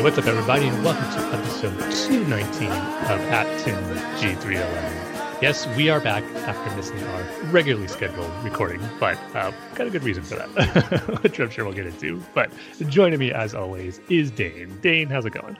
[0.00, 3.76] Hey, what's up, everybody, and welcome to episode 219 of At Tim
[4.16, 5.42] G311.
[5.42, 10.02] Yes, we are back after missing our regularly scheduled recording, but uh, got a good
[10.02, 12.24] reason for that, which I'm sure we'll get into.
[12.34, 12.50] But
[12.88, 14.80] joining me, as always, is Dane.
[14.80, 15.58] Dane, how's it going?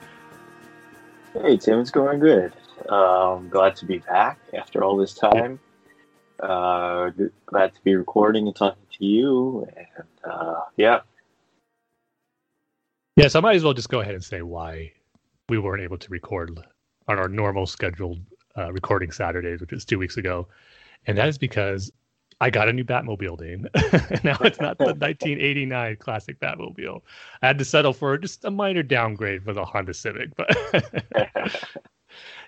[1.34, 2.54] Hey, Tim, it's going good.
[2.88, 5.60] Um, glad to be back after all this time.
[6.42, 7.10] Uh,
[7.44, 11.00] glad to be recording and talking to you, and uh, yeah,
[13.20, 14.90] Yes, I might as well just go ahead and say why
[15.50, 16.58] we weren't able to record
[17.06, 18.18] on our normal scheduled
[18.56, 20.48] uh, recording Saturdays, which was two weeks ago.
[21.06, 21.92] And that is because
[22.40, 23.68] I got a new Batmobile, Dane.
[24.24, 27.02] now it's not the 1989 classic Batmobile.
[27.42, 30.48] I had to settle for just a minor downgrade for the Honda Civic, but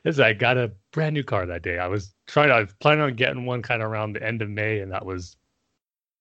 [0.06, 1.80] as I got a brand new car that day.
[1.80, 2.48] I was trying.
[2.48, 4.90] To, I was planning on getting one kind of around the end of May, and
[4.90, 5.36] that was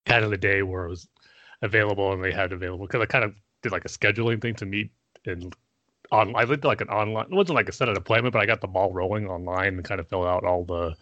[0.06, 1.08] kind of the day where it was
[1.62, 4.66] available, and they had available because I kind of did like a scheduling thing to
[4.66, 4.92] meet
[5.26, 5.56] and
[6.12, 8.46] on I did like an online it wasn't like a set an appointment, but I
[8.46, 10.96] got the ball rolling online and kind of fill out all the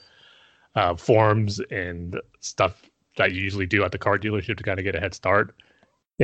[0.76, 2.84] uh, forms and stuff
[3.18, 5.56] that you usually do at the car dealership to kind of get a head start.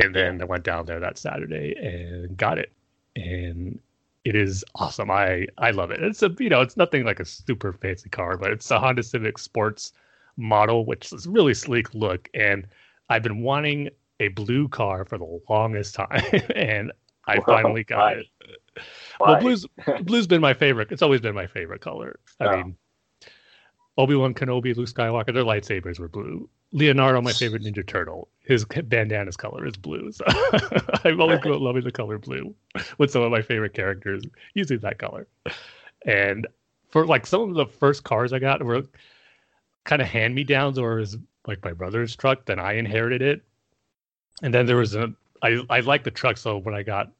[0.02, 2.72] And then I went down there that Saturday and got it.
[3.16, 3.80] And
[4.24, 5.10] it is awesome.
[5.10, 6.02] I I love it.
[6.02, 9.02] It's a you know, it's nothing like a super fancy car, but it's a Honda
[9.02, 9.92] Civic Sports
[10.36, 12.28] model, which is really sleek look.
[12.34, 12.66] And
[13.08, 16.22] I've been wanting a blue car for the longest time,
[16.54, 16.92] and
[17.26, 18.12] I finally got Why?
[18.12, 18.26] it.
[19.18, 19.30] Why?
[19.32, 19.66] Well, blue's
[20.02, 20.90] blue's been my favorite.
[20.90, 22.18] It's always been my favorite color.
[22.40, 22.56] I oh.
[22.56, 22.76] mean,
[23.98, 26.48] Obi Wan Kenobi, Luke Skywalker, their lightsabers were blue.
[26.72, 30.10] Leonardo, my favorite Ninja Turtle, his bandana's color is blue.
[30.12, 30.24] So
[31.04, 32.54] I've always grown loving the color blue
[32.98, 35.26] with some of my favorite characters using that color.
[36.04, 36.46] And
[36.90, 38.82] for like some of the first cars I got were
[39.84, 41.16] kind of hand me downs, or was
[41.46, 42.44] like my brother's truck.
[42.44, 43.42] Then I inherited it,
[44.42, 47.10] and then there was a I I like the truck, so when I got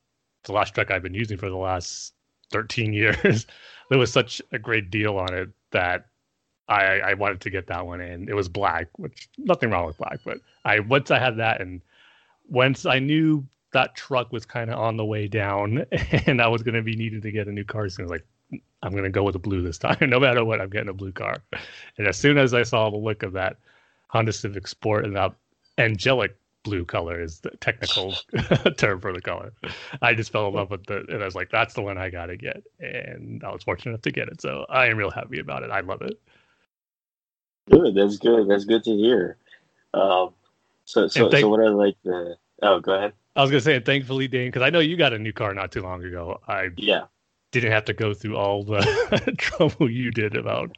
[0.44, 2.14] the last truck I've been using for the last
[2.50, 3.46] 13 years,
[3.90, 6.06] there was such a great deal on it that
[6.68, 8.28] I I wanted to get that one in.
[8.28, 11.80] It was black, which nothing wrong with black, but I once I had that and
[12.48, 15.84] once I knew that truck was kind of on the way down
[16.26, 18.10] and I was going to be needing to get a new car, so I was
[18.10, 18.26] like,
[18.82, 19.98] I'm going to go with a blue this time.
[20.08, 21.42] no matter what, I'm getting a blue car.
[21.98, 23.56] And as soon as I saw the look of that
[24.08, 25.32] Honda Civic Sport and that
[25.78, 28.12] angelic blue color is the technical
[28.76, 29.52] term for the color.
[30.02, 32.10] I just fell in love with it, and I was like, that's the one I
[32.10, 32.62] got to get.
[32.80, 34.40] And I was fortunate enough to get it.
[34.40, 35.70] So I am real happy about it.
[35.70, 36.20] I love it.
[37.70, 37.94] Good.
[37.94, 38.48] That's good.
[38.48, 39.38] That's good to hear.
[39.94, 40.34] Um,
[40.84, 43.12] so, so, thank- so what are like the, oh, go ahead.
[43.36, 45.32] I was going to say, and thankfully, Dane, because I know you got a new
[45.32, 46.40] car not too long ago.
[46.48, 47.04] I yeah
[47.52, 50.76] didn't have to go through all the trouble you did about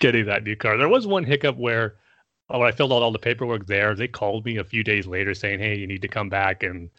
[0.00, 0.76] getting that new car.
[0.76, 1.96] There was one hiccup where
[2.48, 5.06] Oh, when I filled out all the paperwork there, they called me a few days
[5.06, 6.90] later saying, "Hey, you need to come back and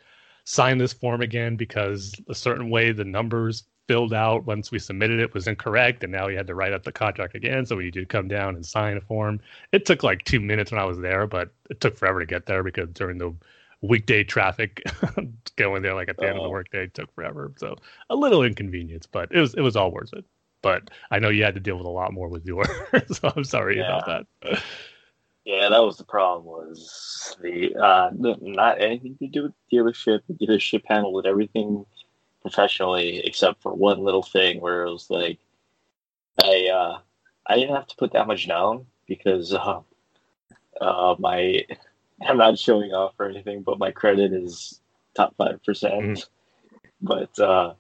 [0.44, 5.20] sign this form again because a certain way the numbers filled out once we submitted
[5.20, 7.66] it was incorrect, and now we had to write up the contract again.
[7.66, 9.40] So we need to come down and sign a form.
[9.72, 12.46] It took like two minutes when I was there, but it took forever to get
[12.46, 13.34] there because during the
[13.82, 14.82] weekday traffic
[15.56, 16.28] going there like at the oh.
[16.28, 16.52] end of the oh.
[16.52, 17.52] workday took forever.
[17.58, 17.76] So
[18.10, 20.26] a little inconvenience, but it was it was all worth it.
[20.62, 22.68] But I know you had to deal with a lot more with yours,
[23.12, 23.98] so I'm sorry yeah.
[23.98, 24.64] about that.
[25.48, 26.44] Yeah, that was the problem.
[26.46, 30.20] Was the uh, not anything to do with the dealership.
[30.28, 31.86] The dealership handled everything
[32.42, 35.40] professionally, except for one little thing where it was like,
[36.44, 37.00] I uh,
[37.46, 39.80] I didn't have to put that much down because uh,
[40.82, 41.64] uh, my
[42.28, 44.82] I'm not showing off or anything, but my credit is
[45.16, 46.04] top five percent.
[46.04, 46.28] Mhm.
[47.02, 47.76] But uh,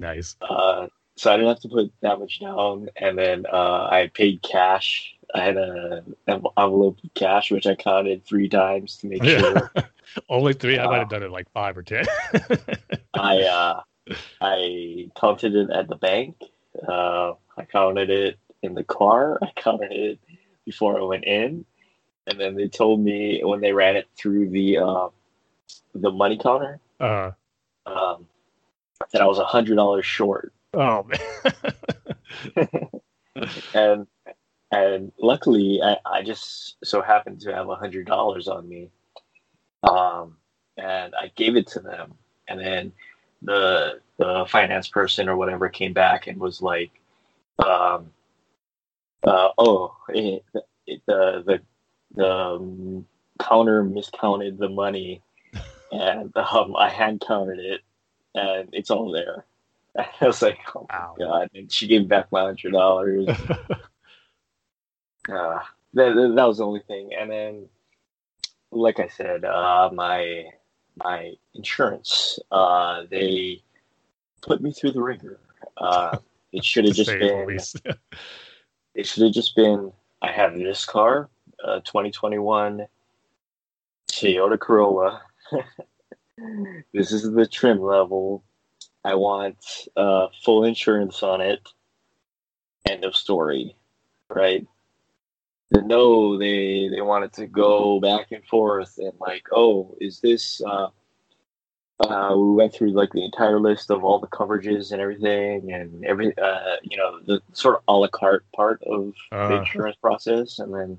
[0.00, 0.34] Nice.
[0.42, 4.42] uh, so I didn't have to put that much down, and then uh, I paid
[4.42, 5.14] cash.
[5.34, 9.38] I had a an envelope of cash, which I counted three times to make Yeah.
[9.40, 9.72] sure.
[10.28, 10.78] Only three.
[10.78, 12.06] I might have done it like five or ten.
[13.14, 13.82] I uh,
[14.40, 16.36] I counted it at the bank.
[16.86, 19.38] Uh, I counted it in the car.
[19.42, 20.18] I counted it
[20.64, 21.64] before I went in,
[22.26, 25.08] and then they told me when they ran it through the uh,
[25.94, 27.32] the money counter uh,
[27.84, 28.26] um,
[29.12, 30.52] that I was a hundred dollars short.
[30.74, 32.72] oh man.
[33.74, 34.06] and
[34.72, 38.90] and luckily I, I just so happened to have a hundred dollars on me.
[39.84, 40.36] Um
[40.76, 42.14] and i gave it to them.
[42.48, 42.92] And then
[43.42, 46.90] the the finance person or whatever came back and was like
[47.58, 48.10] um
[49.26, 50.44] uh oh it,
[50.86, 51.60] it, the the
[52.14, 53.06] the um,
[53.40, 55.22] counter miscounted the money.
[55.92, 57.80] And um i hand counted it
[58.34, 59.44] and it's all there.
[59.98, 61.16] I was like oh Wow.
[61.18, 63.28] God, and she gave me back my hundred dollars.
[65.28, 65.60] uh,
[65.94, 67.68] that, that was the only thing, and then,
[68.70, 70.44] like I said, uh, my
[70.96, 73.62] my insurance, uh, they
[74.42, 75.38] put me through the ringer.
[75.76, 76.18] Uh,
[76.52, 77.58] it should have just been.
[78.94, 79.92] It should have just been.
[80.22, 81.28] I have this car,
[81.64, 82.84] uh, 2021
[84.10, 85.22] Toyota Corolla.
[86.92, 88.42] this is the trim level.
[89.04, 89.56] I want
[89.96, 91.60] uh, full insurance on it.
[92.88, 93.76] End of story,
[94.28, 94.66] right?
[95.70, 100.62] No, they they wanted to go back and forth and like, oh, is this?
[100.64, 100.88] Uh,
[102.00, 106.04] uh, we went through like the entire list of all the coverages and everything, and
[106.04, 109.58] every uh, you know the sort of a la carte part of the Uh.
[109.60, 110.98] insurance process, and then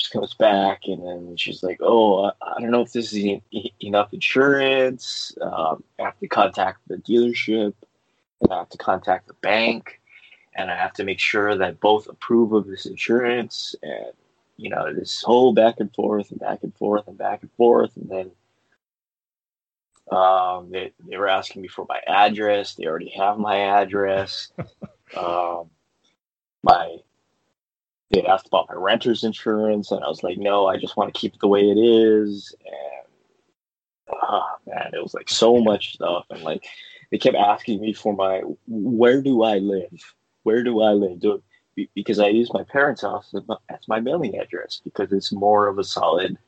[0.00, 3.18] she comes back, and then she's like, "Oh, I, I don't know if this is
[3.24, 5.36] e- enough insurance.
[5.40, 7.72] Um, I have to contact the dealership,
[8.40, 10.00] and I have to contact the bank,
[10.54, 14.12] and I have to make sure that both approve of this insurance, and
[14.56, 17.96] you know this whole back and forth and back and forth and back and forth,
[17.96, 18.30] and then."
[20.12, 22.74] Um, they, they were asking me for my address.
[22.74, 24.52] They already have my address.
[25.16, 25.70] um,
[26.62, 26.98] my
[28.14, 31.18] they asked about my renter's insurance, and I was like, no, I just want to
[31.18, 32.54] keep it the way it is.
[32.64, 36.64] And ah, man, it was like so much stuff, and like
[37.10, 40.14] they kept asking me for my where do I live?
[40.44, 41.20] Where do I live?
[41.20, 41.42] Do
[41.94, 43.34] because I use my parents' house
[43.68, 46.38] as my, mailing address because it's more of a solid,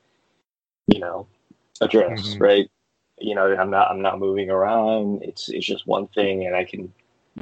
[0.86, 1.26] you know,
[1.80, 2.40] address, Mhm.
[2.40, 2.70] right?
[3.18, 5.24] You know, I'm not I'm not moving around.
[5.24, 6.92] It's it's just one thing, and I can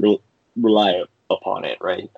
[0.00, 0.22] re-
[0.56, 2.10] rely upon it, right?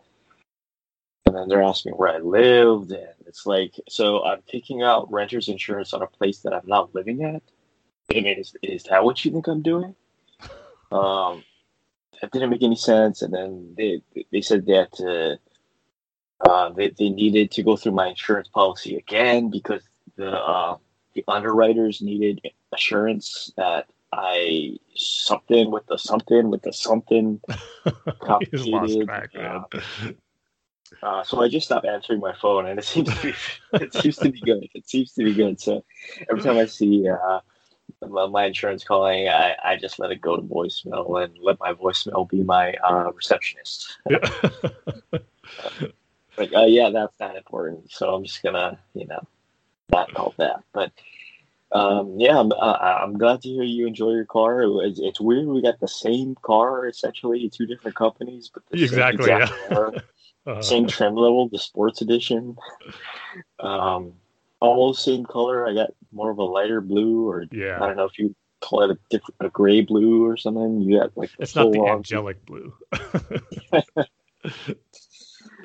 [1.25, 5.49] And then they're asking where I lived, and it's like, so I'm taking out renter's
[5.49, 7.43] insurance on a place that I'm not living at.
[8.11, 9.95] I mean, is, is that what you think I'm doing?
[10.93, 11.43] Um,
[12.21, 13.23] that didn't make any sense.
[13.23, 14.03] And then they
[14.33, 15.39] they said they had to,
[16.41, 19.83] uh, they they needed to go through my insurance policy again because
[20.17, 20.77] the uh,
[21.15, 22.41] the underwriters needed
[22.73, 27.41] assurance that I something with the something with the something
[28.21, 29.07] complicated.
[29.35, 29.65] man.
[31.03, 33.35] Uh, so I just stopped answering my phone, and it seems to be
[33.85, 34.69] it seems to be good.
[34.75, 35.61] It seems to be good.
[35.61, 35.85] So
[36.31, 37.41] every time I see uh,
[38.11, 41.73] my, my insurance calling, I, I just let it go to voicemail and let my
[41.73, 43.99] voicemail be my uh, receptionist.
[46.39, 47.91] Like, uh, yeah, that's not important.
[47.91, 49.27] So I'm just gonna, you know,
[49.91, 50.63] not call that.
[50.73, 50.93] But
[51.73, 54.63] um, yeah, I'm, uh, I'm glad to hear you enjoy your car.
[54.85, 58.85] It's, it's weird we got the same car essentially, two different companies, but the same
[58.85, 59.69] Exactly, exact yeah.
[59.75, 59.93] car.
[60.47, 62.57] Uh, same trim level, the sports edition.
[63.59, 64.13] Um,
[64.61, 65.67] almost same color.
[65.67, 67.77] I got more of a lighter blue, or yeah.
[67.83, 70.81] I don't know if you call it a different, a gray blue or something.
[70.83, 72.75] You got like it's not the angelic blue.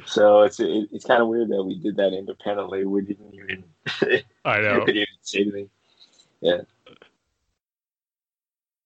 [0.05, 2.85] So it's it, it's kind of weird that we did that independently.
[2.85, 3.63] We didn't even
[4.45, 5.69] I we know, didn't even say anything.
[6.41, 6.61] Yeah.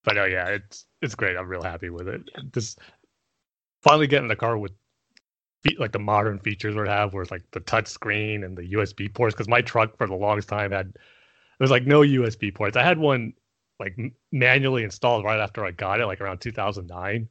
[0.04, 1.38] but no, yeah, it's it's great.
[1.38, 2.30] I'm real happy with it.
[2.52, 2.80] Just
[3.82, 4.74] finally getting a car with
[5.80, 9.14] like the modern features would have, where it's like the touch screen and the USB
[9.14, 9.34] ports.
[9.34, 12.78] Because my truck for the longest time had there was like no USB ports.
[12.78, 13.34] I had one
[13.80, 13.98] like
[14.32, 17.28] manually installed right after I got it, like around 2009.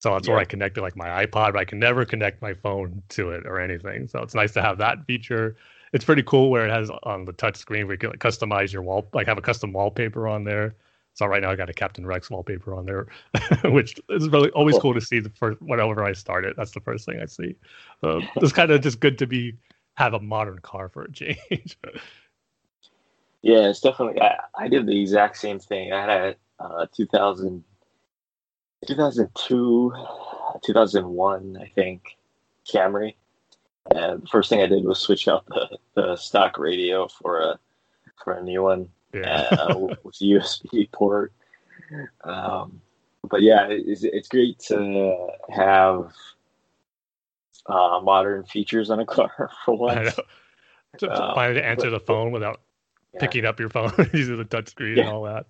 [0.00, 3.02] So that's where I connected like my iPod, but I can never connect my phone
[3.10, 4.08] to it or anything.
[4.08, 5.56] So it's nice to have that feature.
[5.92, 8.72] It's pretty cool where it has on the touch screen where you can like, customize
[8.72, 10.76] your wall, like have a custom wallpaper on there.
[11.16, 13.06] So right now I got a Captain Rex wallpaper on there,
[13.64, 14.82] which is really always Cool.
[14.82, 16.56] cool to see the first whenever I start it.
[16.58, 17.56] That's the first thing I see.
[18.02, 19.54] So it's kind of just good to be
[19.94, 21.78] have a modern car for a change.
[23.42, 24.20] Yeah, it's definitely.
[24.20, 25.92] I, I did the exact same thing.
[25.92, 27.62] I had a uh, 2000,
[28.88, 29.92] 2002,
[30.64, 32.16] 2001, I think,
[32.68, 33.14] Camry.
[33.94, 37.58] And the first thing I did was switch out the, the stock radio for a
[38.16, 39.46] for a new one Yeah.
[39.58, 41.32] uh, with USB port.
[42.24, 42.80] Um,
[43.28, 46.12] but yeah, it's, it's great to have
[47.66, 50.16] uh, modern features on a car for I once.
[50.16, 50.24] know.
[50.98, 52.60] To, to Uh, finally answer the phone without
[53.12, 53.20] Yeah.
[53.20, 55.46] picking up your phone using the touchscreen and all that.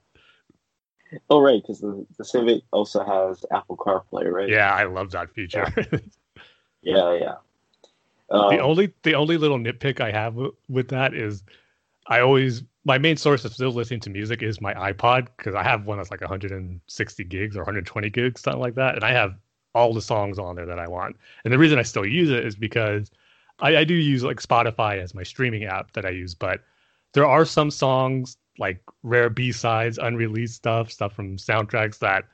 [1.30, 4.48] Oh, right, because the, the Civic also has Apple CarPlay, right?
[4.48, 5.64] Yeah, I love that feature.
[6.82, 7.34] yeah, yeah.
[8.28, 11.44] Um, the only the only little nitpick I have w- with that is
[12.08, 15.64] I always my main source of still listening to music is my iPod because I
[15.64, 19.34] have one that's like 160 gigs or 120 gigs, something like that, and I have
[19.75, 21.16] all the songs on there that I want.
[21.44, 23.10] And the reason I still use it is because
[23.58, 26.62] I, I do use like Spotify as my streaming app that I use, but
[27.12, 32.25] there are some songs like rare B sides, unreleased stuff, stuff from soundtracks that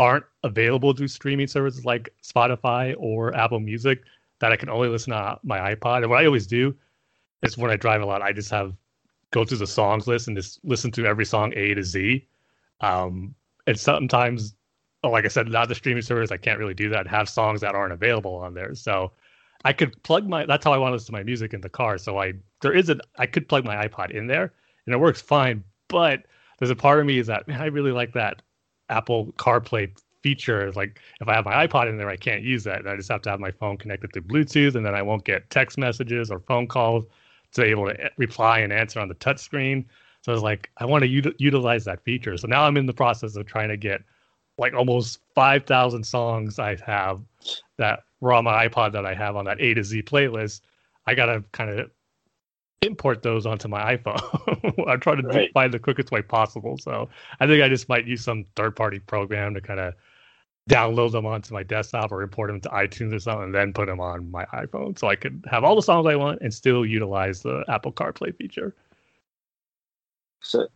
[0.00, 4.02] aren't available through streaming services like Spotify or Apple Music
[4.40, 5.98] that I can only listen on my iPod.
[6.02, 6.74] And what I always do
[7.42, 8.74] is when I drive a lot, I just have
[9.34, 12.24] go through the songs list and just listen to every song A to Z.
[12.80, 13.34] Um,
[13.66, 14.54] and sometimes,
[15.02, 17.08] like I said, not the streaming service, I can't really do that.
[17.08, 19.10] Have songs that aren't available on there, so
[19.64, 20.46] I could plug my.
[20.46, 21.98] That's how I want to listen to my music in the car.
[21.98, 24.52] So I there is a I could plug my iPod in there
[24.86, 25.64] and it works fine.
[25.88, 26.22] But
[26.58, 28.40] there's a part of me is that man, I really like that
[28.88, 29.90] Apple CarPlay
[30.22, 30.70] feature.
[30.72, 32.86] Like if I have my iPod in there, I can't use that.
[32.86, 35.50] I just have to have my phone connected to Bluetooth, and then I won't get
[35.50, 37.04] text messages or phone calls
[37.54, 39.84] to be able to reply and answer on the touchscreen.
[40.22, 42.36] So I was like, I want to ut- utilize that feature.
[42.36, 44.02] So now I'm in the process of trying to get
[44.58, 47.20] like almost 5,000 songs I have
[47.76, 50.60] that were on my iPod that I have on that A to Z playlist.
[51.06, 51.90] I got to kind of
[52.82, 54.84] import those onto my iPhone.
[54.88, 55.52] I'm trying to Right.
[55.52, 56.78] find the quickest way possible.
[56.78, 57.08] So
[57.40, 59.94] I think I just might use some third party program to kind of
[60.70, 63.86] download them onto my desktop or import them to iTunes or something, and then put
[63.86, 66.86] them on my iPhone so I could have all the songs I want and still
[66.86, 68.74] utilize the Apple CarPlay feature.
[70.40, 70.68] So,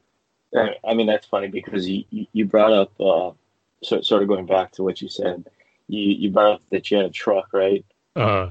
[0.56, 3.32] I mean, that's funny because you, you brought up, uh,
[3.82, 5.46] so, sort of going back to what you said,
[5.88, 7.84] you, you brought up that you had a truck, right?
[8.16, 8.50] Uh,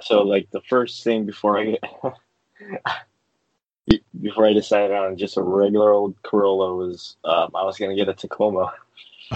[0.00, 1.78] So, like, the first thing before I
[4.20, 8.08] before I decided on just a regular old Corolla was um, I was gonna get
[8.08, 8.72] a Tacoma.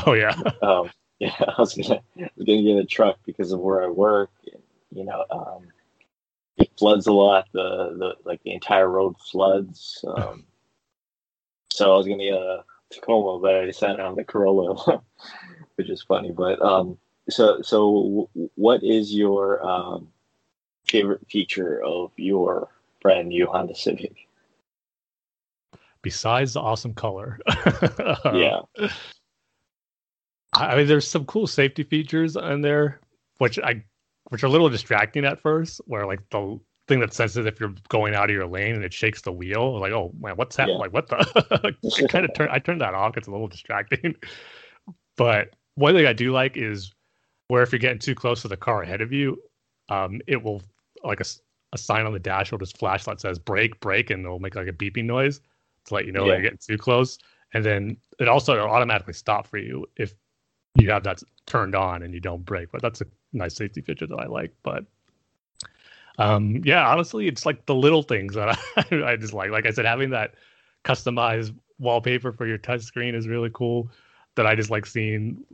[0.07, 0.91] oh yeah, Um,
[1.25, 4.31] yeah, I was gonna I was gonna get a truck because of where I work.
[4.53, 4.63] And,
[4.93, 5.69] you know, um,
[6.59, 7.47] it floods a lot.
[7.53, 10.05] The the like the entire road floods.
[10.07, 10.45] Um,
[11.71, 15.03] so I was gonna get a Tacoma, but I decided on the Corolla,
[15.77, 16.31] which is funny.
[16.31, 16.99] But um,
[17.31, 20.09] so so w- what is your um,
[20.87, 22.69] favorite feature of your
[23.01, 24.29] brand new Honda Civic?
[26.03, 27.41] besides the awesome color.
[28.33, 28.61] Yeah,
[30.57, 33.01] I mean, there's some cool safety features in there,
[33.39, 33.83] which I,
[34.31, 35.81] which are a little distracting at first.
[35.87, 38.93] Where like the thing that senses if you're going out of your lane and it
[38.93, 40.77] shakes the wheel, like oh man, what's happening?
[40.77, 40.83] Yeah.
[40.83, 41.75] Like what the?
[42.03, 43.17] I kind of turn I turned that off.
[43.17, 44.15] It's a little distracting.
[45.17, 46.93] But one thing I do like is
[47.49, 49.41] where if you're getting too close to the car ahead of you,
[49.89, 50.61] um, it will
[51.05, 51.25] like a,
[51.73, 54.57] a sign on the dash will just flash that says brake, brake, and it'll make
[54.57, 55.41] like a beeping noise
[55.85, 56.33] to let you know that Yeah.
[56.35, 57.19] you're getting too close.
[57.53, 60.15] And then it also automatically stop for you if
[60.75, 62.71] you have that turned on and you don't break.
[62.73, 64.53] But that's a nice safety feature that I like.
[64.63, 64.85] But
[66.19, 69.51] um, yeah, honestly, it's like the little things that I, I just like.
[69.51, 70.35] Like I said, having that
[70.85, 73.91] customized wallpaper for your touchscreen is really cool.
[74.37, 75.45] That I just like seeing.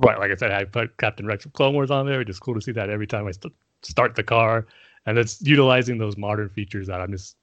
[0.00, 2.20] Right, like I said, I put Captain Rex of Clone Wars on there.
[2.20, 4.66] It's just cool to see that every time I st- start the car,
[5.06, 7.36] and it's utilizing those modern features that I'm just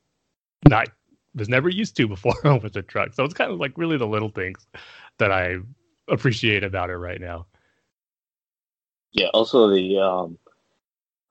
[0.69, 0.89] not
[1.33, 3.13] was never used to before with the truck.
[3.13, 4.67] So it's kind of like really the little things
[5.17, 5.57] that I
[6.09, 7.45] appreciate about it right now.
[9.11, 9.27] yeah.
[9.33, 10.37] Also the um,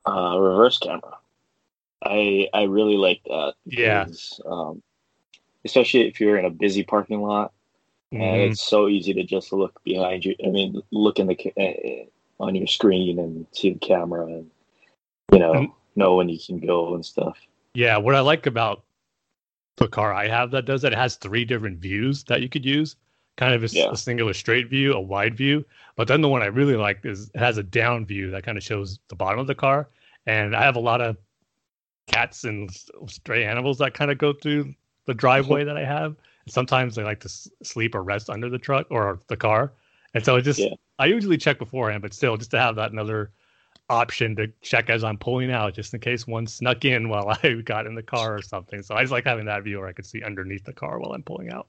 [0.06, 1.16] uh, reverse camera.
[2.04, 3.54] I I really like that.
[3.64, 4.06] Yeah.
[4.46, 4.82] Um,
[5.64, 7.52] especially if you're in a busy parking lot
[8.10, 8.50] and Mhm.
[8.50, 10.34] it's so easy to just look behind you.
[10.44, 14.50] I mean, look in the ca- uh, on your screen and see the camera and
[15.32, 17.38] you know And- know when you can go and stuff.
[17.74, 18.82] Yeah, what I like about
[19.76, 22.64] the car I have that does that, it has three different views that you could
[22.64, 22.96] use.
[23.36, 23.90] Kind of a, Yeah.
[23.90, 25.64] a singular straight view, a wide view.
[25.96, 28.58] But then the one I really like is it has a down view that kind
[28.58, 29.88] of shows the bottom of the car.
[30.26, 31.16] And I have a lot of
[32.06, 32.70] cats and
[33.06, 34.74] stray animals that kind of go through
[35.06, 36.16] the driveway that I have.
[36.48, 37.28] Sometimes they like to
[37.62, 39.72] sleep or rest under the truck or the car.
[40.14, 40.74] And so it just, Yeah.
[40.98, 43.30] I usually check beforehand, but still, just to have that another
[43.88, 47.54] option to check as I'm pulling out, just in case one snuck in while I
[47.64, 48.82] got in the car or something.
[48.82, 51.12] So I just like having that view where I could see underneath the car while
[51.12, 51.68] I'm pulling out.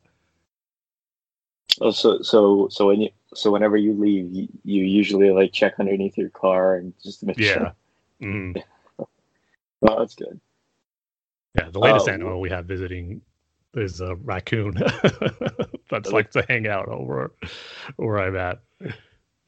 [1.81, 5.73] Oh, so so so when you so whenever you leave, you, you usually like check
[5.79, 7.53] underneath your car and just to make Yeah.
[7.53, 7.75] sure.
[8.21, 8.63] Mm.
[9.85, 10.39] Oh, that's good.
[11.55, 12.11] Yeah, the latest Oh.
[12.11, 13.21] animal we have visiting
[13.73, 14.75] is a raccoon
[15.89, 17.33] that's like to hang out over
[17.97, 18.59] where I'm at.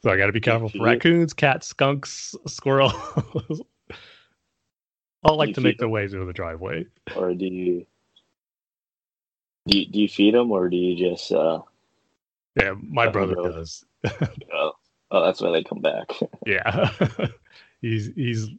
[0.03, 2.93] So I got to be careful for raccoons, cats, skunks, squirrels.
[5.24, 6.86] All like to make their way through the driveway.
[7.15, 7.86] Or do you
[9.67, 11.62] do you, do you feed them or do you just uh
[12.55, 13.83] Yeah, my brother does.
[14.53, 14.71] oh,
[15.12, 16.12] oh that's why they come back.
[16.45, 16.91] Yeah,
[17.81, 18.50] he's he's.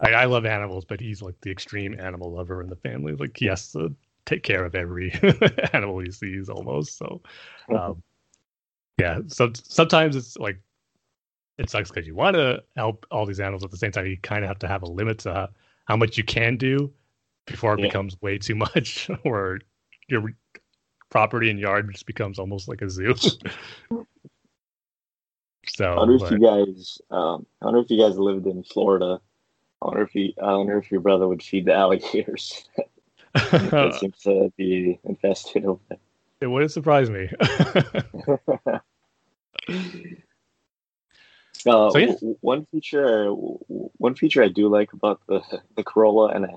[0.00, 3.14] I, I love animals, but he's like the extreme animal lover in the family.
[3.14, 3.94] Like he has to
[4.26, 5.12] take care of every
[5.72, 6.98] animal he sees almost.
[6.98, 7.22] So,
[7.74, 8.02] um,
[8.98, 9.20] yeah.
[9.28, 10.60] So sometimes it's like
[11.58, 14.06] it sucks because you want to help all these animals at the same time.
[14.06, 15.48] You kind of have to have a limit to
[15.86, 16.92] how much you can do
[17.46, 17.86] before it Yeah.
[17.86, 19.60] becomes way too much, or
[20.08, 20.34] your
[21.14, 23.14] property and yard just becomes almost like a zoo.
[25.64, 29.20] so, I wonder if you guys um I wonder if you guys lived in Florida.
[29.80, 32.64] I wonder if you I wonder if your brother would feed the alligators.
[33.34, 35.98] that seems to be infested over there.
[36.40, 37.30] it wouldn't surprise me.
[41.66, 42.06] Uh, So, yeah.
[42.08, 45.40] w- one feature, w- one feature I do like about the
[45.76, 46.56] the Corolla, and I,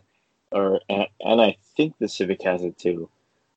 [0.51, 3.09] or and, and I think the Civic has it too.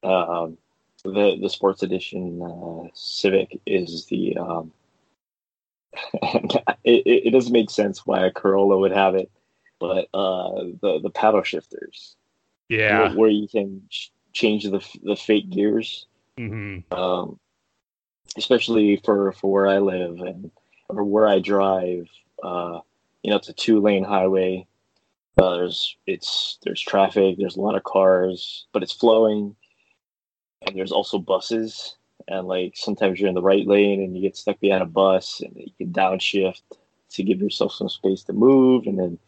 [0.05, 0.59] Um,
[1.05, 4.37] the the Sports Edition uh, Civic is the.
[4.37, 4.73] Um,
[6.85, 9.31] it, it doesn't make sense why a Corolla would have it,
[9.81, 12.15] but uh, the the paddle shifters,
[12.69, 13.01] yeah.
[13.01, 16.07] where, where you can ch- change the the fake gears
[16.41, 17.39] hmm um,
[18.37, 20.51] especially for for where I live and
[20.89, 22.09] or where I drive.
[22.43, 22.81] Uh,
[23.23, 24.67] you know, it's a two lane highway.
[25.37, 27.37] Uh, there's it's there's traffic.
[27.39, 29.55] There's a lot of cars, but it's flowing,
[30.63, 31.97] and there's also buses.
[32.29, 35.41] And like sometimes you're in the right lane and you get stuck behind a bus,
[35.41, 36.63] and you can downshift
[37.11, 39.19] to give yourself some space to move, and then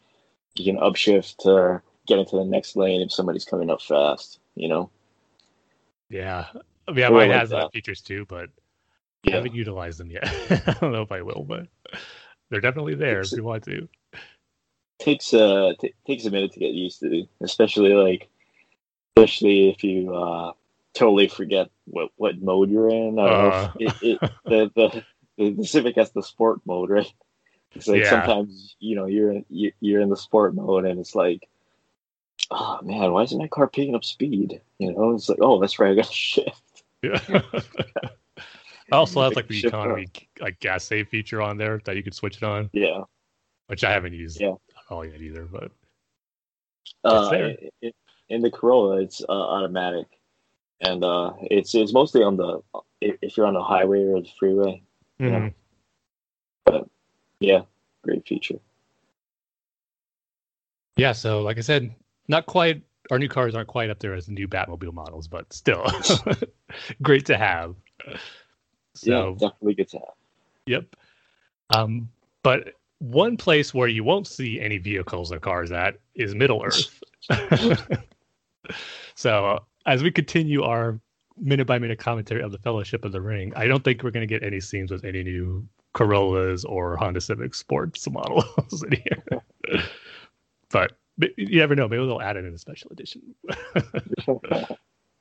[0.55, 4.39] you can upshift to get into the next lane if somebody's coming up fast.
[4.55, 4.91] You know.
[6.11, 6.47] Yeah.
[6.87, 7.73] I Yeah, I mine like has that.
[7.73, 8.51] features too, but
[9.27, 10.25] I haven't utilized them yet.
[10.51, 11.67] I don't know if I will, but
[12.51, 13.89] they're definitely there if you want to.
[14.99, 18.29] takes uh t- takes a minute to get used to, especially like
[19.17, 20.53] especially if you uh
[20.95, 23.19] totally forget what what mode you're in.
[23.19, 25.05] I don't know it, it, the, the
[25.57, 27.13] the Civic has the sport mode, right?
[27.75, 28.11] It's like Yeah.
[28.11, 31.49] sometimes you know you're in, you, you're in the sport mode and it's like,
[32.51, 34.61] oh man, why isn't my car picking up speed?
[34.79, 36.85] You know, it's like, oh, that's right, I got to shift.
[37.03, 37.19] Yeah.
[38.91, 40.09] I also have like the economy
[40.41, 43.05] like gas save feature on there that you could switch it on, Yeah,
[43.69, 44.53] which I haven't used Yeah.
[44.53, 45.47] at all yet either.
[45.47, 45.73] But
[47.05, 47.33] uh,
[48.29, 50.07] in the Corolla, it's uh, automatic,
[50.83, 52.61] and uh, it's it's mostly on the
[53.01, 54.83] if, you're on the highway or the freeway.
[55.19, 55.51] Yeah.
[56.69, 56.89] mhm.
[57.41, 57.63] Yeah,
[58.03, 58.59] great feature.
[60.97, 61.95] yeah, so like I said,
[62.29, 62.83] not quite.
[63.11, 65.85] Our new cars aren't quite up there as the new Batmobile models, but still
[67.03, 67.75] great to have.
[68.95, 70.15] So yeah, definitely good to have.
[70.67, 70.97] Yep.
[71.75, 72.09] Um,
[72.43, 77.03] but one place where you won't see any vehicles or cars at is Middle Earth.
[79.17, 81.01] so as we continue our
[81.39, 84.27] minute by minute commentary of the Fellowship of the Ring, I don't think we're going
[84.27, 89.43] to get any scenes with any new Corollas or Honda Civic Sports models in here.
[90.71, 91.89] but but you never know.
[91.89, 93.23] Maybe they'll add it in a special edition,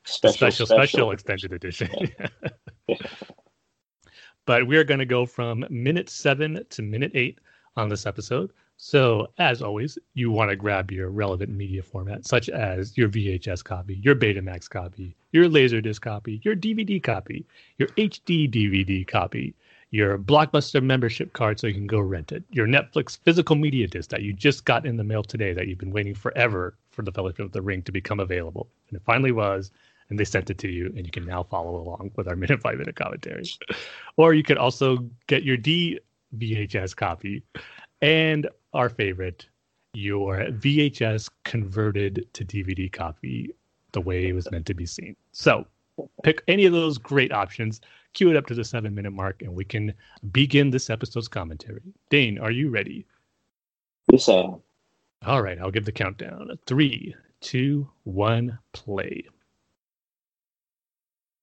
[0.05, 1.89] special, special, special, extended edition.
[4.45, 7.39] but we're going to go from minute seven to minute eight
[7.75, 8.53] on this episode.
[8.83, 13.63] So, as always, you want to grab your relevant media format, such as your VHS
[13.63, 17.45] copy, your Betamax copy, your Laserdisc copy, your DVD copy,
[17.77, 19.53] your HD DVD copy,
[19.91, 24.09] your Blockbuster membership card so you can go rent it, your Netflix physical media disc
[24.09, 27.11] that you just got in the mail today that you've been waiting forever for the
[27.11, 28.67] Fellowship of the Ring to become available.
[28.89, 29.69] And it finally was,
[30.09, 32.59] and they sent it to you, and you can now follow along with our minute
[32.59, 33.43] five minute commentary.
[34.17, 35.99] or you could also get your D
[36.35, 37.43] VHS copy
[38.01, 39.47] and our favorite,
[39.93, 43.53] your VHS converted to DVD copy
[43.91, 45.15] the way it was meant to be seen.
[45.33, 45.67] So
[46.23, 47.81] pick any of those great options,
[48.13, 49.93] cue it up to the seven minute mark, and we can
[50.31, 51.81] begin this episode's commentary.
[52.09, 53.05] Dane, are you ready?
[54.11, 54.61] Yes, I am.
[55.25, 56.57] All right, I'll give the countdown.
[56.65, 59.23] Three, two, one, play.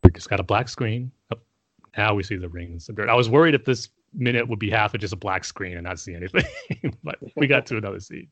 [0.02, 1.12] We just got a black screen.
[1.32, 1.38] Oh,
[1.96, 2.90] now we see the rings.
[2.92, 3.08] dirt.
[3.08, 5.84] I was worried if this minute would be half of just a black screen and
[5.84, 6.44] not see anything.
[7.04, 8.28] but we got to another scene.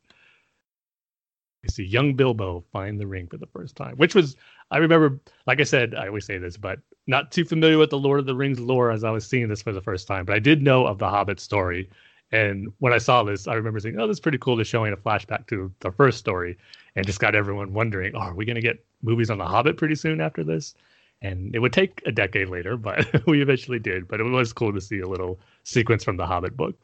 [1.63, 4.37] You see young Bilbo find the ring for the first time, which was
[4.71, 5.21] I remember.
[5.47, 8.27] Like I said, I always say this, but not too familiar with the Lord of
[8.27, 10.25] the Rings lore as I was seeing this for the first time.
[10.25, 11.91] But I did know of the Hobbit story,
[12.33, 14.93] and when I saw this, I remember saying, "Oh, this is pretty cool." To showing
[14.93, 16.57] a flashback to the first story,
[16.95, 19.77] and just got everyone wondering, "Oh, are we going to get movies on the Hobbit
[19.77, 20.75] pretty soon after this?"
[21.23, 24.07] And it would take a decade later, but we eventually did.
[24.07, 26.77] But it was cool to see a little sequence from the Hobbit book.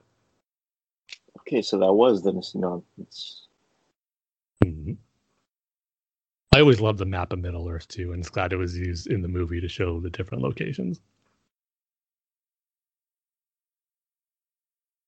[1.41, 2.85] Okay, so that was the no.
[4.65, 4.93] Mm-hmm.
[6.55, 9.07] I always loved the map of Middle Earth too, and it's glad it was used
[9.07, 11.01] in the movie to show the different locations.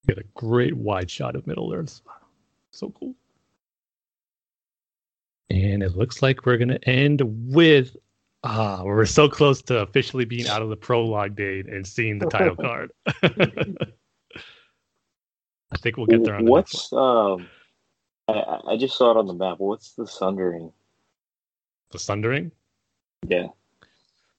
[0.06, 2.00] Get a great wide shot of Middle Earth.
[2.70, 3.14] So cool.
[5.50, 7.96] And it looks like we're gonna end with
[8.44, 12.26] ah, we're so close to officially being out of the prologue date and seeing the
[12.26, 12.92] title card.
[15.72, 17.48] I think we'll get there on the What's um
[18.28, 19.58] I, I just saw it on the map.
[19.58, 20.72] What's the Sundering?
[21.90, 22.52] The Sundering?
[23.26, 23.48] Yeah.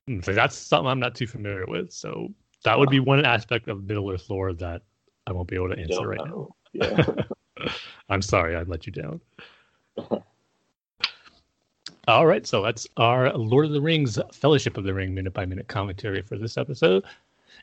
[0.08, 1.92] Hmm, so that's something I'm not too familiar with.
[1.92, 2.30] So
[2.64, 4.82] that would be one aspect of Middle Earth lore that
[5.28, 6.56] I won't be able to answer right know.
[6.74, 6.88] now.
[6.88, 7.70] Yeah.
[8.10, 9.22] I'm sorry, I let you down.
[12.08, 15.44] All right, so that's our Lord of the Rings Fellowship of the Ring minute by
[15.44, 17.04] minute commentary for this episode.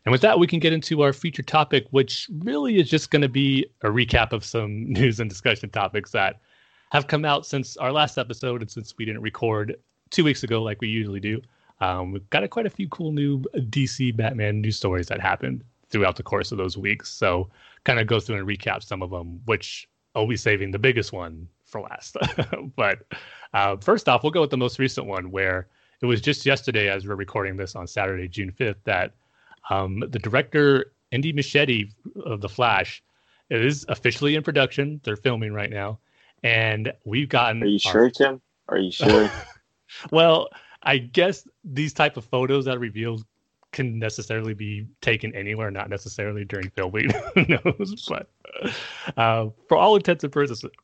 [0.04, 3.22] And with that, we can get into our feature topic, which really is just going
[3.22, 6.40] to be a recap of some news and discussion topics that
[6.90, 9.76] have come out since our last episode and since we didn't record
[10.10, 11.40] two weeks ago like we usually do.
[11.80, 15.62] Um, we've got a, quite a few cool new DC Batman news stories that happened
[15.88, 17.10] throughout the course of those weeks.
[17.10, 17.48] So,
[17.84, 21.12] kind of go through and recap some of them, which I'll be saving the biggest
[21.12, 22.16] one for last.
[22.76, 23.00] but
[23.54, 25.66] uh, first off, we'll go with the most recent one where
[26.00, 29.12] it was just yesterday, as we're recording this on Saturday, June 5th, that
[29.70, 31.90] um, the director Andy Muschietti
[32.24, 33.02] of The Flash
[33.50, 35.00] is officially in production.
[35.04, 35.98] They're filming right now,
[36.42, 37.62] and we've gotten.
[37.62, 37.92] Are you our...
[37.92, 38.40] sure, Tim?
[38.68, 39.30] Are you sure?
[40.10, 40.48] well,
[40.82, 43.22] I guess these type of photos that reveal
[43.72, 47.10] can necessarily be taken anywhere, not necessarily during filming.
[47.34, 48.08] Who knows?
[48.12, 48.28] But
[49.16, 50.32] uh, for all intents and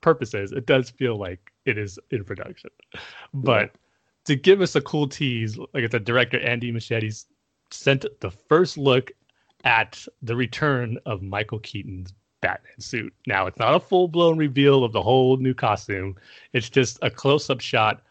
[0.00, 2.70] purposes, it does feel like it is in production.
[3.32, 3.72] But
[4.24, 7.26] to give us a cool tease, like I said, director Andy Muschietti's
[7.70, 9.12] sent the first look
[9.64, 13.12] at the return of Michael Keaton's Batman suit.
[13.26, 16.16] Now, it's not a full blown reveal of the whole new costume,
[16.52, 18.02] it's just a close up shot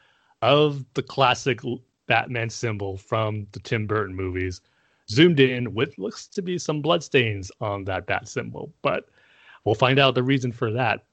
[0.42, 1.62] of the classic
[2.08, 4.62] Batman symbol from the Tim Burton movies,
[5.10, 8.74] zoomed in with looks to be some bloodstains on that bat symbol.
[8.82, 9.10] But
[9.64, 11.06] we'll find out the reason for that.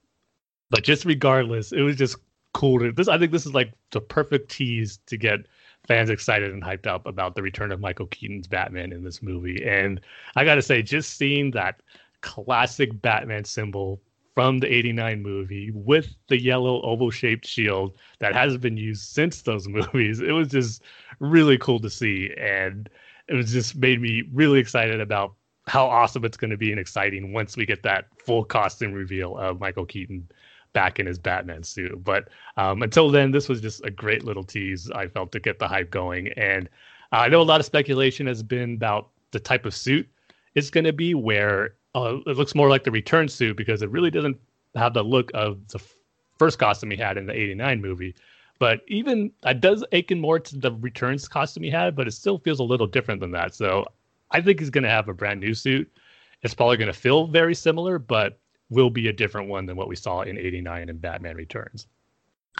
[0.69, 2.17] But just regardless, it was just
[2.53, 3.07] cool to this.
[3.07, 5.41] I think this is like the perfect tease to get
[5.87, 9.63] fans excited and hyped up about the return of Michael Keaton's Batman in this movie.
[9.63, 10.01] And
[10.35, 11.81] I got to say, just seeing that
[12.21, 14.01] classic Batman symbol
[14.35, 19.41] from the 89 movie with the yellow oval shaped shield that hasn't been used since
[19.41, 20.83] those movies, it was just
[21.19, 22.31] really cool to see.
[22.37, 22.89] And
[23.27, 25.33] it was just made me really excited about
[25.67, 29.37] how awesome it's going to be and exciting once we get that full costume reveal
[29.37, 30.27] of Michael Keaton
[30.73, 32.03] back in his Batman suit.
[32.03, 34.91] But um, until then, this was just a great little tease.
[34.91, 36.69] I felt to get the hype going, and
[37.11, 40.07] uh, I know a lot of speculation has been about the type of suit
[40.53, 41.15] it's going to be.
[41.15, 44.37] Where uh, it looks more like the return suit because it really doesn't
[44.75, 45.81] have the look of the
[46.37, 48.13] first costume he had in the '89 movie.
[48.59, 52.37] But even it does akin more to the returns costume he had, but it still
[52.37, 53.55] feels a little different than that.
[53.55, 53.85] So
[54.31, 55.91] I think he's going to have a brand new suit.
[56.41, 59.87] It's probably going to feel very similar, but will be a different one than what
[59.87, 61.87] we saw in 89 and Batman Returns.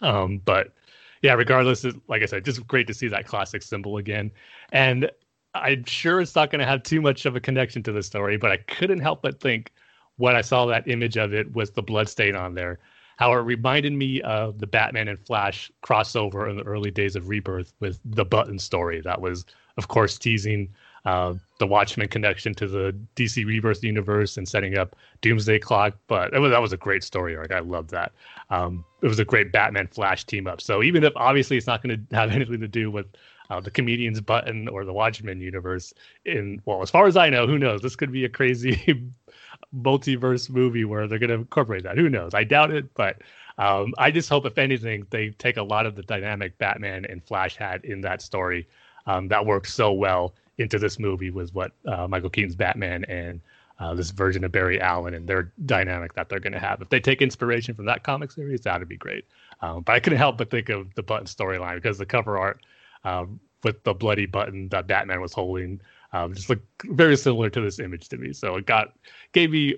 [0.01, 0.73] Um, but
[1.21, 4.31] yeah, regardless, like I said, just great to see that classic symbol again.
[4.71, 5.09] And
[5.55, 8.37] I'm sure it's not going to have too much of a connection to the story,
[8.37, 9.71] but I couldn't help but think
[10.17, 12.79] when I saw that image of it was the blood stain on there,
[13.17, 17.29] how it reminded me of the Batman and Flash crossover in the early days of
[17.29, 19.01] Rebirth with the Button story.
[19.01, 19.45] That was,
[19.77, 20.69] of course, teasing
[21.05, 25.95] uh, the Watchmen connection to the DC Rebirth universe and setting up Doomsday Clock.
[26.07, 27.51] But was, that was a great story arc.
[27.51, 28.11] I love that.
[28.49, 30.59] Um, it was a great Batman Flash team up.
[30.59, 33.05] So even if obviously it's not going to have anything to do with
[33.49, 35.93] uh, the comedian's button or the Watchmen universe,
[36.25, 37.81] in well, as far as I know, who knows?
[37.81, 39.11] This could be a crazy
[39.75, 41.97] multiverse movie where they're going to incorporate that.
[41.97, 42.33] Who knows?
[42.33, 43.17] I doubt it, but.
[43.57, 47.23] Um, I just hope, if anything, they take a lot of the dynamic Batman and
[47.23, 48.67] Flash had in that story
[49.07, 53.41] um, that works so well into this movie with what uh, Michael Keaton's Batman and
[53.79, 56.81] uh, this version of Barry Allen and their dynamic that they're going to have.
[56.81, 59.25] If they take inspiration from that comic series, that'd be great.
[59.61, 62.65] Um, but I couldn't help but think of the Button storyline because the cover art
[63.05, 67.61] um, with the bloody button that Batman was holding Um, just look very similar to
[67.61, 68.33] this image to me.
[68.33, 68.93] So it got
[69.31, 69.75] gave me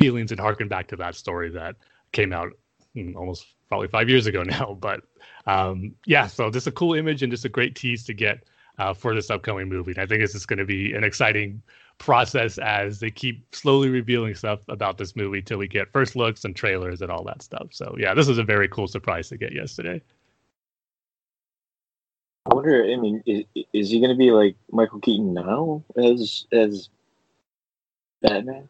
[0.00, 1.76] feelings and harkened back to that story that
[2.12, 2.52] came out
[2.94, 4.76] hmm, almost probably five years ago now.
[4.80, 5.02] But
[5.46, 8.44] um, yeah, so just a cool image and just a great tease to get
[8.78, 9.92] uh, for this upcoming movie.
[9.92, 11.62] And I think this is going to be an exciting
[11.98, 16.44] process as they keep slowly revealing stuff about this movie till we get first looks
[16.44, 17.68] and trailers and all that stuff.
[17.72, 20.00] So yeah, this was a very cool surprise to get yesterday.
[22.50, 22.84] I wonder.
[22.84, 26.88] I mean, is, is he going to be like Michael Keaton now as as
[28.22, 28.68] Batman?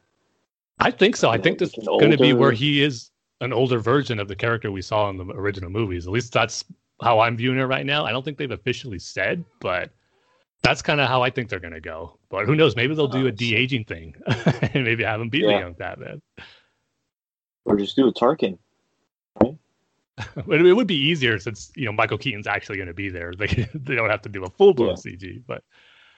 [0.81, 1.31] I think so.
[1.31, 3.11] I think this is going to be where he is
[3.41, 6.07] an older version of the character we saw in the original movies.
[6.07, 6.65] At least that's
[7.03, 8.05] how I'm viewing it right now.
[8.05, 9.91] I don't think they've officially said, but
[10.63, 12.19] that's kind of how I think they're going to go.
[12.31, 12.77] But who knows?
[12.77, 15.47] Maybe they'll do a de aging thing and maybe have him be yeah.
[15.47, 16.21] the young Batman.
[17.65, 18.59] Or just do a Tarkin.
[19.43, 19.57] Right?
[20.49, 23.33] it would be easier since you know Michael Keaton's actually going to be there.
[23.39, 25.13] They they don't have to do a full blown yeah.
[25.13, 25.43] CG.
[25.47, 25.63] But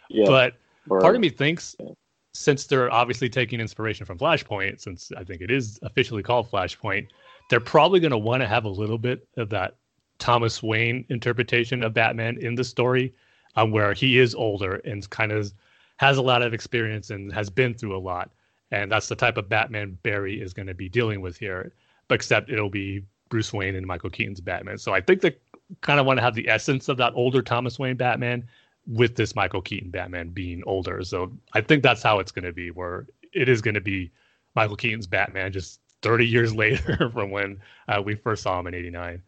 [0.09, 0.27] yeah.
[0.27, 0.55] but
[0.89, 1.91] or, part of me thinks yeah.
[2.35, 7.09] since they're obviously taking inspiration from Flashpoint, since I think it is officially called Flashpoint,
[7.51, 9.77] they're probably going to want to have a little bit of that
[10.19, 13.13] Thomas Wayne interpretation of Batman in the story
[13.57, 15.53] um, where he is older and kind of
[15.97, 18.31] has a lot of experience and has been through a lot.
[18.71, 21.73] And that's the type of Batman Barry is going to be dealing with here,
[22.09, 24.77] except it'll be Bruce Wayne and Michael Keaton's Batman.
[24.77, 25.37] So I think they
[25.81, 28.47] kind of want to have the essence of that older Thomas Wayne Batman
[28.87, 31.03] with this Michael Keaton Batman being older.
[31.05, 34.11] So I think that's how it's going to be, where it is going to be
[34.55, 38.75] Michael Keaton's Batman just 30 years later from when uh, we first saw him in
[38.75, 39.23] 89.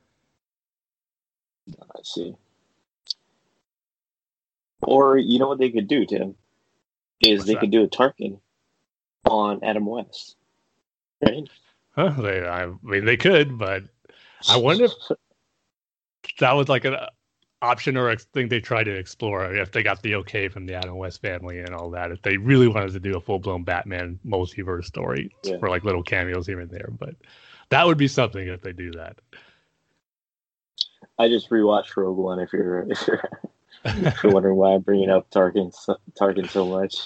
[1.80, 2.34] I see.
[4.82, 6.34] Or you know what they could do, Tim?
[7.20, 7.60] Is What's they that?
[7.60, 8.40] could do a Tarkin
[9.26, 10.36] on Adam West.
[11.24, 11.48] Right?
[11.94, 13.84] Huh, they, I mean, they could, but
[14.48, 14.92] I wonder if
[16.38, 17.08] that was like an uh,
[17.60, 20.74] option or a thing they tried to explore if they got the okay from the
[20.74, 22.10] Adam West family and all that.
[22.10, 25.58] If they really wanted to do a full blown Batman multiverse story yeah.
[25.58, 27.14] for like little cameos here and there, but
[27.68, 29.18] that would be something if they do that.
[31.18, 32.40] I just rewatched Rogue One.
[32.40, 33.22] If you're if you're
[33.84, 35.72] if you're wondering why I'm bringing up Tarkin,
[36.18, 36.96] Tarkin so much.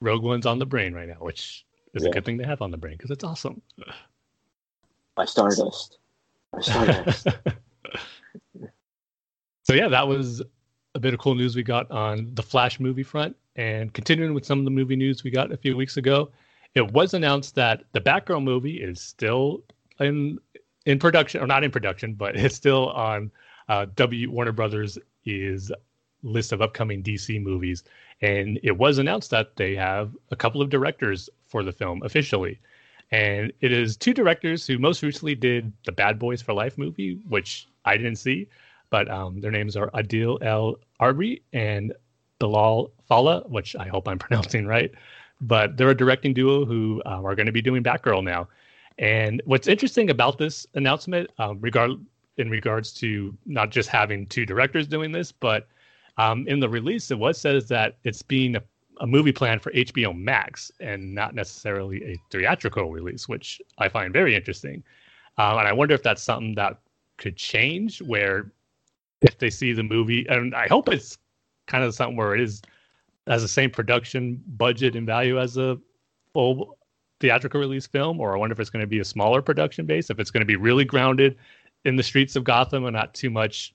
[0.00, 2.10] Rogue One's on the brain right now, which is yeah.
[2.10, 3.60] a good thing to have on the brain because it's awesome.
[5.16, 5.98] My Stardust.
[6.52, 7.28] My Stardust.
[9.62, 10.42] so yeah, that was
[10.94, 14.46] a bit of cool news we got on the Flash movie front, and continuing with
[14.46, 16.30] some of the movie news we got a few weeks ago,
[16.74, 19.62] it was announced that the Batgirl movie is still
[20.00, 20.38] in
[20.86, 23.30] in production, or not in production, but it's still on
[23.68, 25.70] uh, W Warner Brothers is
[26.22, 27.84] list of upcoming DC movies,
[28.20, 32.58] and it was announced that they have a couple of directors for the film officially.
[33.12, 37.20] And it is two directors who most recently did the Bad Boys for Life movie,
[37.28, 38.48] which I didn't see,
[38.88, 41.92] but um, their names are Adil El Arbi and
[42.38, 44.90] Bilal Fallah, which I hope I'm pronouncing right.
[45.42, 48.48] But they're a directing duo who um, are going to be doing Batgirl now.
[48.98, 51.92] And what's interesting about this announcement, um, regard
[52.38, 55.68] in regards to not just having two directors doing this, but
[56.16, 58.56] um, in the release, it was says that it's being
[59.02, 64.12] a, movie plan for HBO Max and not necessarily a theatrical release, which I find
[64.12, 64.82] very interesting.
[65.38, 66.78] Um, and I wonder if that's something that
[67.18, 68.52] could change, where
[69.20, 71.18] if they see the movie, and I hope it's
[71.66, 72.62] kind of something where it is
[73.26, 75.78] has the same production budget and value as a
[76.32, 76.76] full
[77.20, 80.10] theatrical release film, or I wonder if it's going to be a smaller production base,
[80.10, 81.36] if it's going to be really grounded
[81.84, 83.74] in the streets of Gotham and not too much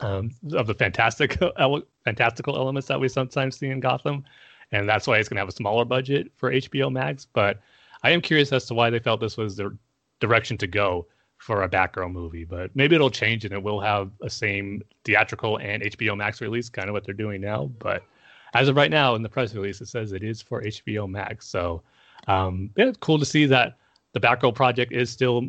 [0.00, 1.38] um, of the fantastic
[2.04, 4.24] fantastical elements that we sometimes see in Gotham,
[4.72, 7.26] and that's why it's going to have a smaller budget for HBO Max.
[7.32, 7.60] But
[8.02, 9.76] I am curious as to why they felt this was the
[10.20, 11.06] direction to go
[11.38, 12.44] for a Batgirl movie.
[12.44, 16.68] But maybe it'll change and it will have a same theatrical and HBO Max release,
[16.68, 17.70] kind of what they're doing now.
[17.78, 18.02] But
[18.54, 21.46] as of right now, in the press release, it says it is for HBO Max.
[21.46, 21.82] So
[22.26, 23.78] um, yeah, it's cool to see that
[24.12, 25.48] the Batgirl project is still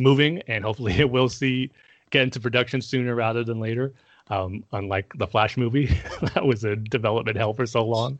[0.00, 1.70] moving, and hopefully it will see
[2.10, 3.92] get into production sooner rather than later.
[4.28, 5.86] Um, unlike the Flash movie,
[6.34, 8.18] that was a development hell for so long.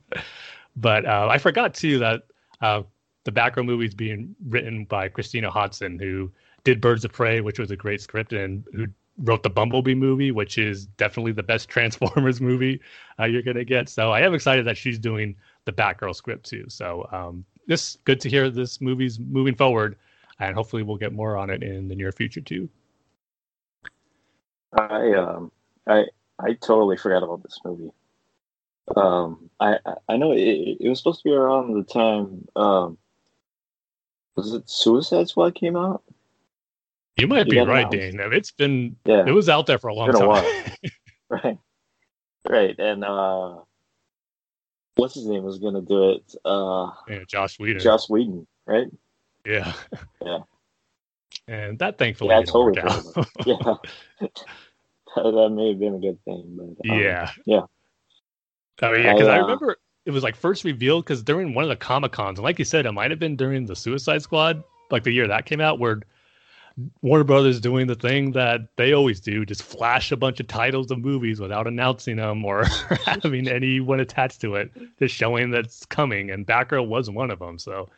[0.76, 2.22] But uh, I forgot too that
[2.60, 2.82] uh,
[3.24, 6.30] the Batgirl movie is being written by Christina Hodson, who
[6.64, 8.86] did Birds of Prey, which was a great script, and who
[9.24, 12.80] wrote the Bumblebee movie, which is definitely the best Transformers movie
[13.18, 13.88] uh, you're gonna get.
[13.88, 16.66] So I am excited that she's doing the Batgirl script too.
[16.68, 19.96] So um, this good to hear this movie's moving forward
[20.38, 22.68] and hopefully we'll get more on it in the near future too.
[24.72, 25.50] I um
[25.87, 26.07] I
[26.38, 27.92] I totally forgot about this movie.
[28.96, 32.46] Um, I I know it, it was supposed to be around the time.
[32.57, 32.99] Um,
[34.37, 36.03] was it Suicide Squad came out?
[37.16, 38.20] You might you be right, Dane.
[38.20, 39.25] It's been yeah.
[39.27, 40.44] it was out there for a long time.
[40.44, 40.90] A
[41.31, 41.59] right,
[42.49, 43.57] right, and uh,
[44.96, 46.35] what's his name was going to do it.
[46.44, 47.81] Uh, yeah, Josh Whedon.
[47.81, 48.88] Josh Whedon, right?
[49.46, 49.72] Yeah.
[50.25, 50.38] Yeah.
[51.49, 52.81] And that thankfully Yeah, totally.
[52.81, 53.29] out.
[53.46, 54.29] yeah,
[55.22, 57.31] that, may have been a good thing, but um, yeah.
[57.44, 57.62] yeah.
[58.83, 61.64] Oh yeah, because I, I, uh, remember it was like first revealed because during one
[61.64, 64.22] of the Comic Cons, and like you said, it might have been during the Suicide
[64.22, 66.00] Squad, like the year that came out, where
[67.00, 70.90] Warner Brothers doing the thing that they always do, just flash a bunch of titles
[70.90, 72.64] of movies without announcing them or
[73.05, 76.31] having anyone attached to it, just showing that's coming.
[76.31, 77.88] And Batgirl was one of them, so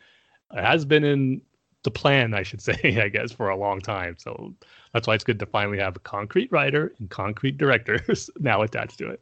[0.53, 1.41] it has been in
[1.83, 4.15] the plan, I should say, I guess, for a long time.
[4.17, 4.53] So
[4.93, 8.97] that's why it's good to finally have a concrete writer and concrete directors now attached
[8.99, 9.21] to it.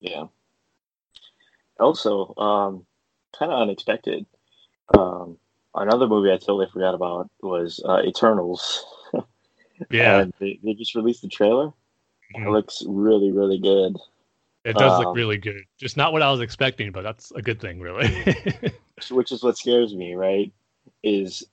[0.00, 0.26] Yeah.
[1.80, 2.86] Also, um,
[3.36, 4.26] kind of unexpected.
[4.96, 5.38] Um,
[5.74, 8.84] another movie I totally forgot about was uh, Eternals.
[9.90, 11.72] Yeah, And they, they just released the trailer.
[12.30, 12.52] It Mhm.
[12.52, 13.96] looks really, really good.
[14.64, 15.62] it does look um, really good.
[15.78, 18.08] Just not what I was expecting, but that's a good thing, really.
[19.10, 20.52] Which is what scares me, right?
[21.04, 21.44] Is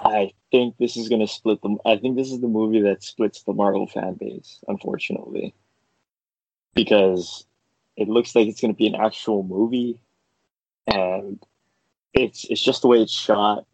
[0.00, 1.78] I think this is going to split them.
[1.86, 5.54] I think this is the movie that splits the Marvel fan base, unfortunately,
[6.74, 7.46] because
[7.96, 9.98] it looks like it's going to be an actual movie,
[10.86, 11.42] and
[12.12, 13.64] it's it's just the way it's shot.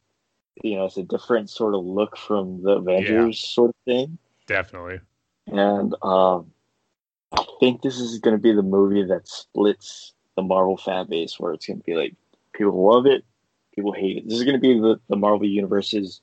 [0.62, 5.01] You know, it's a different sort of look from the Avengers sort of thing, Definitely.
[5.49, 6.53] and um,
[7.33, 11.41] I think this is going to be the movie that splits the Marvel fan base,
[11.41, 12.15] where it's going to be like
[12.53, 13.25] people love it,
[13.75, 14.29] people hate it.
[14.29, 16.21] This is going to be the, the Marvel Universe's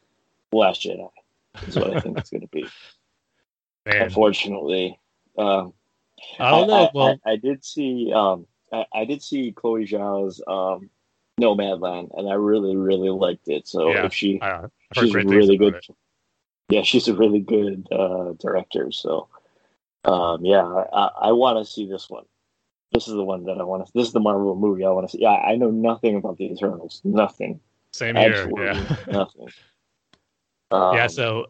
[0.51, 1.09] Last Jedi.
[1.53, 2.65] That's what I think it's going to be.
[3.85, 4.99] Man, Unfortunately,
[5.37, 5.73] um,
[6.39, 6.85] I don't know.
[6.85, 10.89] I, well, I, I did see um, I, I did see Chloe Zhao's um,
[11.39, 13.67] Nomadland, and I really really liked it.
[13.67, 14.39] So Yeah, if she
[14.95, 15.79] she's a really good.
[16.69, 18.91] Yeah, she's a really good uh, director.
[18.91, 19.27] So,
[20.05, 22.25] um, yeah, I, I want to see this one.
[22.93, 23.91] This is the one that I want to.
[23.93, 25.21] This is the Marvel movie I want to see.
[25.21, 27.01] Yeah, I know nothing about the Eternals.
[27.03, 27.59] Nothing.
[27.91, 28.33] Same here.
[28.33, 28.95] Absolutely Yeah.
[29.11, 29.47] nothing.
[30.71, 31.07] Um, yeah.
[31.07, 31.47] So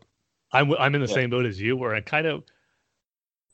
[0.51, 1.13] I'm I'm in the yeah.
[1.13, 2.43] same boat as you, where I kind of.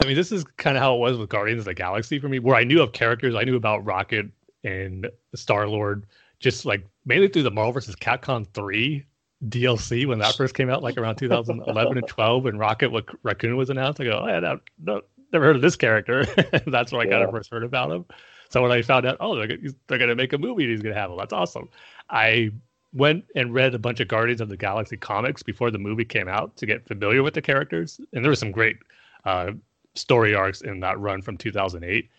[0.03, 2.27] I mean, this is kind of how it was with Guardians of the Galaxy for
[2.27, 4.27] me, where I knew of characters, I knew about Rocket
[4.63, 6.05] and Star Lord,
[6.39, 7.95] just like mainly through the Marvel vs.
[7.95, 9.05] Capcom three
[9.47, 12.91] DLC when that first came out, like around 2011 and 12, and Rocket
[13.23, 13.99] Raccoon was announced.
[14.01, 16.25] I go, oh, yeah, no, no, never heard of this character.
[16.67, 18.05] That's where I kind of first heard about him.
[18.49, 19.57] So when I found out, oh, they're,
[19.87, 21.17] they're going to make a movie, and he's going to have him.
[21.17, 21.69] That's awesome.
[22.09, 22.51] I
[22.93, 26.27] went and read a bunch of Guardians of the Galaxy comics before the movie came
[26.27, 28.77] out to get familiar with the characters, and there were some great
[29.25, 29.51] uh,
[29.95, 32.09] story arcs in that run from 2008.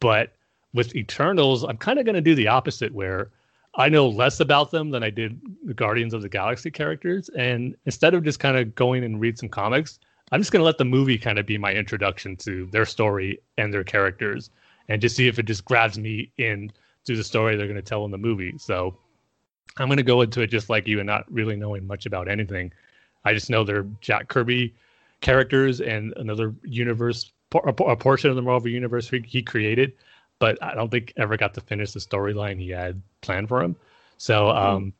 [0.00, 0.32] But
[0.72, 3.30] with Eternals, I'm kind of going to do the opposite, where
[3.74, 7.76] I know less about them than I did the Guardians of the Galaxy characters, and
[7.86, 9.98] instead of just kind of going and read some comics,
[10.32, 13.38] I'm just going to let the movie kind of be my introduction to their story
[13.58, 14.50] and their characters,
[14.88, 16.72] and just see if it just grabs me in
[17.04, 18.56] to the story they're going to tell in the movie.
[18.58, 18.96] So
[19.76, 22.28] I'm going to go into it just like you and not really knowing much about
[22.28, 22.72] anything.
[23.24, 24.74] I just know they're Jack Kirby
[25.20, 29.92] characters and another universe, a portion of the Marvel universe he, he created,
[30.38, 33.76] but I don't think ever got to finish the storyline he had planned for him.
[34.16, 34.92] So, um,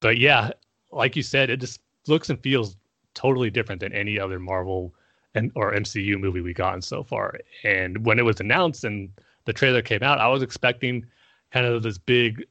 [0.00, 0.50] but yeah,
[0.90, 2.76] like you said, it just looks and feels
[3.14, 4.94] totally different than any other Marvel
[5.34, 7.38] and or MCU movie we've gotten so far.
[7.64, 9.10] And when it was announced and
[9.44, 11.06] the trailer came out, I was expecting
[11.52, 12.44] kind of this big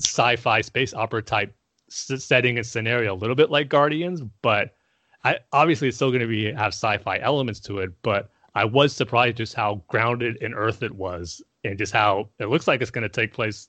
[0.00, 1.54] sci-fi space opera type
[1.88, 4.74] setting and scenario, a little bit like Guardians, but
[5.24, 7.90] I obviously it's still going to be have sci-fi elements to it.
[8.02, 12.46] But I was surprised just how grounded in Earth it was, and just how it
[12.46, 13.68] looks like it's going to take place.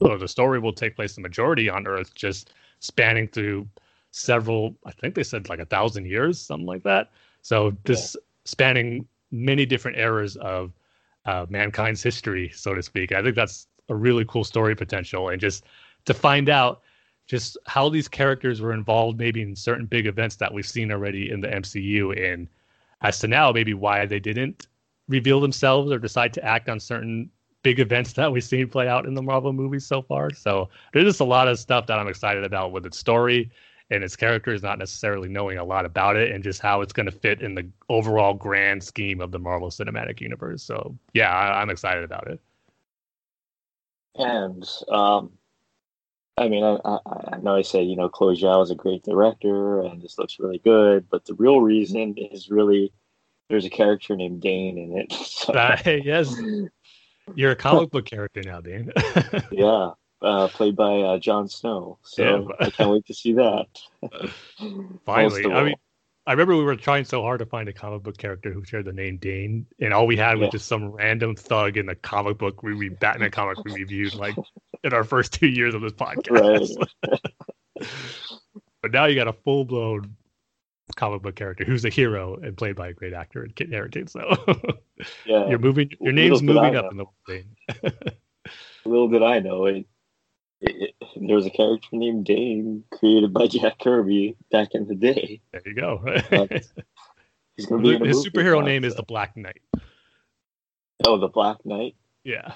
[0.00, 3.68] Or the story will take place the majority on Earth, just spanning through
[4.10, 4.76] several.
[4.84, 7.10] I think they said like a thousand years, something like that.
[7.42, 10.72] So this spanning many different eras of
[11.24, 13.12] uh, mankind's history, so to speak.
[13.12, 15.64] I think that's a really cool story potential, and just
[16.06, 16.82] to find out
[17.26, 21.30] just how these characters were involved, maybe in certain big events that we've seen already
[21.30, 22.48] in the MCU, and
[23.02, 24.66] as to now, maybe why they didn't
[25.08, 27.30] reveal themselves or decide to act on certain
[27.62, 30.32] big events that we've seen play out in the Marvel movies so far.
[30.32, 33.50] So there's just a lot of stuff that I'm excited about with its story
[33.90, 37.06] and its characters, not necessarily knowing a lot about it, and just how it's going
[37.06, 40.62] to fit in the overall grand scheme of the Marvel Cinematic Universe.
[40.62, 42.40] So yeah, I, I'm excited about it.
[44.16, 45.32] And um,
[46.36, 46.98] I mean, I, I,
[47.32, 50.38] I know I said you know Chloe Zhao is a great director, and this looks
[50.38, 51.08] really good.
[51.10, 52.92] But the real reason is really
[53.48, 55.12] there's a character named Dane in it.
[55.26, 56.34] So, Uh, yes,
[57.34, 58.92] you're a comic book character now, Dane.
[59.50, 59.90] yeah,
[60.22, 61.98] uh, played by uh, Jon Snow.
[62.02, 62.22] So
[62.60, 62.66] Yeah.
[62.66, 63.66] I can't wait to see that.
[65.06, 65.74] Finally, I mean.
[66.26, 68.84] I remember we were trying so hard to find a comic book character who shared
[68.84, 70.50] the name Dane, and all we had was Yeah.
[70.50, 74.36] just some random thug in the comic book we read Batman comic we reviewed like
[74.84, 76.76] in our first two years of this podcast.
[78.82, 80.14] but now you got a full blown
[80.94, 84.06] comic book character who's a hero and played by a great actor and Kit Harington.
[84.06, 84.20] So
[85.24, 85.48] Yeah.
[85.48, 86.90] you're moving, your name's moving up know.
[86.90, 87.44] in the world,
[87.82, 87.92] Dane.
[88.84, 89.86] Little did I know it,
[90.60, 95.40] it, There was a character named Dane created by Jack Kirby back in the day.
[95.52, 96.00] There you go.
[96.30, 96.82] That's- uh,
[97.56, 99.60] He's to be His superhero now, name is the Black Knight.
[101.06, 101.94] Oh, the Black Knight.
[102.24, 102.54] Yeah.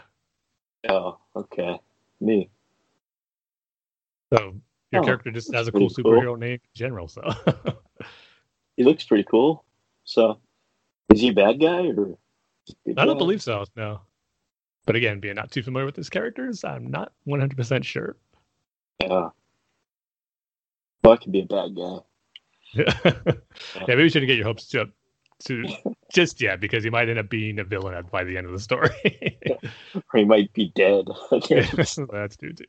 [0.89, 1.79] Oh, okay.
[2.21, 2.49] Me.
[4.33, 4.55] So
[4.93, 6.13] your Oh, character just has a cool pretty cool.
[6.13, 7.09] superhero name in general.
[7.09, 7.23] So
[8.77, 9.65] He looks pretty cool.
[10.05, 10.39] So,
[11.13, 12.17] is he a bad guy or?
[12.97, 13.19] I don't guy?
[13.19, 13.65] believe so.
[13.77, 14.01] No.
[14.87, 18.17] But again, being not too familiar with his characters, I'm not 100% sure.
[19.01, 19.29] Yeah.
[21.03, 21.99] Well, I could be a bad guy.
[22.75, 24.89] yeah, maybe you shouldn't get your hopes up
[25.45, 25.65] to
[26.13, 28.59] just yet because he might end up being a villain by the end of the
[28.59, 28.91] story.
[29.95, 31.07] Or he might be dead.
[31.31, 32.65] That's true too.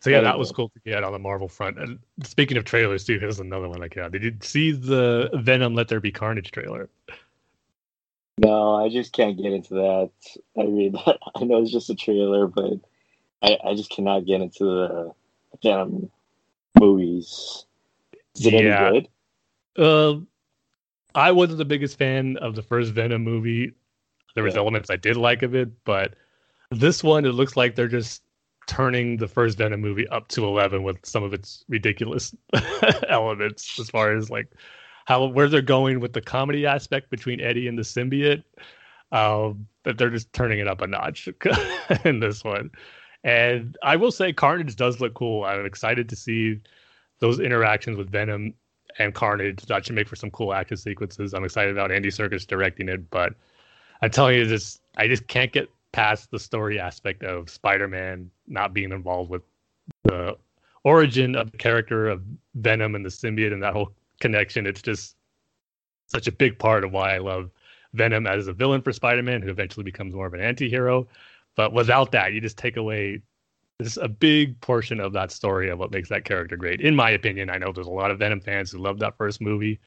[0.00, 1.78] so yeah, that was cool to get on the Marvel front.
[1.78, 4.10] And speaking of trailers too, here's another one I got.
[4.10, 6.88] Did you see the Venom Let There Be Carnage trailer?
[8.38, 10.10] No, I just can't get into that.
[10.58, 10.96] I mean,
[11.34, 12.74] I know it's just a trailer, but
[13.42, 15.12] I, I just cannot get into the
[15.62, 16.10] Venom
[16.78, 17.64] movies.
[18.34, 18.86] Is it Yeah.
[18.86, 19.08] any good?
[19.82, 20.20] Uh,
[21.14, 23.72] I wasn't the biggest fan of the first Venom movie.
[24.34, 24.60] There was Yeah.
[24.60, 26.14] elements I did like of it, but
[26.70, 28.22] this one it looks like they're just
[28.66, 32.34] turning the first Venom movie up to eleven with some of its ridiculous
[33.08, 34.48] elements as far as like
[35.06, 38.44] how where they're going with the comedy aspect between Eddie and the symbiote.
[39.12, 41.28] Um, that they're just turning it up a notch
[42.04, 42.70] in this one.
[43.22, 45.44] And I will say Carnage does look cool.
[45.44, 46.60] I'm excited to see
[47.20, 48.52] those interactions with Venom
[48.98, 49.62] and Carnage.
[49.66, 51.34] That should make for some cool action sequences.
[51.34, 53.34] I'm excited about Andy Serkis directing it, but
[54.02, 58.74] I'm telling you, this I just can't get past the story aspect of Spider-Man not
[58.74, 59.42] being involved with
[60.02, 60.36] the
[60.84, 62.22] origin of the character of
[62.56, 64.66] Venom and the symbiote and that whole connection.
[64.66, 65.16] It's just
[66.06, 67.50] such a big part of why I love
[67.94, 71.08] Venom as a villain for Spider-Man, who eventually becomes more of an anti-hero.
[71.56, 73.22] But without that, you just take away
[73.78, 76.80] this a big portion of that story of what makes that character great.
[76.80, 79.40] In my opinion, I know there's a lot of Venom fans who love that first
[79.40, 79.78] movie,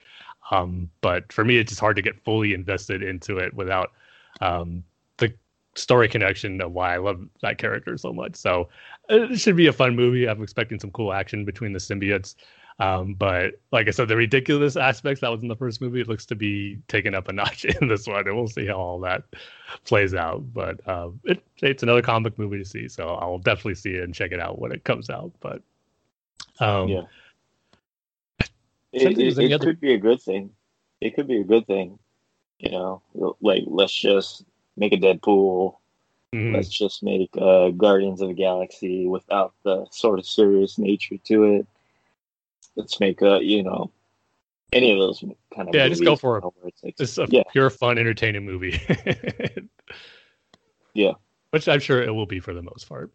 [0.52, 3.94] um, but for me, it's just hard to get fully invested into it without
[4.42, 4.84] um,
[5.18, 5.34] the
[5.76, 8.36] story connection of why I love that character so much.
[8.36, 8.70] So
[9.10, 10.28] uh, it should be a fun movie.
[10.28, 12.36] I'm expecting some cool action between the symbiotes.
[12.80, 16.08] Um, but like I said, the ridiculous aspects that was in the first movie, it
[16.08, 19.00] looks to be taken up a notch in this one, and we'll see how all
[19.02, 19.24] that
[19.86, 20.44] plays out.
[20.54, 24.16] But uh, it, it's another comic movie to see, so I'll definitely see it and
[24.16, 25.32] check it out when it comes out.
[25.42, 25.62] But
[26.60, 27.04] um, Yeah.
[28.92, 30.52] It, it, it other- could be a good thing.
[31.02, 32.00] It could be a good thing.
[32.60, 33.02] You know,
[33.42, 34.44] like let's just
[34.76, 35.76] make a Deadpool.
[36.34, 36.54] mhm.
[36.56, 41.44] Let's just make uh, Guardians of the Galaxy without the sort of serious nature to
[41.46, 41.68] it.
[42.76, 43.92] Let's make a you know
[44.72, 45.24] any of those
[45.56, 46.44] kind of Yeah, just go movies, for you it.
[46.44, 46.54] know,
[46.84, 48.80] it's It's a yeah, pure fun, entertaining movie.
[50.94, 51.14] Yeah.
[51.52, 53.12] Which I'm sure it will be for the most part.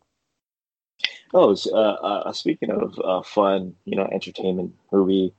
[1.32, 5.34] Oh, uh, uh, speaking of uh, fun, you know, entertainment movie,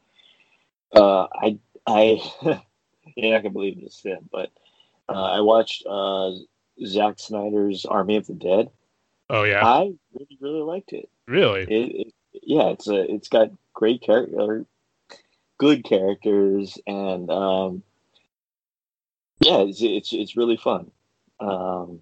[0.93, 1.57] uh, I,
[1.88, 2.22] I,
[3.16, 4.51] you're not gonna believe this, Sim, but
[5.07, 6.32] uh, I watched uh,
[6.86, 8.70] Zack Snyder's Army of the Dead.
[9.30, 11.09] Oh yeah, I really, really liked it.
[11.28, 11.61] really?
[11.61, 12.13] It, it
[12.46, 14.66] yeah, it's a, it's got great character,
[15.58, 17.84] good characters, and um,
[19.41, 20.91] yeah, it's, it's it's really fun.
[21.39, 22.02] Um,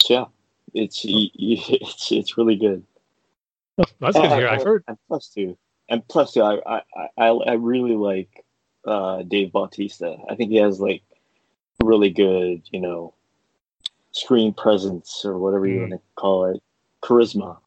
[0.00, 0.24] so yeah,
[0.72, 2.84] it's it's it's really good.
[3.76, 4.48] That's good to hear.
[4.48, 4.84] I've heard.
[4.86, 5.56] And plus two,
[5.88, 8.44] and plus two, I I I, I really like
[8.86, 10.16] uh, Dave Bautista.
[10.28, 11.02] I think he has like
[11.82, 13.14] really good, you know,
[14.12, 15.80] screen presence or whatever you Mm.
[15.80, 16.62] want to call it,
[17.02, 17.58] charisma,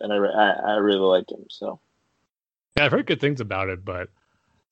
[0.00, 1.44] and I, I I really like him.
[1.50, 1.80] So
[2.76, 4.08] Yeah, I've heard good things about it, but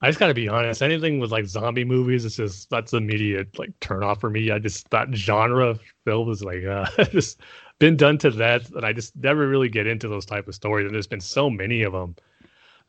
[0.00, 0.82] I just gotta be honest.
[0.82, 4.50] Anything with like zombie movies, it's just that's immediate like turn off for me.
[4.50, 7.40] I just that genre film is like uh just
[7.78, 10.86] been done to death, and I just never really get into those type of stories.
[10.86, 12.16] And there's been so many of them.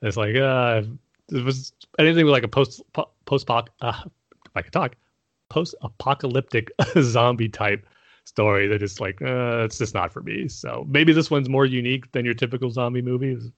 [0.02, 0.84] It's like uh,
[1.32, 2.82] it was anything with like a post
[3.26, 4.96] post uh, if I could talk
[5.50, 6.72] post apocalyptic
[7.02, 7.86] zombie type
[8.26, 10.48] story that is like uh, it's just not for me.
[10.48, 13.52] So maybe this one's more unique than your typical zombie movies,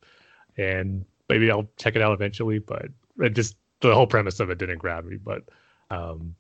[0.58, 2.60] and maybe I'll check it out eventually.
[2.60, 2.88] But
[3.20, 5.18] it just the whole premise of it didn't grab me.
[5.18, 5.44] But
[5.90, 6.36] um,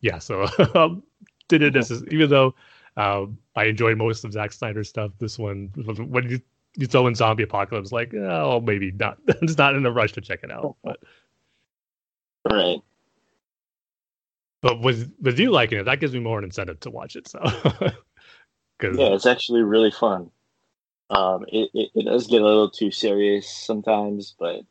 [0.00, 1.02] yeah, so um,
[1.48, 2.54] didn't necessarily, even though
[2.96, 5.12] um, I enjoyed most of Zack Snyder's stuff.
[5.18, 6.40] This one, what did you
[6.78, 9.18] you throw in zombie apocalypse, like oh maybe not.
[9.28, 10.98] it's not in a rush to check it out, but
[12.50, 12.80] Right.
[14.66, 17.28] But with with you liking it, that gives me more an incentive to watch it.
[17.28, 17.38] So
[18.82, 20.30] Yeah, it's actually really fun.
[21.08, 24.62] Um, it, it, it does get a little too serious sometimes, but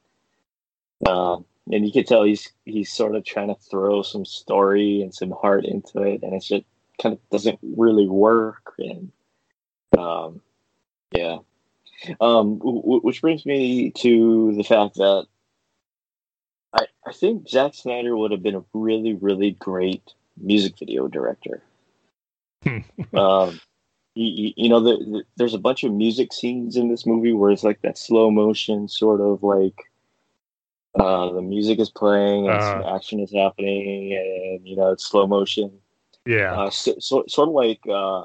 [1.09, 5.13] um, and you can tell he's he's sort of trying to throw some story and
[5.13, 6.65] some heart into it, and it just
[7.01, 8.73] kind of doesn't really work.
[8.77, 9.11] And
[9.97, 10.41] um,
[11.13, 11.37] yeah,
[12.19, 15.25] um, w- which brings me to the fact that
[17.07, 20.03] I think Zack Snyder would have been a really really great
[20.37, 21.61] music video director.
[23.13, 23.59] um,
[24.15, 27.51] you, you know, the, the, there's a bunch of music scenes in this movie where
[27.51, 29.75] it's like that slow motion sort of like
[30.97, 32.95] uh, the music is playing and some Uh.
[32.95, 35.71] action is happening and you know it's slow motion.
[36.25, 38.23] yeah, Uh, so, so, sort of like uh,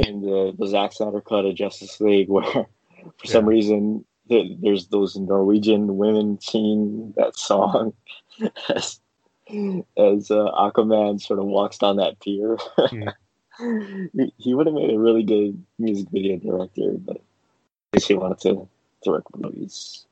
[0.00, 5.16] in the the Zack Snyder cut of Justice League, where for some reason there's those
[5.16, 7.92] Norwegian women singing that song
[8.74, 9.00] as
[9.96, 12.56] as uh, Aquaman sort of walks down that pier.
[13.58, 14.10] Mm.
[14.14, 18.14] he, he would have made a really good music video director, but I guess he
[18.14, 18.66] wanted to
[19.04, 20.06] direct movies.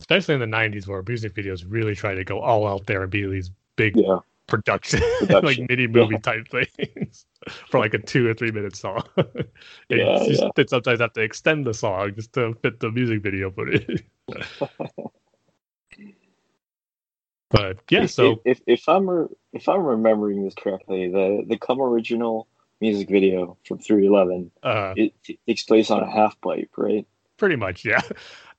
[0.00, 3.10] especially in the '90s where music videos really try to go all out there and
[3.10, 5.00] be these big Yeah, production,
[5.42, 7.26] like mini movie type things
[7.70, 9.02] for like a two or three minute song.
[9.16, 9.46] and
[9.90, 10.48] Yeah, just- yeah.
[10.56, 14.04] they sometimes have to extend the song just to fit the music video footage.
[17.50, 21.56] but yeah, so if, if if I'm re- if I'm remembering this correctly, the the
[21.58, 22.48] Come original
[22.80, 27.06] music video from 311 uh, it t- takes place on a half pipe, right?
[27.36, 28.00] pretty much, yeah.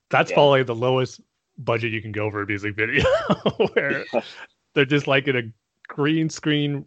[0.09, 0.35] That's Yeah.
[0.35, 1.19] probably the lowest
[1.57, 3.03] budget you can go for a music video,
[3.73, 4.05] where
[4.73, 5.41] they're just like in a
[5.87, 6.85] green screen,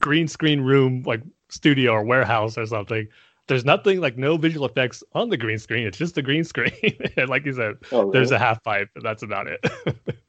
[0.00, 3.06] green screen room, like studio or warehouse or something.
[3.48, 5.86] There's nothing like no visual effects on the green screen.
[5.86, 6.72] It's just the green screen,
[7.16, 9.60] and like you said, Oh, there's a half pipe, and that's about it.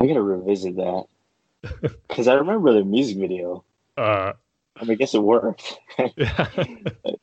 [0.00, 1.04] I gotta revisit that
[2.08, 3.64] because I remember the music video.
[3.96, 4.32] uh,
[4.78, 5.78] I mean, I guess it worked.
[6.16, 6.48] yeah.
[6.58, 7.14] I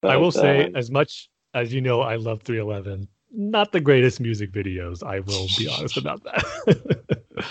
[0.00, 3.06] But, will say, uh, as much as you know, I love 311.
[3.30, 5.02] Not the greatest music videos.
[5.04, 7.44] I will be honest about that.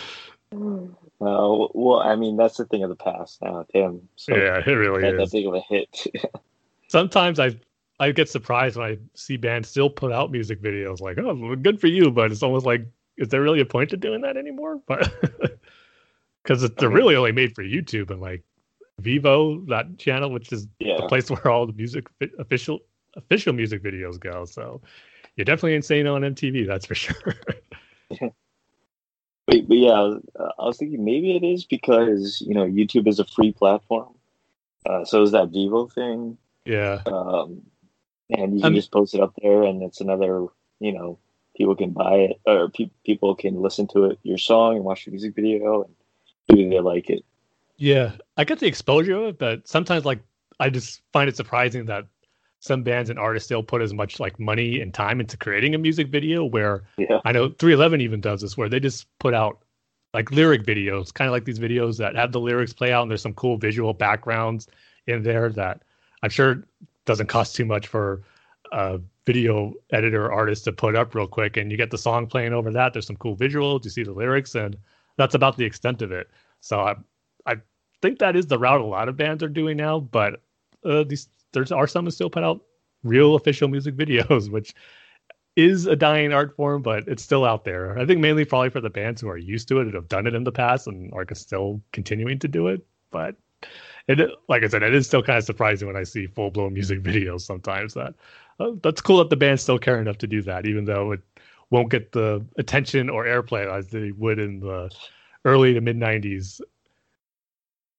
[1.19, 3.65] Uh, well, I mean, that's the thing of the past now.
[3.73, 5.31] Damn, so yeah, it really that, that is.
[5.31, 6.05] big of a hit.
[6.87, 7.55] Sometimes I
[7.99, 11.01] I get surprised when I see bands still put out music videos.
[11.01, 12.85] Like, oh, well, good for you, but it's almost like,
[13.17, 14.81] is there really a point to doing that anymore?
[14.87, 15.11] But
[16.43, 18.41] because they're really only made for YouTube and like
[19.01, 22.07] Vevo, that channel, which is yeah, the place where all the music
[22.39, 22.79] official
[23.15, 24.45] official music videos go.
[24.45, 24.81] So
[25.35, 27.33] you're definitely insane on MTV, that's for sure.
[29.47, 32.65] But, but yeah, I was, uh, I was thinking maybe it is because you know
[32.65, 34.13] YouTube is a free platform.
[34.85, 37.01] Uh, so is that Vevo thing, yeah.
[37.07, 37.61] um,
[38.29, 40.47] and you can Um, just post it up there, and it's another
[40.79, 41.17] you know
[41.55, 45.05] people can buy it or pe- people can listen to it your song and watch
[45.05, 45.95] the music video and
[46.49, 47.25] do they like it.
[47.77, 50.19] Yeah, I get the exposure of it, but sometimes like
[50.59, 52.05] I just find it surprising that
[52.59, 55.77] some bands and artists still put as much like money and time into creating a
[55.77, 56.43] music video.
[56.43, 59.59] Where Yeah, I know 311 even does this, where they just put out
[60.13, 63.11] like lyric videos, kind of like these videos that have the lyrics play out, and
[63.11, 64.67] there's some cool visual backgrounds
[65.05, 65.83] in there that
[66.23, 66.63] I'm sure
[67.05, 68.23] doesn't cost too much for
[68.71, 72.27] a video editor or artist to put up real quick, and you get the song
[72.27, 72.93] playing over that.
[72.93, 74.77] There's some cool visuals, you see the lyrics, and
[75.17, 76.29] that's about the extent of it.
[76.61, 76.95] So I,
[77.45, 77.57] I
[78.01, 79.99] think that is the route a lot of bands are doing now.
[79.99, 80.41] But
[80.85, 82.61] uh, these there are some who still put out
[83.03, 84.73] real official music videos, which
[85.55, 87.97] is a dying art form, but it's still out there.
[87.97, 90.27] I think mainly probably for the bands who are used to it and have done
[90.27, 92.85] it in the past and are still continuing to do it.
[93.09, 93.35] But
[94.07, 96.73] it, like I said, it is still kind of surprising when I see full blown
[96.73, 97.95] music videos sometimes.
[97.95, 98.13] That
[98.59, 101.21] uh, that's cool that the bands still care enough to do that, even though it
[101.71, 104.89] won't get the attention or airplay as they would in the
[105.43, 106.61] early to mid '90s.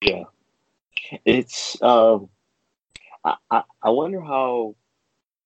[0.00, 0.24] yeah.
[1.24, 2.28] It's um,
[3.28, 4.74] I, I I wonder how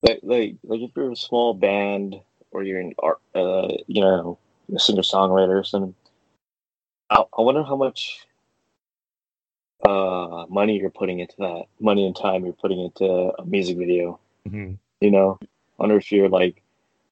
[0.02, 2.16] like like like if you're a small band
[2.50, 4.38] or you're an art uh you know
[4.74, 5.94] a singer songwriter or something.
[7.10, 8.26] I, I wonder how much
[9.86, 13.04] uh money you're putting into that money and time you're putting into
[13.38, 14.18] a music video
[14.48, 14.78] Mhm.
[15.00, 15.46] you know I
[15.78, 16.62] wonder if you're like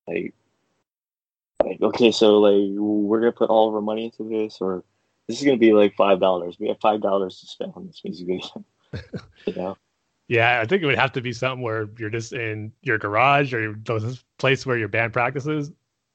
[0.06, 0.34] like
[1.64, 4.84] like okay so like we're gonna put all of our money into this or
[5.26, 8.02] this is gonna be like five dollars we have five dollars to spend on this
[8.04, 8.64] music video
[9.46, 9.76] you know
[10.30, 13.52] Yeah, I think it would have to be something where you're just in your garage
[13.52, 15.72] or the place where your band practices.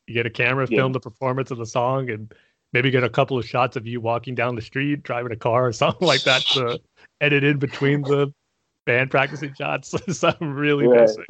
[0.08, 0.78] You get a camera, Yeah.
[0.78, 2.34] film the performance of the song, and
[2.72, 5.68] maybe get a couple of shots of you walking down the street, driving a car,
[5.68, 6.80] or something like that to
[7.20, 8.34] edit in between the
[8.86, 9.94] band practicing shots.
[10.18, 11.02] so I'm really Right.
[11.02, 11.26] missing.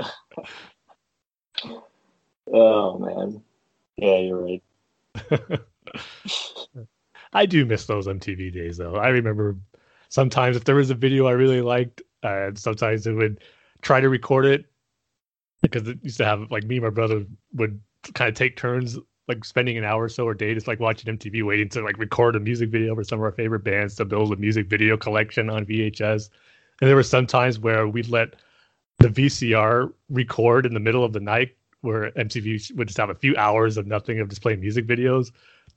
[2.54, 3.42] Oh man.
[3.98, 5.60] Yeah, you're right.
[7.34, 8.96] I do miss those MTV days though.
[8.98, 9.58] I remember
[10.10, 13.40] sometimes if there was a video I really liked, uh, sometimes it would
[13.82, 14.66] try to record it
[15.62, 17.80] because it used to have like me and my brother would
[18.14, 18.98] kind of take turns
[19.28, 21.98] like spending an hour or so a day just like watching MTV waiting to like
[21.98, 24.98] record a music video for some of our favorite bands to build a music video
[24.98, 26.30] collection on VHS.
[26.82, 28.36] And there were some times where we'd let
[29.00, 33.16] the VCR record in the middle of the night where MTV would just have a
[33.16, 35.32] few hours of nothing of just playing music videos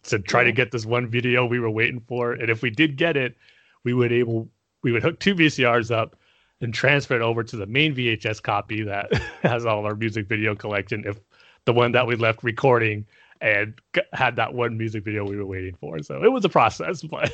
[0.05, 2.33] to try to get this one video we were waiting for.
[2.33, 3.37] And if we did get it,
[3.85, 4.49] we would able
[4.83, 6.17] we would hook two VCRs up
[6.61, 10.55] and transfer it over to the main VHS copy that has all our music video
[10.55, 11.05] collection.
[11.07, 11.19] If
[11.65, 13.07] the one that we left recording
[13.41, 13.75] and
[14.13, 17.33] had that one music video we were waiting for, so it was a process, but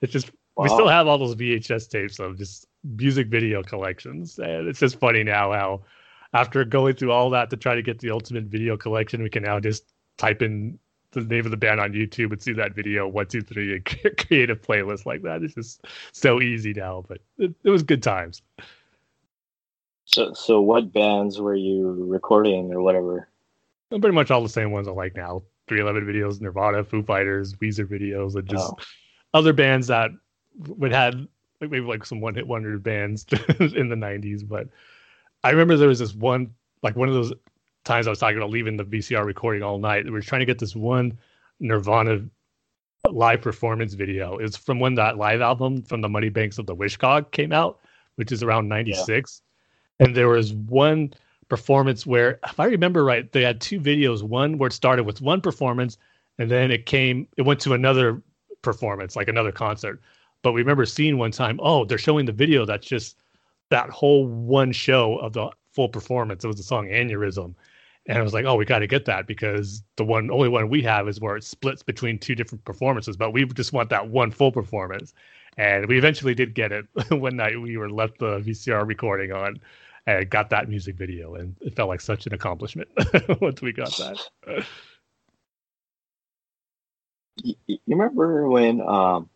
[0.00, 4.68] it's just we still have all those VHS tapes of just music video collections, and
[4.68, 5.82] it's just funny now how
[6.32, 9.42] after going through all that to try to get the ultimate video collection, we can
[9.42, 10.78] now just type in
[11.20, 13.84] the name of the band on YouTube and see that video one, two, three, and
[14.18, 15.42] create a playlist like that.
[15.42, 18.42] It's just so easy now, but it, it was good times.
[20.06, 23.28] So so what bands were you recording or whatever?
[23.90, 25.42] And pretty much all the same ones I like now.
[25.68, 28.76] 311 videos, Nirvana, Foo Fighters, Weezer videos, and just Oh.
[29.32, 30.10] other bands that
[30.68, 31.26] would had
[31.60, 33.24] like maybe like some one hit wonder bands
[33.60, 34.46] in the 90s.
[34.46, 34.68] But
[35.42, 37.32] I remember there was this one, like one of those
[37.84, 40.04] times I was talking about leaving the VCR recording all night.
[40.04, 41.16] We were trying to get this one
[41.60, 42.24] Nirvana
[43.10, 44.38] live performance video.
[44.38, 47.80] It's from when that live album from the Muddy Banks of the Wishkah came out,
[48.16, 49.42] which is around 96.
[50.00, 51.12] And there was one
[51.48, 54.22] performance where, if I remember right, they had two videos.
[54.22, 55.98] One where it started with one performance,
[56.38, 58.22] and then it came, it went to another
[58.62, 60.00] performance, like another concert.
[60.42, 63.18] But we remember seeing one time, oh, they're showing the video that's just
[63.70, 66.44] that whole one show of the full performance.
[66.44, 67.54] It was the song Aneurysm.
[68.06, 70.68] And I was like, oh, we got to get that because the one only one
[70.68, 74.08] we have is where it splits between two different performances, but we just want that
[74.08, 75.14] one full performance.
[75.56, 77.60] And we eventually did get it one night.
[77.60, 79.60] We were left the VCR recording on
[80.06, 82.88] and got that music video, and it felt like such an accomplishment
[83.40, 84.66] once we got that.
[87.36, 89.30] You, remember when um,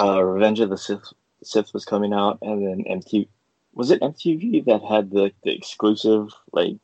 [0.00, 1.12] uh, Revenge of the Sith,
[1.42, 3.28] Sith was coming out, and then MTV
[3.74, 6.78] was it MTV that had the, the exclusive like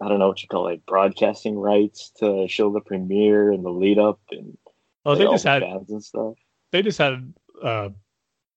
[0.00, 3.64] I don't know what you call it, like broadcasting rights to show the premiere and
[3.64, 4.56] the lead up and
[5.04, 6.34] Oh, they just had bands and stuff.
[6.70, 7.32] they just had
[7.62, 7.88] uh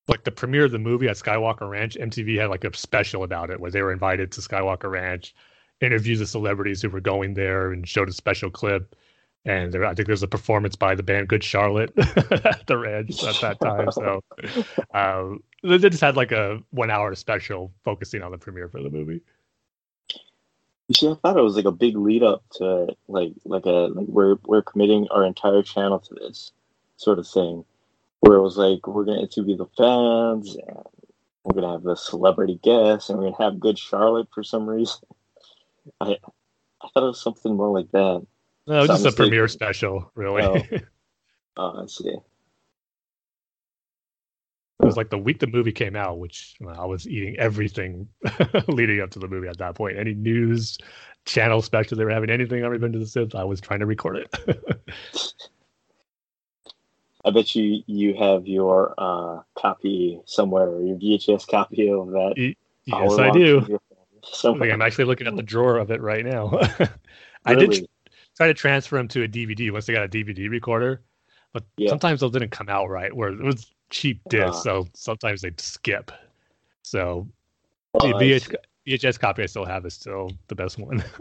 [0.08, 1.96] like the premiere of the movie at Skywalker Ranch.
[1.96, 5.34] MTV had like a special about it where they were invited to Skywalker Ranch,
[5.80, 8.96] interview the celebrities who were going there, and showed a special clip.
[9.46, 13.24] And there, I think there's a performance by the band Good Charlotte at the ranch
[13.24, 13.92] at that time.
[13.92, 14.22] So
[14.94, 18.84] um, they they just had like a one hour special focusing on the premiere for
[18.84, 19.22] the movie.
[20.88, 23.90] You see, I thought it was like a big lead up to like like a
[23.94, 26.52] like we're we're committing our entire channel to this
[26.98, 27.64] sort of thing,
[28.20, 30.78] where it was like we're gonna interview the fans and
[31.44, 35.00] we're gonna have the celebrity guests and we're gonna have Good Charlotte for some reason.
[36.02, 36.18] I
[36.82, 38.26] I thought it was something more like that.
[38.68, 40.44] No, it was just a premiere special, really.
[40.44, 40.78] Oh.
[41.58, 42.16] Oh, I see.
[44.82, 48.08] It was like the week the movie came out, which I was eating everything
[48.68, 49.98] leading up to the movie at that point.
[49.98, 50.78] Any news
[51.26, 53.86] channel special they were having, anything on Revenge of the Sith, I was trying to
[53.86, 54.36] record it.
[57.24, 62.54] I bet you you have your uh, copy somewhere, or your VHS copy of that.
[62.86, 63.62] yes, I do.
[63.62, 64.72] video I think Somewhere.
[64.72, 66.60] I'm actually looking at the drawer of it right now.
[67.46, 67.88] I did
[68.38, 71.02] try to transfer them to a DVD once they got a DVD recorder,
[71.54, 71.90] but Yeah.
[71.90, 73.16] sometimes those didn't come out right.
[73.16, 74.52] Where it was cheap disc, Ah.
[74.52, 76.12] so sometimes they'd skip.
[76.84, 77.28] So
[77.94, 78.56] the VH.
[78.88, 81.04] VHS copy I still have is still the best one.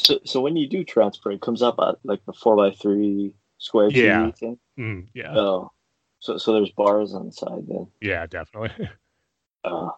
[0.00, 3.34] So, so when you do transfer, it comes up at like the four by three
[3.58, 4.30] square Yeah.
[4.30, 4.56] Thing.
[4.78, 5.72] Mm, yeah, Oh,
[6.20, 7.88] so so there's bars on the side then.
[8.00, 8.88] yeah, definitely.
[9.64, 9.90] Oh,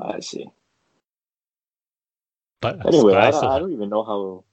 [0.00, 0.50] I see.
[2.62, 4.44] But Anyway, but I, still I don't even know how.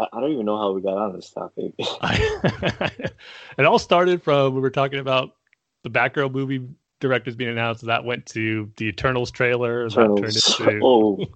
[0.00, 1.72] I, I don't even know how we got on this topic.
[2.00, 2.90] I,
[3.58, 5.36] it all started from we were talking about
[5.84, 6.66] the Batgirl movie
[7.00, 7.84] directors being announced.
[7.84, 9.88] That went to the Eternals trailer.
[9.90, 10.60] That turned Eternals.
[10.60, 11.26] into oh,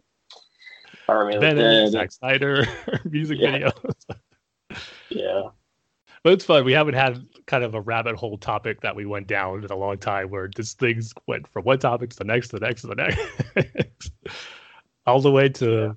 [1.08, 1.90] Army of the Dead.
[1.90, 2.66] Zack Snyder
[3.04, 3.50] music Yeah.
[3.50, 3.72] video.
[5.10, 5.42] Yeah.
[6.22, 6.64] But it's fun.
[6.64, 9.76] We haven't had kind of a rabbit hole topic that we went down in a
[9.76, 12.80] long time where just things went from one topic to the next, to the next,
[12.80, 14.10] to the next.
[15.06, 15.94] all the way to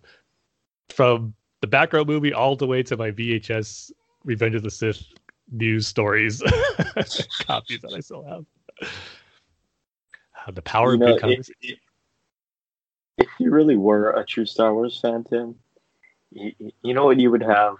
[0.89, 3.91] from the Batgirl movie all the way to my VHS
[4.23, 5.03] Revenge of the Sith
[5.51, 6.41] news stories
[7.45, 8.45] copies that I still have.
[10.53, 11.77] the power You of good if,
[13.17, 15.55] if you really were a true Star Wars fan, Tim,
[16.31, 16.51] you,
[16.83, 17.75] you know what you would have?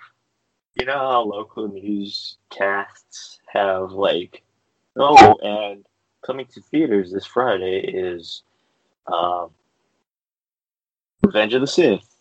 [0.76, 4.44] You know how local newscasts have, like,
[4.96, 5.86] oh, and
[6.26, 8.44] coming to theaters this Friday is
[9.12, 9.50] um,
[11.24, 12.17] Revenge of the Sith,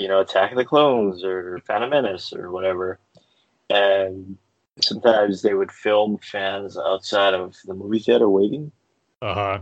[0.00, 2.98] you know, Attack of the Clones, or Phantom Menace, or whatever.
[3.68, 4.36] And
[4.80, 8.72] sometimes they would film fans outside of the movie theater waiting
[9.22, 9.58] Uh huh.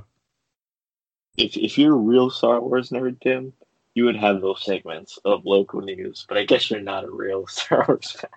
[1.36, 3.52] if if you're a real Star Wars nerd, Tim,
[3.94, 6.24] you would have those segments of local news.
[6.28, 8.30] But I guess you're not a real Star Wars fan.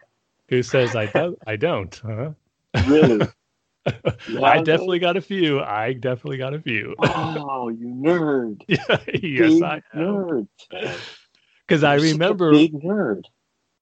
[0.50, 1.38] Who says I don't?
[1.48, 1.96] I don't.
[2.06, 2.32] Huh?
[2.88, 3.26] Really?
[4.44, 5.60] I definitely got a few.
[5.62, 6.94] I definitely got a few.
[7.00, 8.62] Oh, you nerd!
[8.68, 10.08] yes, Big I have.
[10.08, 10.48] nerd.
[11.72, 13.24] Because I remember, big nerd.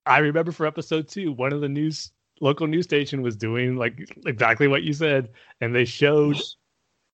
[0.05, 4.15] I remember for episode two, one of the news local news station was doing like
[4.27, 5.29] exactly what you said,
[5.59, 6.37] and they showed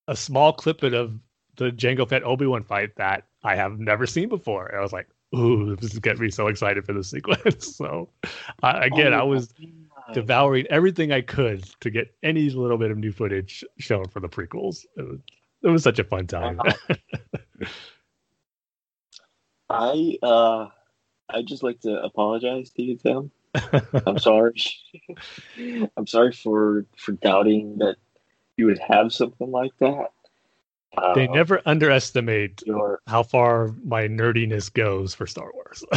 [0.09, 1.17] a small clip of
[1.55, 4.67] the Jango Fett Obi Wan fight that I have never seen before.
[4.67, 8.09] And I was like, "Ooh, this is getting me so excited for the sequence." so,
[8.61, 10.13] I again, I Oh, was God.
[10.13, 14.27] devouring everything I could to get any little bit of new footage shown for the
[14.27, 14.85] prequels.
[14.97, 15.19] It was,
[15.63, 16.59] it was such a fun time.
[19.69, 20.67] I uh,
[21.29, 23.31] I just like to apologize to you, Tim.
[24.05, 24.53] I'm sorry.
[25.97, 27.95] I'm sorry for for doubting that
[28.57, 30.11] you would have something like that.
[30.97, 35.83] Uh, they never underestimate Your how far my nerdiness goes for Star Wars.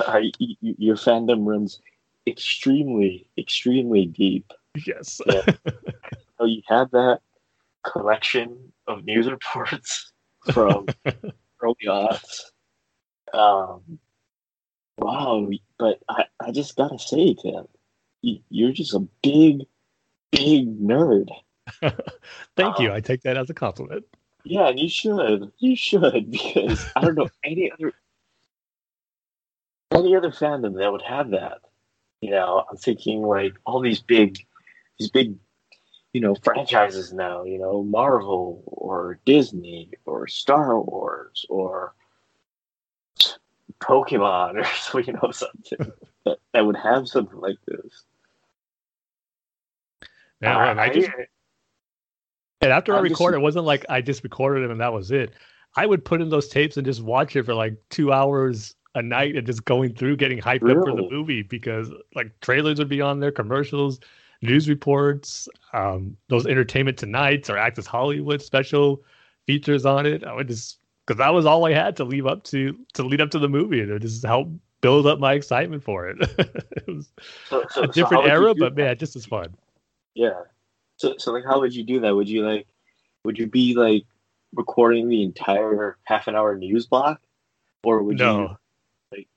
[0.00, 1.80] I, your fandom runs
[2.26, 4.52] extremely, extremely deep.
[4.86, 5.20] yes.
[5.26, 5.42] Yeah.
[6.38, 7.20] So you have that
[7.82, 10.12] collection of news reports
[10.52, 10.86] from
[11.66, 12.42] early aughts.
[13.32, 13.98] Um,
[14.98, 15.48] wow,
[15.78, 17.66] but I, I just gotta say, Tim,
[18.22, 19.62] you, you're just a big,
[20.30, 21.28] big nerd.
[22.56, 22.92] Thank you.
[22.92, 24.04] I take that as a compliment.
[24.44, 25.50] Yeah, and you should.
[25.58, 27.92] You should because I don't know any other
[29.92, 31.58] any other fandom that would have that.
[32.20, 34.38] You know, I'm thinking like all these big
[34.98, 35.34] these big
[36.16, 41.94] you know franchises now, you know, Marvel or Disney or Star Wars or
[43.82, 45.92] Pokemon or so you know something
[46.24, 48.04] that, that would have something like this.
[50.40, 51.10] Yeah, man, I just
[52.62, 54.94] and after I I'm just- recorded, it wasn't like I just recorded it and that
[54.94, 55.34] was it.
[55.76, 59.02] I would put in those tapes and just watch it for like two hours a
[59.02, 62.88] night and just going through getting hyped up for the movie because like trailers would
[62.88, 64.00] be on there, commercials,
[64.42, 69.02] news reports, um, those entertainment tonights or Access Hollywood special
[69.46, 70.24] features on it.
[70.24, 73.20] I would just because that was all I had to leave up to to lead
[73.20, 76.16] up to the movie and it just helped build up my excitement for it.
[76.38, 77.12] it was
[77.48, 78.82] so, so, a different you era, but that?
[78.82, 79.54] man, just as fun.
[80.14, 80.42] Yeah.
[80.96, 82.14] So so like how would you do that?
[82.14, 82.66] Would you like
[83.24, 84.04] would you be like
[84.54, 87.20] recording the entire half an hour news block?
[87.84, 88.40] Or would No.
[88.40, 88.56] you
[89.18, 89.28] Like,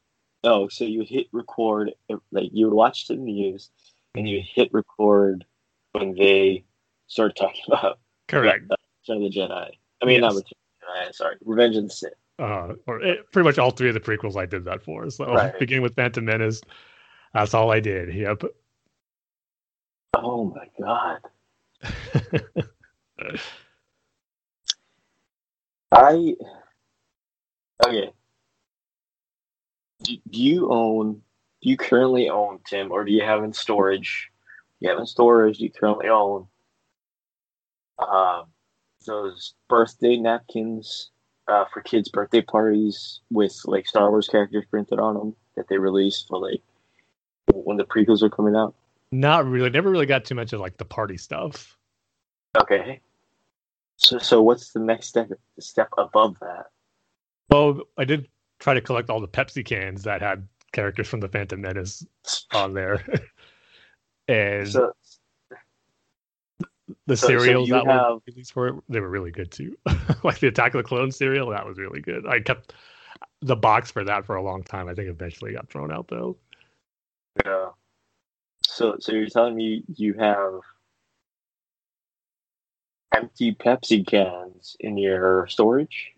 [0.43, 1.93] Oh, so you hit record
[2.31, 3.69] like you would watch the news
[4.15, 5.45] and you hit record
[5.93, 6.63] when they
[7.07, 8.63] start talking about Correct.
[9.07, 9.71] Return of the Jedi.
[10.01, 10.35] I mean not Yes.
[10.35, 11.35] Return of the Jedi, sorry.
[11.45, 12.13] Revenge of the Sith.
[12.39, 15.09] uh, or it, pretty much all three of the prequels I did that for.
[15.09, 15.57] So Right.
[15.59, 16.61] beginning with Phantom Menace,
[17.33, 18.13] that's all I did.
[18.13, 18.43] Yep.
[20.15, 21.19] Oh my god.
[25.91, 26.35] I
[27.85, 28.11] okay.
[30.03, 31.21] Do, do you own?
[31.61, 34.29] Do you currently own Tim, or do you have in storage?
[34.79, 35.57] You have in storage.
[35.57, 36.47] Do you currently own
[37.99, 38.45] um,
[39.05, 41.11] those birthday napkins
[41.47, 45.77] uh, for kids' birthday parties with like Star Wars characters printed on them that they
[45.77, 46.61] released for like
[47.53, 48.75] when the prequels are coming out?
[49.11, 49.69] Not really.
[49.69, 51.77] Never really got too much of like the party stuff.
[52.59, 53.01] Okay.
[53.97, 55.29] So, so what's the next step
[55.59, 56.67] step above that?
[57.49, 58.27] Well, I did
[58.59, 62.05] try to collect all the Pepsi cans that had characters from the Phantom Menace
[62.53, 63.03] on there,
[64.27, 64.91] and So,
[67.05, 69.75] the so- so cereals you that were released for it, they were really good too.
[70.23, 72.25] like the Attack of the Clones cereal, that was really good.
[72.27, 72.73] I kept
[73.41, 74.87] the box for that for a long time.
[74.89, 76.37] I think eventually got thrown out though.
[77.45, 77.69] Yeah.
[78.63, 80.59] So, so you're telling me you have
[83.15, 86.11] empty Pepsi cans in your storage?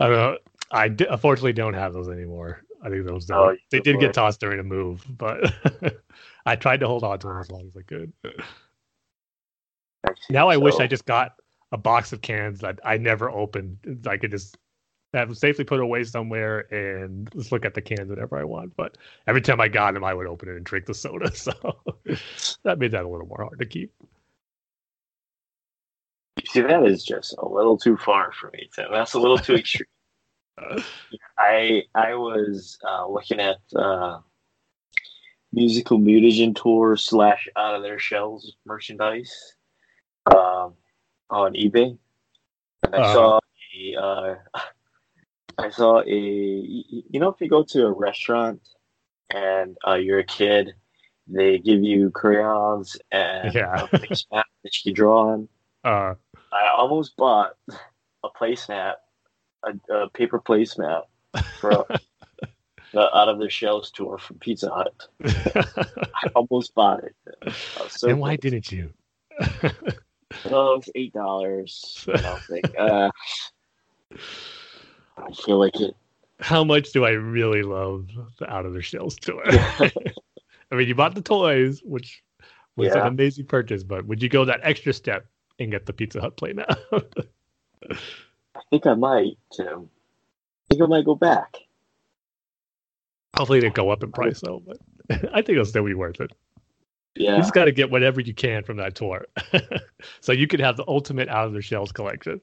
[0.00, 0.38] I don't know.
[0.70, 2.62] I d- unfortunately don't have those anymore.
[2.82, 3.54] I think those Oh, don't.
[3.54, 5.52] you they did get tossed during a move, but
[6.46, 8.12] I tried to hold on to them as long as I could.
[10.06, 10.10] I.
[10.30, 11.34] Now I wish I just got
[11.72, 14.06] a box of cans that I never opened.
[14.08, 14.56] I could just
[15.12, 18.76] have them safely put away somewhere and just look at the cans whenever I want.
[18.76, 21.30] But every time I got them, I would open it and drink the soda.
[21.34, 21.52] So
[22.64, 23.92] that made that a little more hard to keep.
[26.46, 28.86] See, that is just a little too far for me, Tim.
[28.92, 29.86] That's a little too extreme.
[31.38, 34.20] I I was uh, looking at uh,
[35.52, 39.56] musical mutagen tour slash out of their shells merchandise
[40.34, 40.74] um,
[41.30, 41.96] on eBay,
[42.84, 43.12] and I Uh-huh.
[43.12, 43.40] saw
[43.76, 44.34] a uh,
[45.58, 48.60] I saw a you know if you go to a restaurant
[49.30, 50.74] and uh, you're a kid,
[51.26, 53.84] they give you crayons and Yeah.
[53.84, 55.48] a placemat that you can draw on.
[55.84, 56.14] Uh,
[56.52, 57.56] I almost bought
[58.24, 58.94] a placemat,
[59.66, 61.02] a, a paper placemat
[61.60, 61.86] for
[62.92, 65.08] the out of the shells tour from Pizza Hut.
[65.24, 67.14] I almost bought it.
[67.88, 68.50] So and why close.
[68.50, 68.92] didn't you?
[70.46, 72.06] Oh, it was eight dollars.
[72.08, 72.40] I
[72.78, 73.10] uh,
[75.16, 75.96] I feel like it.
[76.40, 78.08] How much do I really love
[78.38, 79.42] the Out of the Shells tour?
[79.46, 82.22] I mean, you bought the toys, which
[82.76, 85.26] was an amazing purchase, but would you go that extra step
[85.58, 86.66] and get the Pizza Hut play now?
[88.56, 89.88] I think I might, Tim.
[89.88, 91.56] I think I might go back.
[93.36, 94.78] Hopefully, it didn't go up in price though, but
[95.32, 96.32] I think it'll still be worth it.
[97.14, 97.32] Yeah.
[97.32, 99.26] You just got to get whatever you can from that tour,
[100.20, 102.40] so you could have the ultimate Out of the Shells collection.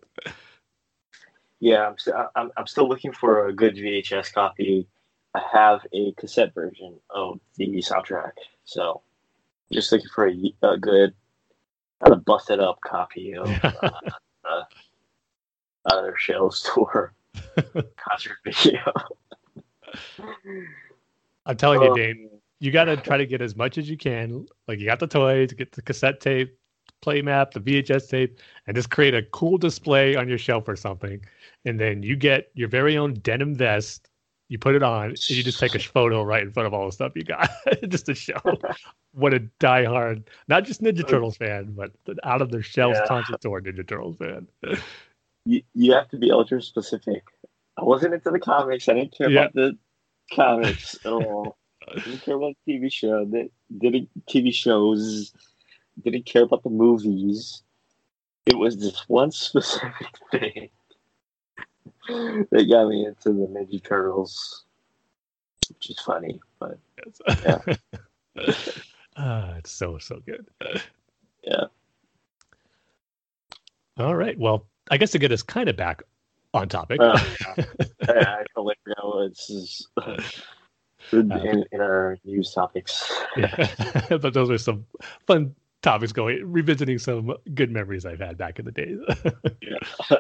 [1.60, 1.88] yeah.
[1.88, 4.88] I'm, st- I'm I'm still looking for a good VHS copy.
[5.36, 8.34] I have a cassette version of the soundtrack,
[8.66, 9.02] so
[9.72, 11.14] just looking for a, a good,
[12.04, 13.90] kind of busted up copy of uh,
[14.48, 14.64] uh,
[15.92, 17.14] out of their shells tour
[17.98, 18.80] concert video.
[21.46, 22.30] I'm telling you, Oh, Dane,
[22.60, 24.46] you got to try to get as much as you can.
[24.68, 26.58] Like you got the toys, get the cassette tape,
[27.02, 30.76] play map, the VHS tape, and just create a cool display on your shelf or
[30.76, 31.24] something.
[31.66, 34.10] And then you get your very own denim vest.
[34.50, 36.86] You put it on, and you just take a photo right in front of all
[36.86, 37.50] the stuff you got,
[37.90, 38.40] just to show
[39.14, 41.08] what a diehard, not just Ninja oh.
[41.08, 41.92] Turtles fan, but
[42.24, 43.08] out of their shells Yeah.
[43.08, 44.48] concert tour Ninja Turtles fan.
[45.46, 47.24] You, you have to be ultra specific.
[47.78, 48.88] I wasn't into the comics.
[48.88, 49.42] I didn't care Yeah.
[49.42, 49.78] about the
[50.34, 51.58] comics at all.
[51.88, 53.26] I didn't care about the TV show.
[53.26, 55.34] That didn't TV shows.
[56.04, 57.62] Didn't care about the movies.
[58.46, 60.70] It was this one specific thing
[62.08, 64.66] that got me into the Ninja Turtles,
[65.70, 66.40] which is funny.
[66.60, 66.78] But
[69.16, 70.48] Ah, it's so so good.
[71.44, 71.66] Yeah.
[73.98, 74.38] All right.
[74.38, 76.04] Well, I guess to get us kind of back
[76.54, 77.00] on topic.
[78.06, 79.88] Uh, I, I feel like now it's is
[81.12, 83.12] in, in, in our news topics.
[83.38, 83.68] yeah.
[84.18, 84.86] but those are some
[85.26, 89.00] fun topics going revisiting some good memories I've had back in the days.
[89.62, 90.18] Yeah.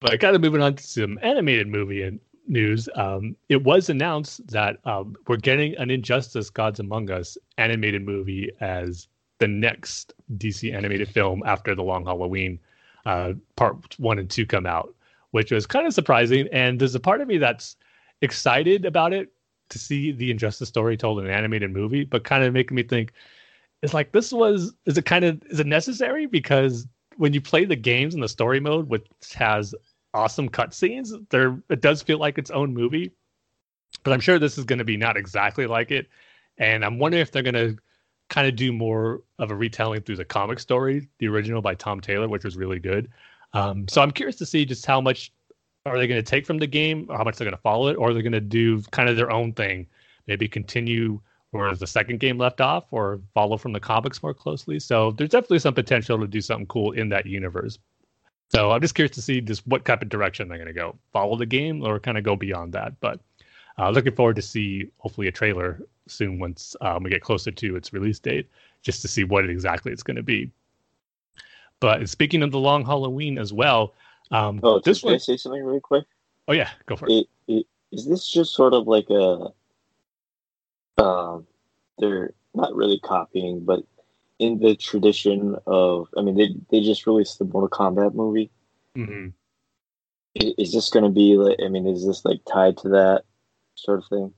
[0.00, 2.18] but kind of moving on to some animated movie and
[2.48, 2.88] news.
[2.96, 8.50] Um, it was announced that um, we're getting an Injustice: Gods Among Us animated movie
[8.60, 9.06] as
[9.38, 12.58] the next DC animated film after the Long Halloween
[13.06, 14.94] uh, part one and two come out,
[15.30, 16.48] which was kind of surprising.
[16.52, 17.76] And there's a part of me that's
[18.20, 19.32] excited about it
[19.70, 22.82] to see the Injustice story told in an animated movie, but kind of making me
[22.82, 23.12] think,
[23.82, 26.86] it's like this was is it kind of is it necessary because
[27.16, 29.74] when you play the games in the story mode, which has
[30.14, 33.10] awesome cutscenes, there it does feel like its own movie.
[34.04, 36.08] But I'm sure this is going to be not exactly like it,
[36.58, 37.76] and I'm wondering if they're going to
[38.28, 42.00] kind of do more of a retelling through the comic story, the original by Tom
[42.00, 43.10] Taylor, which was really good.
[43.52, 45.32] Um, so I'm curious to see just how much
[45.84, 47.88] are they going to take from the game, or how much they're going to follow
[47.88, 49.86] it, or they're going to do kind of their own thing,
[50.26, 51.20] maybe continue
[51.50, 54.78] where the second game left off, or follow from the comics more closely.
[54.78, 57.78] So there's definitely some potential to do something cool in that universe.
[58.48, 60.96] So I'm just curious to see just what type of direction they're going to go,
[61.12, 62.98] follow the game, or kind of go beyond that.
[63.00, 63.20] But
[63.78, 67.76] uh, looking forward to see hopefully a trailer soon once um, we get closer to
[67.76, 68.48] its release date,
[68.82, 70.50] just to see what exactly it's going to be.
[71.80, 73.94] But speaking of the long Halloween as well,
[74.30, 76.04] um, Oh, this can I say something really quick?
[76.48, 77.12] oh yeah, go for it.
[77.12, 79.48] it, it, is this just sort of like a
[80.98, 81.46] um
[81.98, 83.80] they're not really copying but
[84.38, 88.50] in the tradition of i mean they they just released the mortal kombat movie
[88.94, 89.28] hmm
[90.40, 93.22] I- is this going to be like i mean is this like tied to that
[93.74, 94.32] sort of thing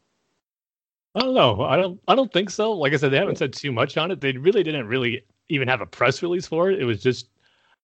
[1.14, 1.62] I don't know.
[1.62, 2.01] I don't.
[2.09, 2.72] I don't think so.
[2.72, 4.20] Like I said, they haven't said too much on it.
[4.20, 6.80] They really didn't really even have a press release for it.
[6.80, 7.28] It was just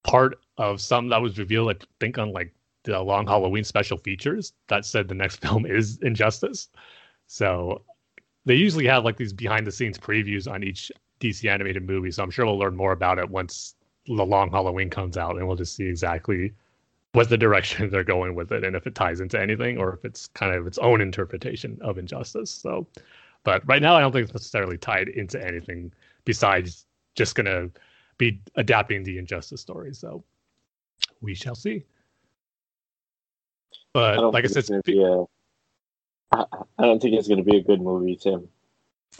[0.03, 1.71] part of some that was revealed.
[1.71, 5.97] I think on like the long Halloween special features that said the next film is
[6.01, 6.69] Injustice.
[7.27, 7.83] So
[8.45, 10.91] they usually have like these behind the scenes previews on each
[11.21, 12.11] DC animated movie.
[12.11, 13.75] So I'm sure we'll learn more about it once
[14.07, 16.51] the long Halloween comes out, and we'll just see exactly
[17.13, 20.05] what the direction they're going with it, and if it ties into anything, or if
[20.05, 22.51] it's kind of its own interpretation of Injustice.
[22.51, 22.87] So.
[23.43, 25.91] But right now, I don't think it's necessarily tied into anything
[26.25, 26.85] besides
[27.15, 27.71] just going to
[28.17, 29.93] be adapting the Injustice story.
[29.93, 30.23] So
[31.21, 31.83] we shall see.
[33.93, 35.25] But I like I said, it's gonna be a-
[36.31, 36.45] I
[36.77, 38.47] I don't think it's going to be a good movie, Tim.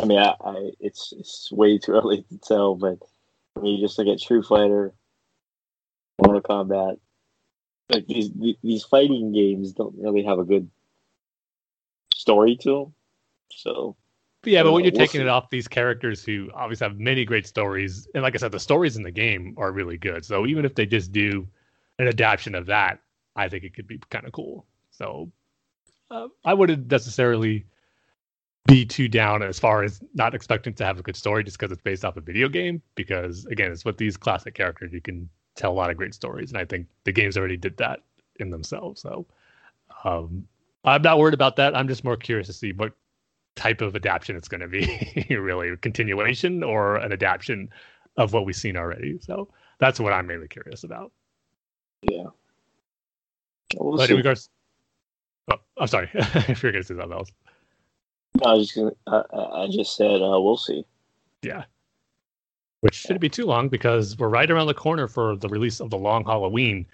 [0.01, 2.99] I mean, I, I it's it's way too early to tell, but
[3.55, 4.93] when you just look at True Fighter,
[6.21, 6.99] Mortal Kombat,
[7.91, 8.31] like these
[8.63, 10.69] these fighting games don't really have a good
[12.13, 12.93] story to them.
[13.51, 13.97] So
[14.43, 15.23] But yeah, but when you're we'll taking see.
[15.23, 18.59] it off these characters who obviously have many great stories, and like I said, the
[18.59, 20.25] stories in the game are really good.
[20.25, 21.47] So even if they just do
[21.99, 22.99] an adaptation of that,
[23.35, 24.65] I think it could be kind of cool.
[24.91, 25.31] So
[26.09, 27.65] uh, I wouldn't necessarily
[28.67, 31.71] be too down as far as not expecting to have a good story just because
[31.71, 32.81] it's based off a video game.
[32.95, 36.51] Because again, it's with these classic characters, you can tell a lot of great stories,
[36.51, 38.01] and I think the games already did that
[38.39, 39.01] in themselves.
[39.01, 39.25] So
[40.03, 40.47] um,
[40.83, 41.75] I'm not worried about that.
[41.75, 42.93] I'm just more curious to see what
[43.55, 47.69] type of adaptation it's going to be really a continuation or an adaptation
[48.17, 49.47] of what we've seen already so
[49.77, 51.11] that's what i'm mainly curious about
[52.09, 52.23] yeah,
[53.77, 54.49] we'll but in regards
[55.51, 57.29] oh, i'm sorry if you're going to say something else
[58.41, 58.77] No, I was just
[59.07, 60.85] gonna, I I just said uh, we'll see.
[61.41, 61.65] yeah
[62.81, 65.89] which shouldn't be too long because we're right around the corner for the release of
[65.89, 66.85] the long halloween.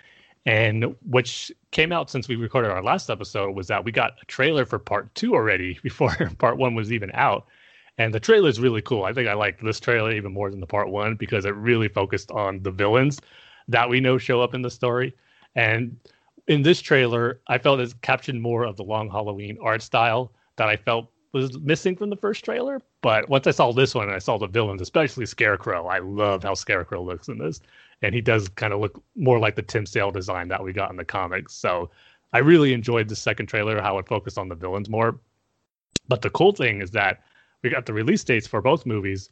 [0.46, 4.26] And which came out since we recorded our last episode was that we got a
[4.26, 7.48] trailer for part two already before part one was even out.
[7.98, 9.04] And the trailer is really cool.
[9.04, 11.88] I think i liked this trailer even more than the part one because it really
[11.88, 13.20] focused on the villains
[13.68, 15.14] that we know show up in the story.
[15.56, 15.98] And
[16.48, 20.68] in this trailer i felt it captured more of the long halloween art style that
[20.68, 24.16] i felt was missing from the first trailer but once i saw this one and
[24.16, 27.62] i saw the villains especially scarecrow i love how scarecrow looks in this
[28.02, 30.92] and he does kind of look more like the Tim Sale design that we got
[30.92, 31.54] in the comics.
[31.54, 31.90] So
[32.34, 35.20] I really enjoyed the second trailer, how it focused on the villains more.
[36.08, 37.24] But the cool thing is that
[37.64, 39.30] we got the release dates for both movies.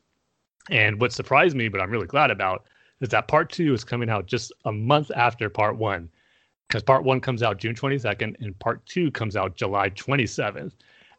[0.70, 2.66] And what surprised me, but I'm really glad about,
[3.02, 6.10] is that part two is coming out just a month after part one.
[6.68, 10.74] Because part one comes out June 22nd and part two comes out July 27th.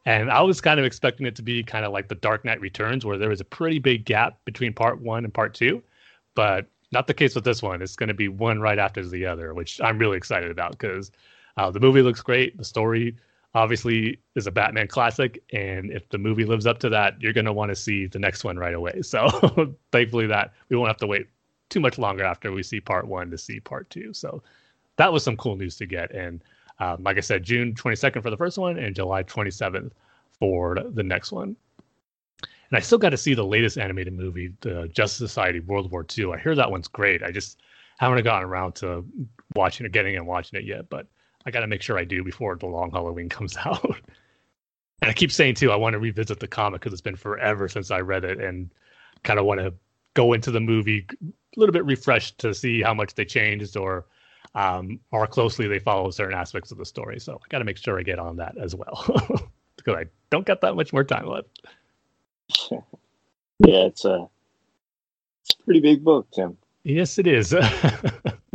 [0.07, 2.61] And I was kind of expecting it to be kind of like the Dark Knight
[2.61, 5.83] Returns, where there was a pretty big gap between part one and part two.
[6.37, 7.83] But not the case with this one.
[7.83, 11.11] It's going to be one right after the other, which I'm really excited about because
[11.57, 12.57] uh, the movie looks great.
[12.57, 13.17] The story
[13.55, 17.47] obviously is a Batman classic, and if the movie lives up to that, you're going
[17.47, 19.03] to want to see the next one right away.
[19.03, 21.27] So thankfully, that we won't have to wait
[21.69, 24.13] too much longer after we see part one to see part two.
[24.13, 24.43] So
[24.97, 26.13] that was some cool news to get.
[26.13, 26.45] And
[26.79, 29.93] um, like I said, June 22nd for the first one, and July 27th
[30.39, 31.57] for the next one.
[32.43, 36.05] And I still got to see the latest animated movie, the Justice Society World War
[36.17, 36.33] II.
[36.33, 37.23] I hear that one's great.
[37.23, 37.61] I just
[37.99, 39.05] haven't gotten around to
[39.55, 40.91] watching it, getting and watching it yet.
[40.91, 41.07] But
[41.47, 43.85] I got to make sure I do before the long Halloween comes out.
[43.85, 47.69] and I keep saying too, I want to revisit the comic because it's been forever
[47.69, 48.71] since I read it, and
[49.23, 49.73] kind of want to
[50.15, 54.07] go into the movie a little bit refreshed to see how much they changed or
[54.57, 57.21] um, how closely they follow certain aspects of the story.
[57.21, 59.05] So I got to make sure I get on that as well
[59.77, 61.61] because I don't got that much more time left.
[63.59, 64.29] Yeah, it's a
[65.43, 66.59] it's a pretty big book, Tim.
[66.85, 67.55] Yes, it is.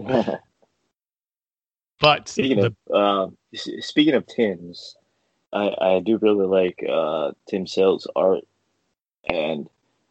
[1.99, 3.27] but speaking the, of uh,
[3.79, 4.95] speaking of Tim's,
[5.51, 8.43] I I do really like uh, Tim Sale's art,
[9.27, 9.67] and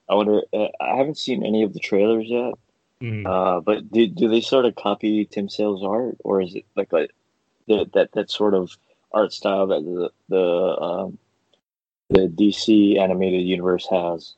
[0.09, 0.43] I wonder.
[0.53, 2.55] Uh, I haven't seen any of the trailers yet,
[3.01, 6.67] mm, uh, but do do they sort of copy Tim Sale's art, or is it
[6.77, 7.13] like like
[7.69, 8.77] the, that that sort of
[9.13, 11.19] art style that the the um,
[12.11, 14.35] the DC animated universe has?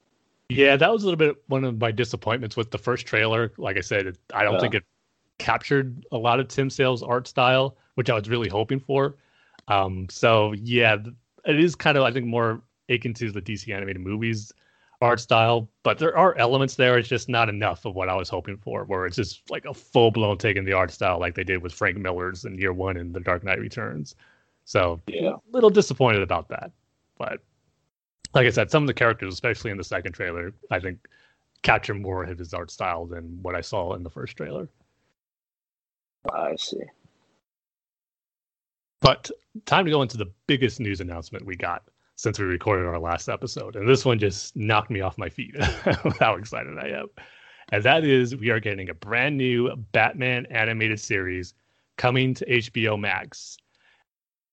[0.49, 3.53] yeah, that was a little bit one of my disappointments with the first trailer.
[3.57, 4.61] Like I said, it, I don't Yeah.
[4.61, 4.85] think it
[5.39, 9.17] captured a lot of Tim Sale's art style, which I was really hoping for.
[9.69, 10.97] Um, so yeah,
[11.47, 14.53] it is kind of I think more akin to the DC animated movies
[15.03, 16.97] art style, but there are elements there.
[16.97, 19.75] It's just not enough of what I was hoping for, where it's just like a
[19.75, 22.73] full blown take in the art style like they did with Frank Miller's in Year
[22.73, 24.15] One and The Dark Knight Returns.
[24.65, 25.37] So Yeah.
[25.51, 26.71] little disappointed about that.
[27.19, 27.41] But
[28.33, 31.07] like I said, some of the characters, especially in the second trailer, I think
[31.63, 34.69] capture more of his art style than what I saw in the first trailer.
[36.33, 36.83] I see.
[39.01, 39.31] But
[39.67, 41.83] time to go into the biggest news announcement we got
[42.23, 43.75] since we recorded our last episode.
[43.75, 45.57] And this one just knocked me off my feet.
[46.21, 47.09] How excited I am.
[47.73, 51.55] And that is we are getting a brand new Batman animated series
[51.97, 53.57] coming to HBO Max.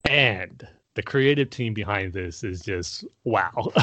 [0.10, 3.72] And the creative team behind this is just wow.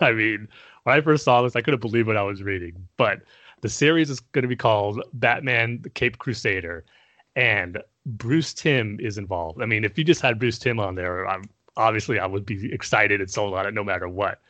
[0.00, 0.48] I mean,
[0.82, 2.88] when I first saw this, I couldn't believe what I was reading.
[2.96, 3.20] But
[3.60, 6.84] the series is going to be called Batman the Cape Crusader.
[7.36, 9.62] And Bruce Timm is involved.
[9.62, 11.44] I mean, if you just had Bruce Timm on there, I'm
[11.78, 14.40] obviously I would be excited and sold on it no matter what.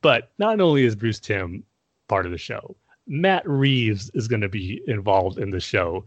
[0.00, 1.64] But not only is Bruce Timm
[2.08, 6.04] part of the show, Matt Reeves is going to be involved in the show.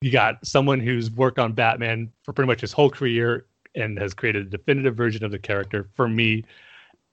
[0.00, 4.14] You got someone who's worked on Batman for pretty much his whole career and has
[4.14, 6.44] created a definitive version of the character for me.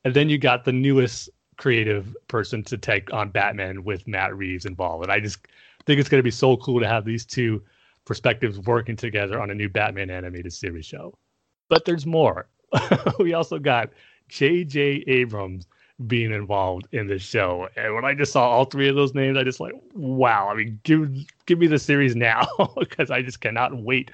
[0.05, 4.65] And then you got the newest creative person to take on Batman with Matt Reeves
[4.65, 5.03] involved.
[5.03, 5.39] And I just
[5.85, 7.61] think it's going to be so cool to have these two
[8.05, 11.17] perspectives working together on a new Batman animated series show.
[11.69, 12.47] But there's more.
[13.19, 13.89] we also got
[14.29, 15.03] J.J.
[15.07, 15.67] Abrams
[16.05, 17.67] being involved in this show.
[17.75, 20.49] And when I just saw all three of those names, I just like, wow.
[20.49, 21.09] I mean, give
[21.45, 22.47] give me the series now
[22.79, 24.11] because I just cannot wait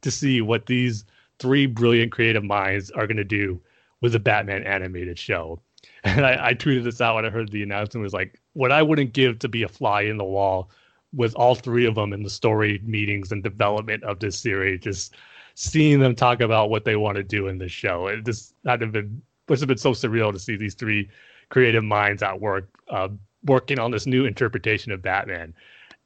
[0.00, 1.04] to see what these
[1.38, 3.60] three brilliant creative minds are going to do
[4.00, 5.60] with the Batman animated show.
[6.04, 8.80] And I, I tweeted this out when I heard the announcement was like, what I
[8.80, 10.70] wouldn't give to be a fly in the wall
[11.12, 14.80] with all three of them in the story meetings and development of this series.
[14.80, 15.16] Just
[15.56, 18.06] seeing them talk about what they want to do in this show.
[18.06, 21.08] It just had been must have been so surreal to see these three
[21.48, 23.08] creative minds at work uh,
[23.44, 25.54] working on this new interpretation of Batman.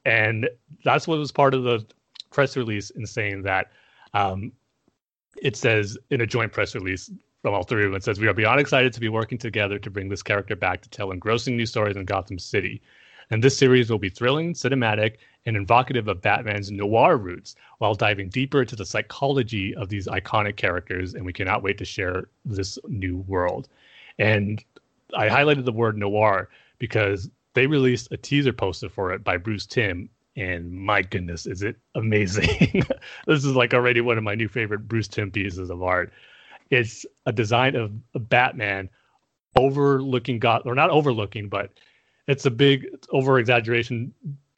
[0.05, 0.48] And
[0.84, 1.84] that's what was part of the
[2.30, 3.72] press release in saying that
[4.14, 4.53] um,
[5.42, 7.11] it says in a joint press release
[7.42, 9.78] from all three of them, it says, We are beyond excited to be working together
[9.78, 12.82] to bring this character back to tell engrossing new stories in Gotham City.
[13.30, 15.16] And this series will be thrilling, cinematic,
[15.47, 20.57] and evocative of Batman's noir roots while diving deeper into the psychology of these iconic
[20.57, 21.14] characters.
[21.14, 23.68] And we cannot wait to share this new world.
[24.18, 24.62] And
[25.16, 29.66] I highlighted the word noir because they released a teaser poster for it by Bruce
[29.66, 30.11] Timm.
[30.36, 32.84] And my goodness, is it amazing!
[33.26, 36.12] this is like already one of my new favorite Bruce Timm pieces of art.
[36.70, 37.91] It's a design of
[38.28, 38.88] Batman
[39.57, 41.72] overlooking God, or not overlooking, but
[42.28, 44.14] it's a big over exaggeration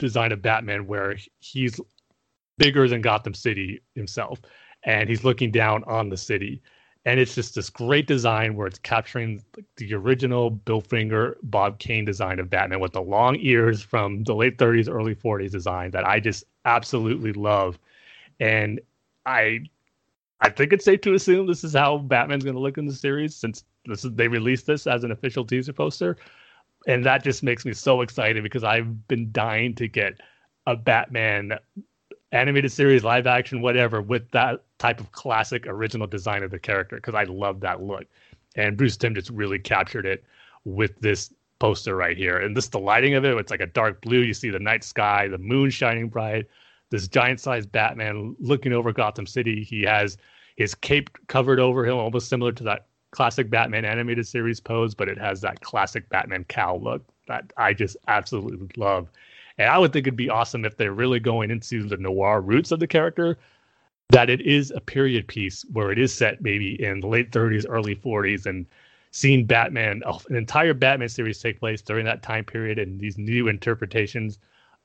[0.06, 1.80] design of Batman where he's
[2.58, 4.40] bigger than Gotham City himself,
[4.84, 6.62] and he's looking down on the city.
[7.04, 9.42] And it's just this great design where it's capturing
[9.76, 14.34] the original Bill Finger, Bob Kane design of Batman with the long ears from the
[14.34, 17.78] late 30s, early 40s design that I just absolutely love.
[18.38, 18.80] And
[19.26, 19.62] I
[20.42, 22.92] I think it's safe to assume this is how Batman's going to look in the
[22.92, 26.16] series since this is, they released this as an official teaser poster.
[26.86, 30.20] And that just makes me so excited because I've been dying to get
[30.66, 31.58] a Batman
[32.32, 36.96] animated series, live action, whatever, with that type of classic original design of the character
[36.96, 38.04] because I love that look.
[38.56, 40.24] And Bruce Timm just really captured it
[40.64, 42.38] with this poster right here.
[42.38, 44.20] And this the lighting of it, it's like a dark blue.
[44.20, 46.46] You see the night sky, the moon shining bright,
[46.90, 49.62] this giant sized Batman looking over Gotham City.
[49.62, 50.18] He has
[50.56, 55.08] his cape covered over him, almost similar to that classic Batman animated series pose, but
[55.08, 59.08] it has that classic Batman cowl look that I just absolutely love.
[59.58, 62.72] And I would think it'd be awesome if they're really going into the noir roots
[62.72, 63.38] of the character,
[64.08, 67.66] that it is a period piece where it is set maybe in the late 30s,
[67.68, 68.66] early 40s, and
[69.10, 73.48] seeing Batman, an entire Batman series take place during that time period and these new
[73.48, 74.38] interpretations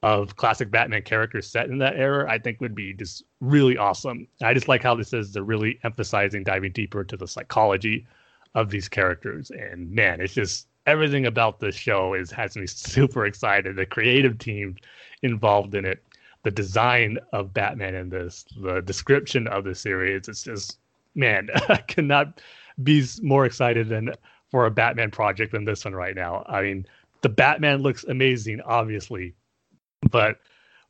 [0.04, 4.28] of classic Batman characters set in that era, I think would be just really awesome.
[4.44, 8.06] I just like how this is they're really emphasizing diving deeper into the psychology
[8.54, 9.52] of these characters.
[9.52, 13.76] And man, it's just everything about this show is has me super excited.
[13.76, 14.76] The creative team
[15.24, 16.04] involved in it,
[16.44, 20.80] the design of Batman in this, the description of the series, it's just
[21.16, 22.40] man, I cannot
[22.84, 24.14] be more excited than
[24.52, 26.46] for a Batman project than this one right now.
[26.48, 26.86] I mean,
[27.22, 29.34] the Batman looks amazing, obviously,
[30.12, 30.40] but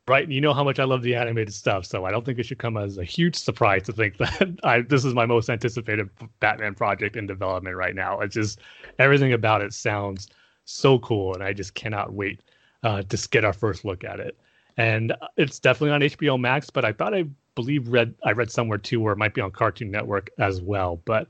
[0.06, 2.44] right, you know how much I love the animated stuff, so I don't think it
[2.44, 6.08] should come as a huge surprise to think that I this is my most anticipated
[6.40, 8.20] Batman project in development right now.
[8.20, 8.60] It's just
[8.98, 10.28] everything about it sounds
[10.64, 12.40] so cool, and I just cannot wait
[12.82, 14.36] uh, to get our first look at it.
[14.76, 17.24] And it's definitely on HBO Max, but I thought I
[17.54, 21.00] believe read I read somewhere too where it might be on Cartoon Network as well.
[21.04, 21.26] But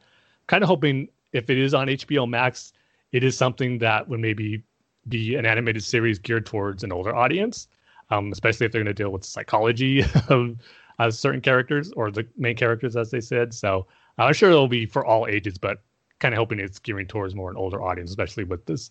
[0.47, 2.73] kind of hoping if it is on HBO Max,
[3.13, 4.63] it is something that would maybe
[5.09, 7.69] be an animated series geared towards an older audience,
[8.11, 10.57] um, especially if they're going to deal with psychology of
[10.99, 13.55] uh, certain characters or the main characters, as they said.
[13.55, 13.87] So
[14.19, 15.83] I'm sure it'll be for all ages, but
[16.19, 18.91] kind of hoping it's gearing towards more an older audience, especially with this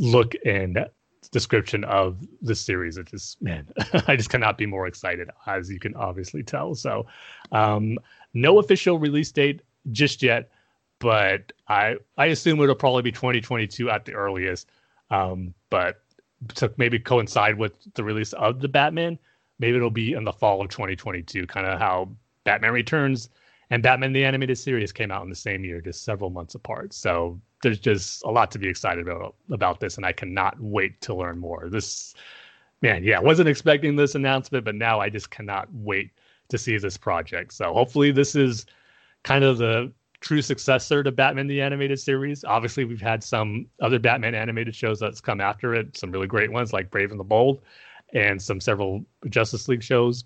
[0.00, 0.86] look and
[1.32, 2.96] description of the series.
[2.96, 3.66] It just, man,
[4.06, 6.74] I just cannot be more excited, as you can obviously tell.
[6.74, 7.06] So,
[7.52, 7.98] um,
[8.32, 10.50] no official release date just yet,
[11.00, 14.68] but I I assume it'll probably be 2022 at the earliest.
[15.10, 16.02] Um, but
[16.54, 19.18] to maybe coincide with the release of the Batman,
[19.58, 22.10] maybe it'll be in the fall of 2022, kind of how
[22.44, 23.28] Batman Returns
[23.70, 26.92] and Batman the Animated Series came out in the same year, just several months apart.
[26.92, 31.00] So there's just a lot to be excited about about this, and I cannot wait
[31.02, 31.68] to learn more.
[31.68, 32.14] This,
[32.82, 36.10] man, yeah, wasn't expecting this announcement, but now I just cannot wait
[36.48, 37.52] to see this project.
[37.52, 38.66] So hopefully this is
[39.22, 42.44] kind of the true successor to Batman the Animated Series.
[42.44, 46.52] Obviously, we've had some other Batman animated shows that's come after it, some really great
[46.52, 47.62] ones like Brave and the Bold,
[48.12, 50.24] and some several Justice League shows.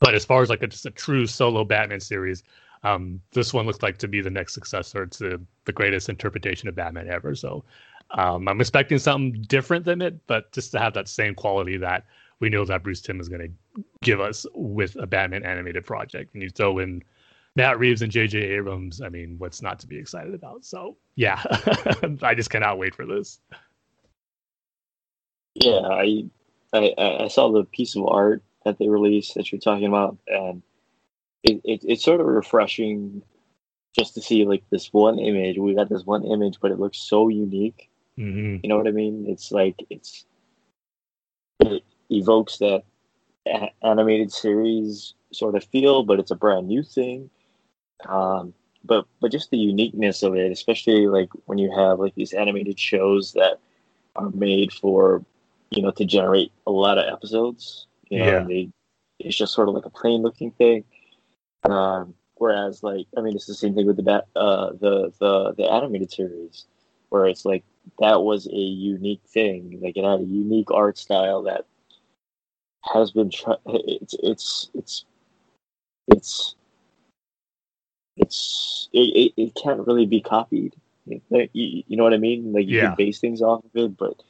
[0.00, 2.42] But as far as like a, just a true solo Batman series,
[2.82, 6.74] um, this one looks like to be the next successor to the greatest interpretation of
[6.74, 7.34] Batman ever.
[7.34, 7.64] So
[8.10, 12.04] um, I'm expecting something different than it, but just to have that same quality that
[12.40, 16.34] we know that Bruce Timm is going to give us with a Batman animated project.
[16.34, 17.02] And you throw in
[17.56, 18.38] Matt Reeves and J.J.
[18.38, 19.00] Abrams.
[19.00, 20.64] I mean, what's not to be excited about?
[20.64, 21.42] So yeah,
[22.22, 23.40] I just cannot wait for this.
[25.54, 26.24] Yeah, I,
[26.72, 30.62] I I saw the piece of art that they released that you're talking about, and
[31.44, 33.22] it, it it's sort of refreshing
[33.96, 35.58] just to see like this one image.
[35.58, 37.88] We got this one image, but it looks so unique.
[38.18, 38.58] Mm-hmm.
[38.62, 39.26] You know what I mean?
[39.28, 40.26] It's like it's
[41.60, 42.82] it evokes that
[43.46, 47.30] a- animated series sort of feel, but it's a brand new thing.
[48.06, 48.54] Um,
[48.84, 52.78] but but just the uniqueness of it, especially like when you have like these animated
[52.78, 53.58] shows that
[54.16, 55.24] are made for
[55.70, 57.86] you know to generate a lot of episodes.
[58.10, 58.40] You know, Yeah.
[58.40, 58.68] and they
[59.18, 60.84] it's just sort of like a plain looking thing.
[61.64, 65.54] Um, whereas like I mean, it's the same thing with the bat, uh, the the
[65.56, 66.66] the animated series,
[67.08, 67.64] where it's like
[68.00, 69.78] that was a unique thing.
[69.82, 71.64] Like it had a unique art style that
[72.92, 75.04] has been try- it's it's it's
[76.08, 76.54] it's
[78.16, 80.74] it's it, it, it can't really be copied.
[81.30, 82.52] Like, You, you know what I mean?
[82.52, 82.88] Like you Yeah.
[82.88, 84.22] can base things off of it, but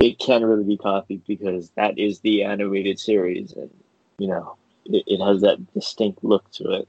[0.00, 3.70] it can't really be copied because that is the animated series, and
[4.18, 4.56] you know
[4.86, 6.88] it, it has that distinct look to it.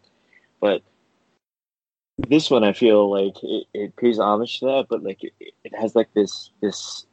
[0.60, 0.82] But
[2.18, 5.76] this one, I feel like it, it pays homage to that, but like it, it
[5.76, 7.06] has like this this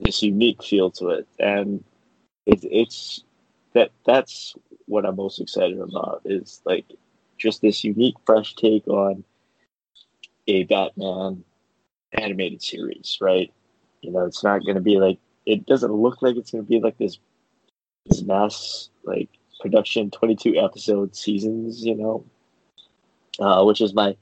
[0.00, 1.82] this unique feel to it, and
[2.44, 3.24] it's it's
[3.72, 4.54] that that's
[4.86, 6.86] what I'm most excited about is like
[7.38, 9.24] just this unique, fresh take on
[10.46, 11.44] a Batman
[12.12, 13.52] animated series, right?
[14.00, 16.68] You know, it's not going to be like it doesn't look like it's going to
[16.68, 17.18] be like this
[18.06, 19.28] this mass like
[19.60, 22.24] production 22 episode seasons, you know,
[23.40, 24.16] uh, which is my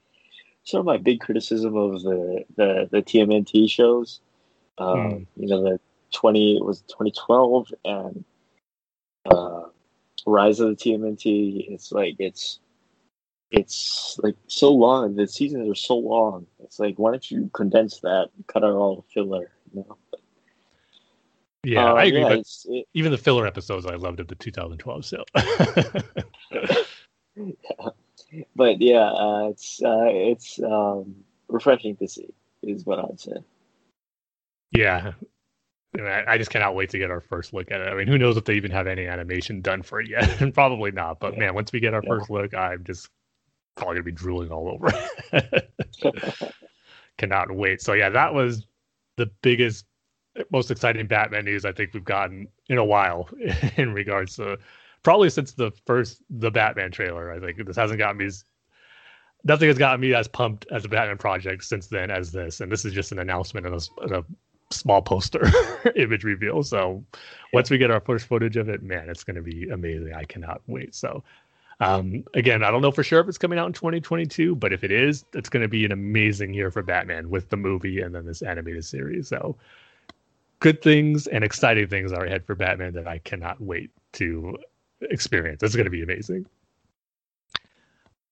[0.64, 4.20] sort of my big criticism of the the, the TMNT shows.
[4.78, 5.22] Um, Hmm.
[5.36, 5.80] You know, the
[6.12, 8.24] 20 it was 2012 and
[9.30, 9.62] uh,
[10.26, 11.70] Rise of the TMNT.
[11.70, 12.60] It's like it's
[13.56, 15.14] it's like so long.
[15.16, 16.46] The seasons are so long.
[16.62, 19.50] It's like why don't you condense that, and cut out all the filler?
[19.74, 19.96] You know?
[21.64, 22.20] Yeah, Uh, I agree.
[22.20, 25.24] yeah, but it, even the filler episodes I loved of the 2012 show.
[28.56, 31.14] but yeah, uh, it's uh, it's um,
[31.48, 32.28] refreshing to see.
[32.62, 33.36] Is what I'd say.
[34.72, 35.12] yeah.
[35.96, 37.86] I just cannot wait to get our first look at it.
[37.88, 40.40] I mean, who knows if they even have any animation done for it yet?
[40.40, 41.20] And probably not.
[41.20, 41.38] But Yeah.
[41.38, 42.08] man, once we get our Yeah.
[42.08, 43.08] first look, I'm just
[43.76, 44.92] probably gonna be drooling all over.
[47.18, 47.80] cannot wait.
[47.80, 48.66] So yeah, that was
[49.16, 49.86] the biggest,
[50.50, 53.28] most exciting Batman news I think we've gotten in a while
[53.76, 54.58] in regards to
[55.02, 57.32] probably since the first the Batman trailer.
[57.32, 58.44] I think this hasn't gotten me as
[59.44, 62.72] nothing has gotten me as pumped as a Batman project since then as this, and
[62.72, 64.24] this is just an announcement and a, and a
[64.70, 65.46] small poster
[65.96, 66.62] image reveal.
[66.62, 67.04] So
[67.52, 70.14] once we get our first footage of it, man, it's going to be amazing.
[70.14, 70.94] I cannot wait.
[70.94, 71.22] So
[71.84, 74.82] um, again, I don't know for sure if it's coming out in 2022, but if
[74.82, 78.14] it is, it's going to be an amazing year for Batman with the movie and
[78.14, 79.28] then this animated series.
[79.28, 79.54] So
[80.60, 84.56] good things and exciting things are ahead for Batman that I cannot wait to
[85.02, 85.62] experience.
[85.62, 86.46] It's going to be amazing.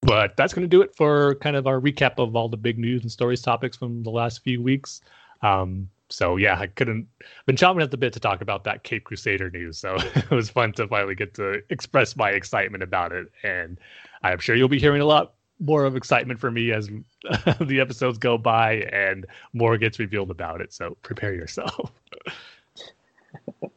[0.01, 2.79] But that's going to do it for kind of our recap of all the big
[2.79, 5.03] news and stories topics from the last few weeks.
[5.43, 7.09] Um, so yeah, I couldn't
[7.47, 9.79] been chomping at the bit to talk about that Cape Crusader news.
[9.79, 13.79] So it was fun to finally get to express my excitement about it, and
[14.23, 16.89] I'm sure you'll be hearing a lot more of excitement for me as
[17.61, 20.73] the episodes go by and more gets revealed about it.
[20.73, 21.93] So prepare yourself.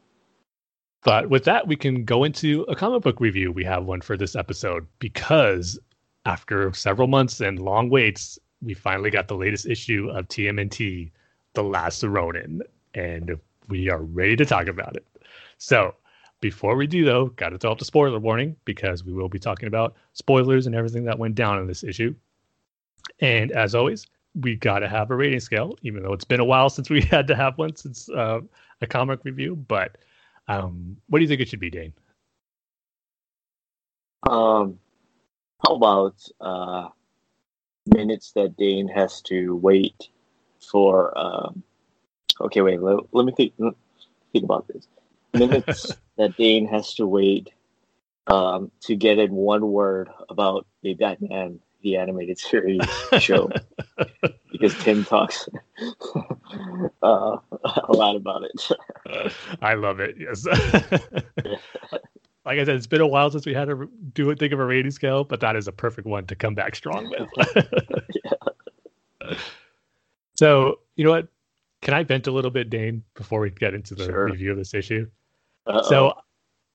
[1.03, 3.51] but with that, we can go into a comic book review.
[3.51, 5.79] We have one for this episode because
[6.25, 11.11] after several months and long waits, we finally got the latest issue of TMNT,
[11.55, 12.61] The Last Ronin,
[12.93, 15.05] and we are ready to talk about it.
[15.57, 15.95] So,
[16.41, 19.39] before we do, though, got to throw up the spoiler warning because we will be
[19.39, 22.13] talking about spoilers and everything that went down in this issue.
[23.21, 24.05] And as always,
[24.35, 27.01] we got to have a rating scale, even though it's been a while since we
[27.11, 28.41] had to have one since uh,
[28.81, 29.55] a comic review.
[29.55, 29.97] But
[30.47, 31.93] um, what do you think it should be, Dane?
[34.29, 34.77] Um,
[35.65, 36.89] how about uh,
[37.93, 40.09] minutes that Dane has to wait
[40.65, 41.17] for?
[41.17, 41.63] Um,
[42.41, 42.81] okay, wait.
[42.81, 43.53] Let, let me think.
[44.31, 44.87] Think about this.
[45.33, 47.51] Minutes that Dane has to wait
[48.27, 52.81] um, to get in one word about a Batman the animated series
[53.19, 53.49] show
[54.51, 55.47] because Tim talks
[56.15, 59.31] uh, a lot about it.
[59.61, 60.15] I love it.
[60.19, 60.47] Yes.
[62.43, 64.59] like I said, it's been a while since we had to do it, think of
[64.59, 67.29] a rating scale, but that is a perfect one to come back strong with.
[70.35, 71.27] So, you know what?
[71.81, 74.25] Can I vent a little bit, Dane, before we get into the sure.
[74.25, 75.07] review of this issue?
[75.67, 75.81] Uh-oh.
[75.89, 76.13] So,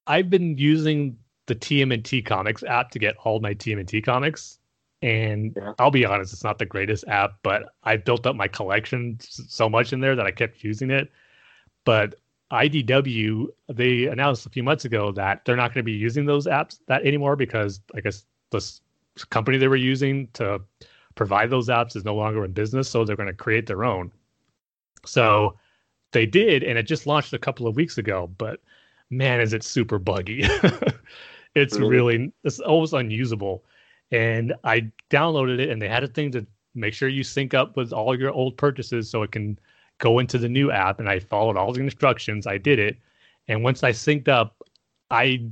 [0.06, 1.16] I've been using
[1.46, 4.58] the TMNT Comics app to get all my TMNT comics.
[5.02, 5.72] And yeah.
[5.78, 9.68] I'll be honest, it's not the greatest app, but I built up my collection so
[9.68, 11.10] much in there that I kept using it.
[11.84, 12.16] But
[12.52, 16.46] IDW, they announced a few months ago that they're not going to be using those
[16.46, 18.80] apps that anymore because I guess this
[19.30, 20.60] company they were using to
[21.14, 24.12] provide those apps is no longer in business, so they're going to create their own.
[25.04, 25.56] So
[26.12, 28.30] they did, and it just launched a couple of weeks ago.
[28.38, 28.60] But
[29.10, 30.42] man, is it super buggy!
[31.54, 31.90] it's really?
[31.90, 33.64] really it's almost unusable.
[34.12, 37.76] And I downloaded it, and they had a thing to make sure you sync up
[37.76, 39.58] with all your old purchases so it can
[39.98, 42.46] go into the new app and I followed all the instructions.
[42.46, 42.98] I did it.
[43.48, 44.56] And once I synced up,
[45.10, 45.44] I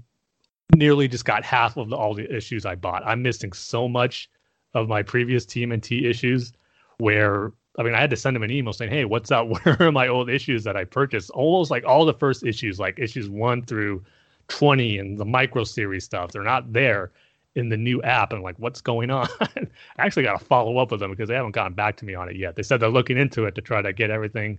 [0.75, 3.07] nearly just got half of the, all the issues I bought.
[3.07, 4.31] I'm missing so much
[4.75, 6.53] of my previous TMNT issues
[6.99, 9.49] where I mean I had to send them an email saying, Hey, what's up?
[9.65, 11.31] Where are my old issues that I purchased?
[11.31, 14.05] Almost like all the first issues, like issues one through
[14.49, 17.13] 20 and the micro series stuff, they're not there
[17.59, 19.67] in the new app and like what's going on i
[19.99, 22.29] actually got to follow up with them because they haven't gotten back to me on
[22.29, 24.59] it yet they said they're looking into it to try to get everything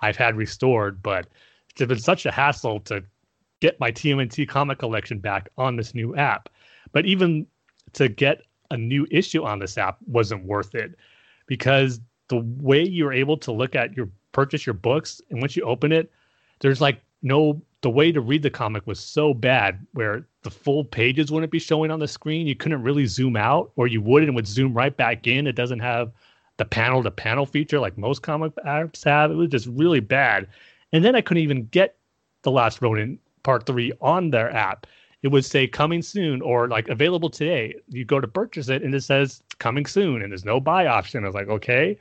[0.00, 1.26] i've had restored but
[1.70, 3.02] it's been such a hassle to
[3.60, 6.48] get my tmnt comic collection back on this new app
[6.92, 7.46] but even
[7.92, 10.96] to get a new issue on this app wasn't worth it
[11.46, 15.62] because the way you're able to look at your purchase your books and once you
[15.62, 16.10] open it
[16.60, 20.84] there's like no the way to read the comic was so bad where the full
[20.84, 22.46] pages wouldn't be showing on the screen.
[22.46, 25.46] You couldn't really zoom out, or you would and would zoom right back in.
[25.46, 26.10] It doesn't have
[26.56, 29.30] the panel to panel feature like most comic apps have.
[29.30, 30.48] It was just really bad.
[30.94, 31.96] And then I couldn't even get
[32.42, 34.86] The Last Ronin Part 3 on their app.
[35.24, 37.74] It would say coming soon or like available today.
[37.88, 41.24] You go to purchase it and it says coming soon and there's no buy option.
[41.24, 41.98] I was like, okay,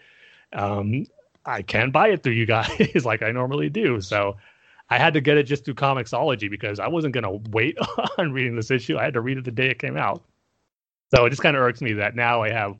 [0.51, 1.05] um,
[1.45, 4.01] I can buy it through you guys like I normally do.
[4.01, 4.35] So
[4.89, 7.77] I had to get it just through Comixology because I wasn't going to wait
[8.17, 8.97] on reading this issue.
[8.97, 10.21] I had to read it the day it came out.
[11.15, 12.75] So it just kind of irks me that now I have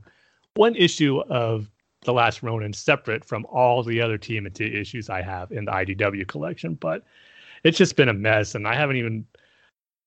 [0.56, 1.70] one issue of
[2.02, 6.28] The Last Ronin separate from all the other TMNT issues I have in the IDW
[6.28, 6.74] collection.
[6.74, 7.02] But
[7.62, 9.24] it's just been a mess, and I haven't even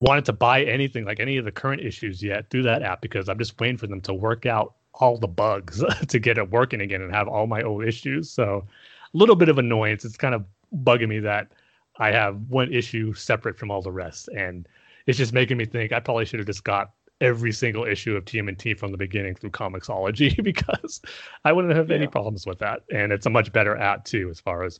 [0.00, 3.28] wanted to buy anything like any of the current issues yet through that app because
[3.28, 6.80] I'm just waiting for them to work out all the bugs to get it working
[6.80, 8.30] again and have all my old issues.
[8.30, 8.66] So
[9.14, 10.04] a little bit of annoyance.
[10.04, 10.44] It's kind of
[10.82, 11.52] bugging me that
[11.98, 14.68] I have one issue separate from all the rest, and
[15.06, 18.24] it's just making me think I probably should have just got every single issue of
[18.24, 21.00] TMNT from the beginning through Comixology because
[21.44, 21.96] I wouldn't have yeah.
[21.96, 24.78] any problems with that, and it's a much better app too as far as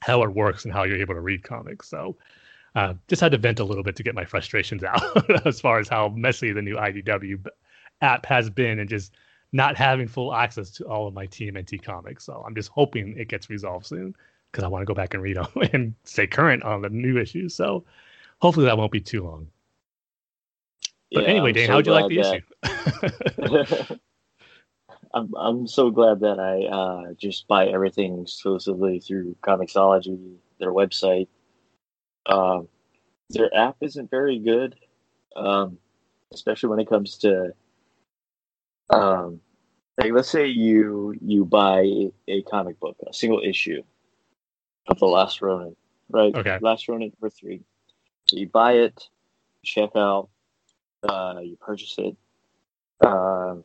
[0.00, 1.88] how it works and how you're able to read comics.
[1.88, 2.16] So.
[2.74, 5.78] Uh, just had to vent a little bit to get my frustrations out as far
[5.78, 7.46] as how messy the new IDW
[8.00, 9.12] app has been and just
[9.52, 12.24] not having full access to all of my TMNT comics.
[12.24, 14.14] So I'm just hoping it gets resolved soon
[14.50, 17.18] because I want to go back and read them and stay current on the new
[17.18, 17.54] issues.
[17.54, 17.84] So
[18.40, 19.48] hopefully that won't be too long.
[21.12, 23.88] But yeah, anyway, I'm Dane, so how'd you like the that...
[23.88, 23.96] issue?
[25.14, 31.28] I'm I'm so glad that I uh, just buy everything exclusively through Comixology, their website.
[32.26, 32.68] Um,
[33.30, 34.76] their app isn't very good,
[35.36, 35.78] um,
[36.32, 37.54] especially when it comes to
[38.90, 39.40] um,
[39.98, 43.82] like let's say you you buy a comic book, a single issue,
[44.88, 45.76] of the Last Ronin,
[46.10, 46.34] right?
[46.34, 46.58] Okay.
[46.60, 47.62] Last Ronin number three.
[48.28, 49.08] So you buy it,
[49.64, 50.28] check out,
[51.02, 52.16] uh, you purchase it,
[53.04, 53.56] uh,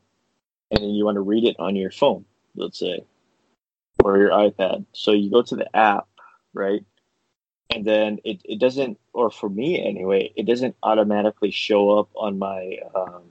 [0.71, 2.25] and then you want to read it on your phone,
[2.55, 3.05] let's say,
[4.03, 4.85] or your iPad.
[4.93, 6.07] So you go to the app,
[6.53, 6.83] right?
[7.73, 12.39] And then it, it doesn't, or for me anyway, it doesn't automatically show up on
[12.39, 13.23] my, um,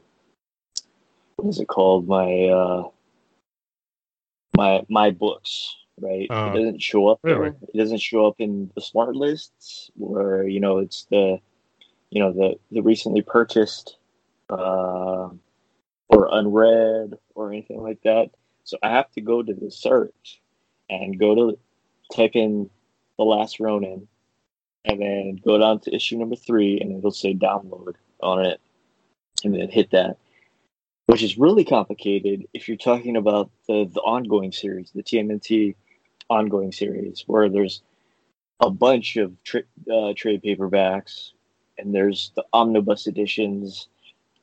[1.36, 2.06] what is it called?
[2.06, 2.88] My, uh,
[4.56, 6.26] my, my books, right?
[6.30, 7.50] Uh, it doesn't show up really?
[7.50, 7.56] there.
[7.74, 11.38] It doesn't show up in the smart lists where you know it's the
[12.10, 13.96] you know the the recently purchased
[14.50, 15.28] uh,
[16.08, 18.30] or unread or anything like that.
[18.64, 20.40] So I have to go to the search
[20.90, 21.58] and go to
[22.14, 22.70] type in
[23.16, 24.08] the last Ronin
[24.86, 28.60] and then go down to issue number three and it'll say download on it
[29.44, 30.16] and then hit that.
[31.06, 35.74] Which is really complicated if you're talking about the, the ongoing series, the TMNT
[36.28, 37.82] ongoing series where there's
[38.60, 41.32] a bunch of tra- uh, trade paperbacks
[41.78, 43.88] and there's the omnibus editions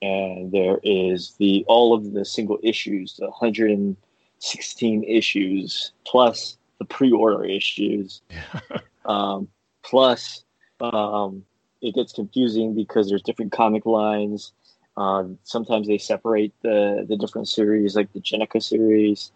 [0.01, 7.45] and there is the all of the single issues, the 116 issues, plus the pre-order
[7.45, 8.21] issues,
[9.05, 9.47] um,
[9.83, 10.43] plus
[10.79, 11.43] um,
[11.81, 14.51] it gets confusing because there's different comic lines.
[14.95, 19.31] Uh, sometimes they separate the the different series, like the Jennika series,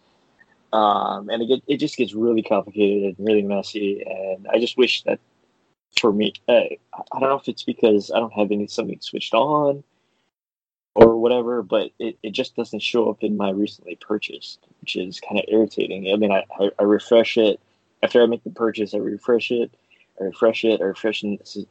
[0.72, 4.02] um, and it get, it just gets really complicated and really messy.
[4.06, 5.18] And I just wish that
[5.98, 9.34] for me, uh, I don't know if it's because I don't have any something switched
[9.34, 9.82] on
[10.94, 15.20] or whatever, but it, it just doesn't show up in my recently purchased, which is
[15.20, 16.12] kind of irritating.
[16.12, 17.60] I mean, I, I, I, refresh it
[18.02, 19.72] after I make the purchase, I refresh it,
[20.20, 21.24] I refresh it, I refresh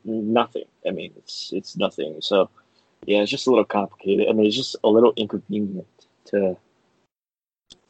[0.06, 0.66] nothing.
[0.88, 2.18] I mean, it's it's nothing.
[2.22, 2.50] So
[3.06, 4.28] yeah, it's just a little complicated.
[4.30, 5.88] I mean, it's just a little inconvenient
[6.26, 6.58] to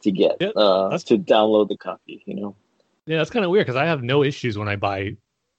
[0.01, 2.23] to get yeah, uh, to download the copy.
[2.25, 2.55] You know.
[3.05, 5.15] Yeah, that's kind of weird because I have no issues when I buy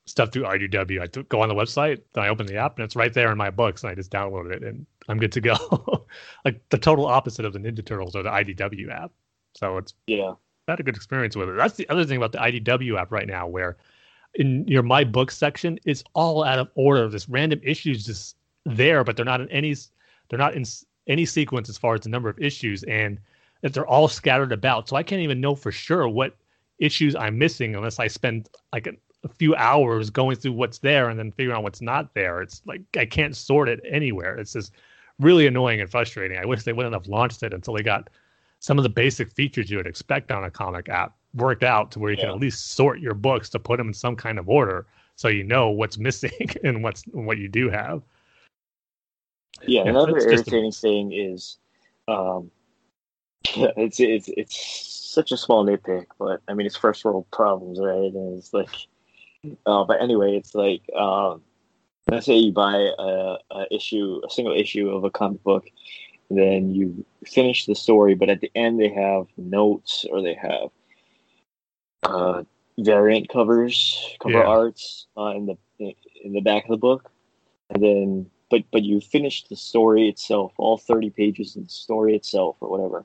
[0.06, 1.00] stuff through IDW.
[1.00, 3.38] I go on the website, then I open the app, and it's right there in
[3.38, 6.06] my books, and I just download it, and I'm good to go.
[6.44, 9.12] like the total opposite of the Ninja Turtles or the IDW app.
[9.54, 10.34] So it's yeah,
[10.66, 11.56] I had a good experience with it.
[11.56, 13.76] That's the other thing about the IDW app right now, where
[14.38, 17.08] in your my book section, it's all out of order.
[17.08, 19.74] This random issues just there, but they're not in any
[20.28, 20.64] they're not in
[21.08, 23.18] any sequence as far as the number of issues, and
[23.62, 24.88] that they're all scattered about.
[24.88, 26.36] So I can't even know for sure what
[26.78, 28.92] issues I'm missing unless I spend like a,
[29.24, 32.40] a few hours going through what's there and then figuring out what's not there.
[32.40, 34.38] It's like I can't sort it anywhere.
[34.38, 34.72] It's just
[35.18, 36.38] really annoying and frustrating.
[36.38, 38.08] I wish they wouldn't have launched it until they got
[38.60, 41.98] some of the basic features you would expect on a comic app worked out to
[41.98, 42.24] where you yeah.
[42.24, 44.86] can at least sort your books to put them in some kind of order
[45.16, 48.02] so you know what's missing and what's what you do have.
[49.62, 50.72] Yeah, yeah another irritating a...
[50.72, 51.56] thing is
[52.06, 52.50] um
[53.54, 57.80] yeah, it's it's it's such a small nitpick, but I mean it's first world problems,
[57.80, 58.12] right?
[58.12, 58.70] And it's like
[59.66, 61.42] uh, but anyway, it's like um,
[62.10, 65.66] let's say you buy a, a, issue, a single issue of a comic book,
[66.30, 70.70] then you finish the story, but at the end they have notes or they have
[72.02, 72.42] uh,
[72.78, 74.44] variant covers, cover yeah.
[74.44, 75.56] arts uh, in the
[76.22, 77.10] in the back of the book,
[77.70, 82.14] and then but but you finish the story itself, all thirty pages of the story
[82.14, 83.04] itself or whatever.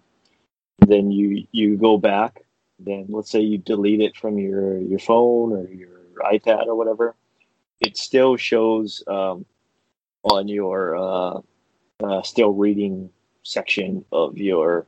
[0.79, 2.41] Then you you go back.
[2.79, 5.89] Then let's say you delete it from your your phone or your
[6.23, 7.15] iPad or whatever,
[7.79, 9.45] it still shows um,
[10.23, 11.41] on your uh,
[12.03, 13.09] uh, still reading
[13.43, 14.85] section of your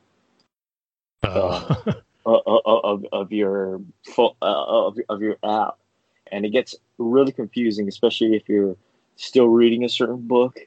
[1.24, 1.76] uh,
[2.26, 3.82] of, of your
[4.18, 5.78] of, of your app,
[6.32, 8.76] and it gets really confusing, especially if you're
[9.16, 10.60] still reading a certain book,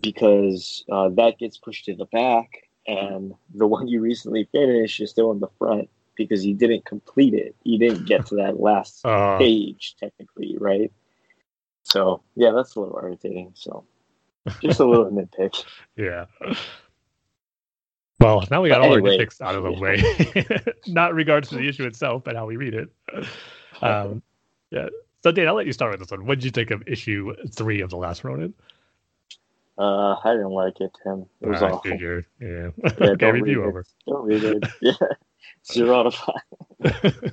[0.00, 5.10] because uh, that gets pushed to the back, and the one you recently finished is
[5.10, 7.54] still in the front because you didn't complete it.
[7.62, 10.92] You didn't get to that last uh, page technically, right?
[11.84, 13.52] So yeah, that's a little irritating.
[13.54, 13.84] So
[14.60, 15.64] just a little nitpick.
[15.96, 16.26] Yeah.
[18.20, 20.74] Well, now we got but all anyway, our nitpicks out of the way.
[20.92, 22.90] Not regards to the issue itself, but how we read it.
[23.80, 24.22] Um,
[24.72, 24.88] yeah.
[25.22, 26.26] So, Dan, I'll let you start with this one.
[26.26, 28.52] What did you think of issue three of the Last Ronin?
[29.78, 31.26] Uh, I didn't like it, Tim.
[31.40, 31.92] It was I awful.
[31.92, 32.26] Figured.
[32.40, 32.70] Yeah.
[32.88, 33.84] yeah okay, review over.
[34.08, 34.64] Don't read it.
[34.80, 34.94] Yeah.
[35.72, 37.32] Zero out of five.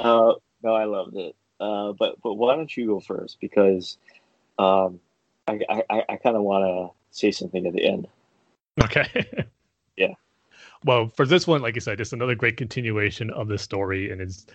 [0.00, 1.34] uh, no, I loved it.
[1.58, 3.38] Uh, but but why don't you go first?
[3.40, 3.96] Because
[4.58, 5.00] um,
[5.48, 8.08] I I, I kind of want to say something at the end.
[8.82, 9.46] Okay.
[9.96, 10.14] Yeah.
[10.84, 14.20] Well, for this one, like I said, it's another great continuation of the story, and
[14.20, 14.46] it's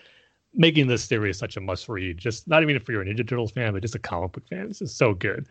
[0.54, 2.18] making this series such a must read.
[2.18, 4.68] Just not even if you're a Ninja Turtles fan, but just a comic book fan.
[4.68, 5.46] This is so good.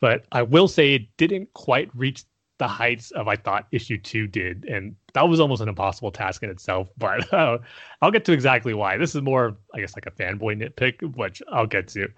[0.00, 2.24] But I will say it didn't quite reach
[2.58, 6.42] the heights of I thought issue two did, and that was almost an impossible task
[6.42, 6.88] in itself.
[6.98, 7.58] But uh,
[8.02, 8.96] I'll get to exactly why.
[8.96, 12.08] This is more, I guess, like a fanboy nitpick, which I'll get to.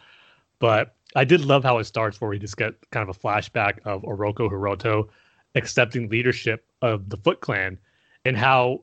[0.61, 3.81] But I did love how it starts, where we just get kind of a flashback
[3.85, 5.09] of Oroku Hiroto
[5.55, 7.79] accepting leadership of the Foot Clan,
[8.25, 8.83] and how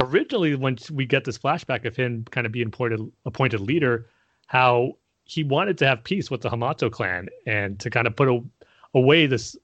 [0.00, 4.06] originally when we get this flashback of him kind of being appointed appointed leader,
[4.46, 8.28] how he wanted to have peace with the Hamato clan and to kind of put
[8.28, 8.42] a,
[8.94, 9.56] away this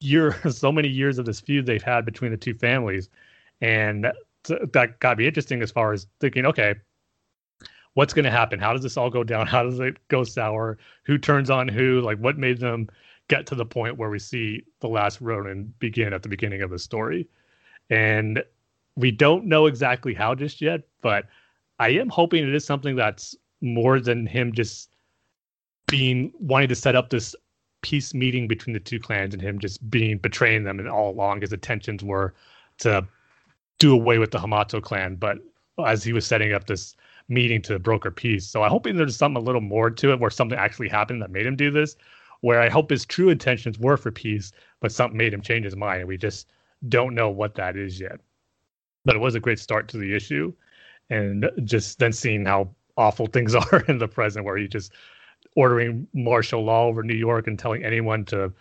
[0.00, 3.08] year, so many years of this feud they've had between the two families,
[3.60, 4.12] and
[4.44, 6.74] that got me interesting as far as thinking, okay,
[7.94, 8.58] what's going to happen?
[8.58, 9.46] How does this all go down?
[9.46, 10.78] How does it go sour?
[11.04, 12.00] Who turns on who?
[12.00, 12.88] Like, what made them
[13.30, 16.70] get to the point where we see the last Ronin begin at the beginning of
[16.70, 17.28] the story?
[17.88, 18.42] And
[18.96, 21.26] we don't know exactly how just yet, but
[21.78, 24.90] I am hoping it is something that's more than him just
[25.86, 27.34] being wanting to set up this
[27.82, 31.40] peace meeting between the two clans and him just being betraying them and all along.
[31.40, 32.34] His intentions were
[32.78, 33.06] to
[33.78, 35.38] do away with the Hamato clan but
[35.86, 36.96] as he was setting up this
[37.28, 38.46] meeting to broker peace.
[38.46, 41.30] So I'm hoping there's something a little more to it where something actually happened that
[41.30, 41.96] made him do this
[42.40, 45.76] where I hope his true intentions were for peace, but something made him change his
[45.76, 46.48] mind, and we just
[46.88, 48.20] don't know what that is yet.
[49.04, 50.52] But it was a great start to the issue,
[51.10, 54.92] and just then seeing how awful things are in the present, where he just
[55.56, 58.52] ordering martial law over New York and telling anyone to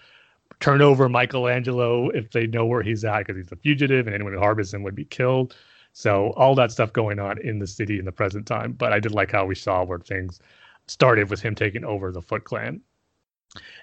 [0.60, 4.34] turn over Michelangelo if they know where he's at because he's a fugitive and anyone
[4.34, 5.56] who harbors him would be killed.
[5.94, 8.74] So all that stuff going on in the city in the present time.
[8.74, 10.40] But I did like how we saw where things
[10.88, 12.82] started with him taking over the Foot Clan.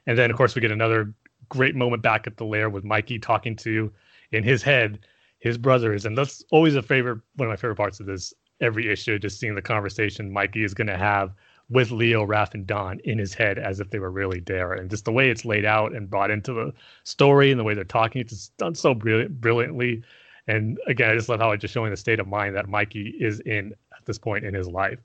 [0.07, 1.13] And then of course we get another
[1.49, 3.93] great moment back at the lair with Mikey talking to
[4.33, 5.01] in his head
[5.39, 6.07] his brothers.
[6.07, 9.39] And that's always a favorite one of my favorite parts of this every issue, just
[9.39, 11.33] seeing the conversation Mikey is gonna have
[11.69, 14.73] with Leo, Raph, and Don in his head as if they were really there.
[14.73, 16.73] And just the way it's laid out and brought into the
[17.05, 20.03] story and the way they're talking, it's just done so brilliant, brilliantly.
[20.47, 23.17] And again, I just love how it's just showing the state of mind that Mikey
[23.21, 25.01] is in at this point in his life.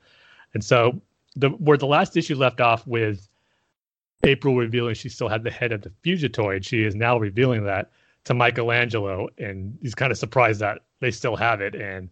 [0.53, 1.01] And so
[1.35, 3.27] the where the last issue left off with
[4.23, 7.91] April revealing she still had the head of the Fugitoid, she is now revealing that
[8.25, 11.75] to Michelangelo, and he's kind of surprised that they still have it.
[11.75, 12.09] And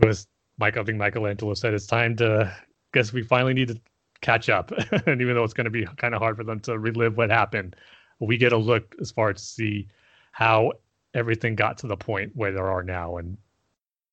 [0.00, 0.26] it was
[0.58, 2.52] Mike, I think Michelangelo said it's time to
[2.92, 3.80] guess we finally need to
[4.20, 4.72] catch up.
[5.06, 7.30] and even though it's going to be kind of hard for them to relive what
[7.30, 7.76] happened,
[8.20, 9.88] we get a look as far as to see
[10.32, 10.72] how
[11.14, 13.18] everything got to the point where there are now.
[13.18, 13.36] And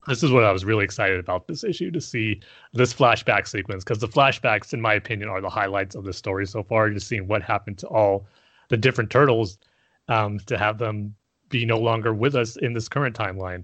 [0.08, 2.42] this is what I was really excited about this issue to see
[2.74, 6.48] this flashback sequence because the flashbacks, in my opinion, are the highlights of the story
[6.48, 6.90] so far.
[6.90, 8.26] Just seeing what happened to all
[8.70, 9.60] the different turtles
[10.08, 11.14] um, to have them
[11.50, 13.64] be no longer with us in this current timeline.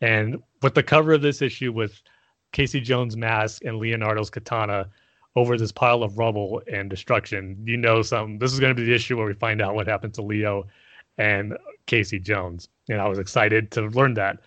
[0.00, 2.02] And with the cover of this issue with
[2.52, 4.88] Casey Jones' mask and Leonardo's katana
[5.36, 8.86] over this pile of rubble and destruction, you know some this is going to be
[8.86, 10.66] the issue where we find out what happened to Leo
[11.16, 11.56] and
[11.86, 12.68] Casey Jones.
[12.88, 14.38] And I was excited to learn that.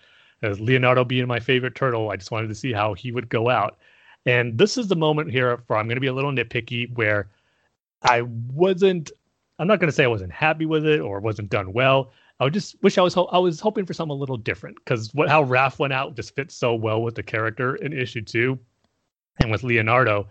[0.42, 3.48] As Leonardo being my favorite turtle, I just wanted to see how he would go
[3.48, 3.78] out.
[4.26, 7.28] And this is the moment here where I'm going to be a little nitpicky where
[8.02, 9.10] I wasn't
[9.58, 12.12] I'm not going to say I wasn't happy with it or wasn't done well.
[12.40, 15.14] I just wish I was ho- I was hoping for something a little different because
[15.14, 18.58] what how Raph went out just fits so well with the character in issue two,
[19.40, 20.26] and with Leonardo,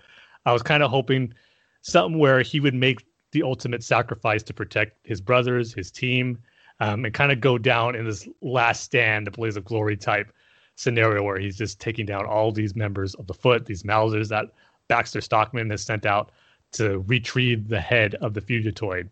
[0.46, 1.34] I was kind of hoping
[1.82, 6.38] something where he would make the ultimate sacrifice to protect his brothers, his team,
[6.82, 10.34] um, and kind of go down in this last stand, the Blaze of Glory type
[10.76, 14.48] scenario where he's just taking down all these members of the Foot, these Mousers that
[14.88, 16.32] Baxter Stockman has sent out
[16.74, 19.08] to retrieve the head of the Fugitoid.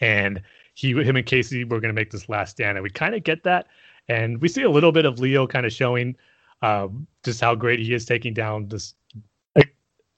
[0.00, 0.42] And
[0.74, 3.24] he him and Casey were going to make this last stand, and we kind of
[3.24, 3.68] get that,
[4.08, 6.14] and we see a little bit of Leo kind of showing
[6.60, 8.94] um, just how great he is taking down this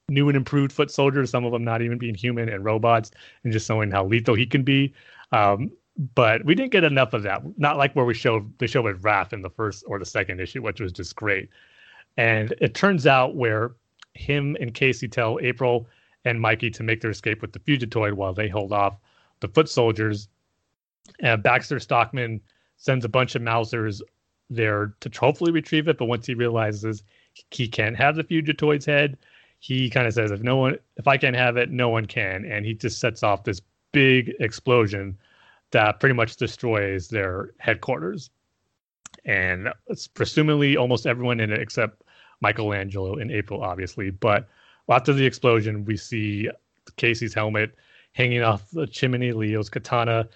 [0.09, 3.11] new and improved foot soldiers, some of them not even being human and robots,
[3.45, 4.93] and just showing how lethal he can be.
[5.31, 5.71] Um,
[6.15, 7.41] but we didn't get enough of that.
[7.57, 10.39] Not like where we showed the show with Raph in the first or the second
[10.39, 11.49] issue, which was just great.
[12.17, 13.71] And it turns out where
[14.13, 15.87] him and Casey tell April
[16.25, 18.97] and Mikey to make their escape with the Fugitoid while they hold off
[19.41, 20.27] the foot soldiers
[21.19, 22.41] and Baxter Stockman
[22.77, 24.01] sends a bunch of Mousers
[24.49, 25.97] there to hopefully retrieve it.
[25.97, 27.03] But once he realizes
[27.51, 29.17] he can't have the Fugitoid's head,
[29.59, 32.45] he kind of says, "If no one, if I can't have it, no one can."
[32.45, 33.61] And he just sets off this
[33.91, 35.17] big explosion
[35.71, 38.29] that pretty much destroys their headquarters.
[39.25, 42.03] And it's presumably almost everyone in it except
[42.41, 44.09] Michelangelo in April, obviously.
[44.09, 44.47] But
[44.89, 46.49] after the explosion, we see
[46.95, 47.75] Casey's helmet
[48.13, 50.27] hanging off the chimney, Leo's katana,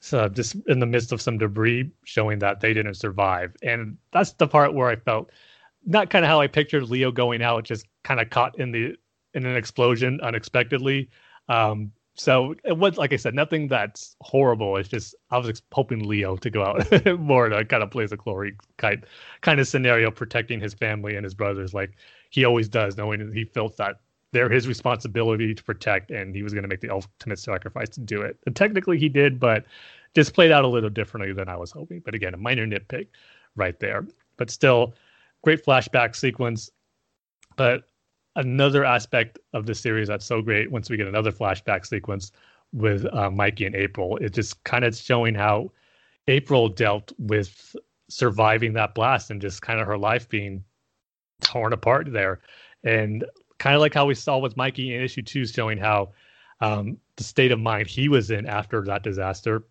[0.00, 4.32] so just in the midst of some debris showing that they didn't survive and that's
[4.32, 5.30] the part where i felt
[5.84, 8.94] not kind of how i pictured leo going out just kind of caught in the
[9.34, 11.08] in an explosion unexpectedly
[11.48, 16.06] um so it was like i said nothing that's horrible it's just i was hoping
[16.06, 19.04] leo to go out more to kind of play the glory kind
[19.42, 21.92] kind of scenario protecting his family and his brothers like
[22.30, 24.00] he always does knowing he felt that
[24.36, 28.00] they're his responsibility to protect, and he was going to make the ultimate sacrifice to
[28.00, 28.36] do it.
[28.44, 29.64] And technically, he did, but
[30.14, 32.00] just played out a little differently than I was hoping.
[32.04, 33.08] But again, a minor nitpick
[33.54, 34.06] right there.
[34.36, 34.94] But still,
[35.42, 36.70] great flashback sequence.
[37.56, 37.84] But
[38.36, 42.32] another aspect of the series that's so great once we get another flashback sequence
[42.72, 45.72] with uh, Mikey and April, it just kind of showing how
[46.28, 47.74] April dealt with
[48.08, 50.62] surviving that blast and just kind of her life being
[51.42, 52.40] torn apart there.
[52.84, 53.24] And
[53.58, 56.12] kind of like how we saw with Mikey in issue two, showing how
[56.60, 59.64] um, the state of mind he was in after that disaster.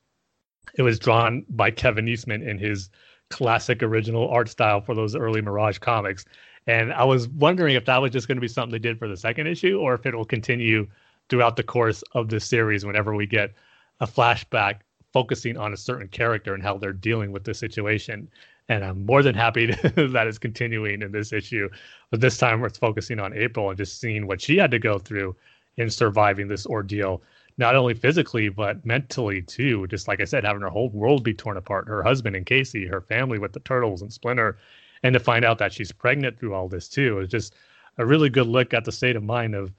[0.76, 2.90] It was drawn by Kevin Eastman in his
[3.30, 6.26] classic original art style for those early Mirage comics.
[6.68, 9.08] And I was wondering if that was just going to be something they did for
[9.08, 10.88] the second issue or if it will continue
[11.30, 13.54] throughout the course of this series whenever we get
[14.00, 14.78] a flashback
[15.14, 18.28] focusing on a certain character and how they're dealing with the situation
[18.68, 21.70] and I'm more than happy to, that is continuing in this issue.
[22.10, 24.98] But this time, it's focusing on April and just seeing what she had to go
[24.98, 25.36] through
[25.78, 27.22] in surviving this ordeal
[27.58, 29.88] not only physically but mentally too.
[29.88, 32.86] Just like I said, having her whole world be torn apart, her husband and Casey,
[32.86, 34.58] her family with the turtles and Splinter,
[35.06, 37.54] and to find out that she's pregnant through all this too is just
[38.00, 39.72] a really good look at the state of mind of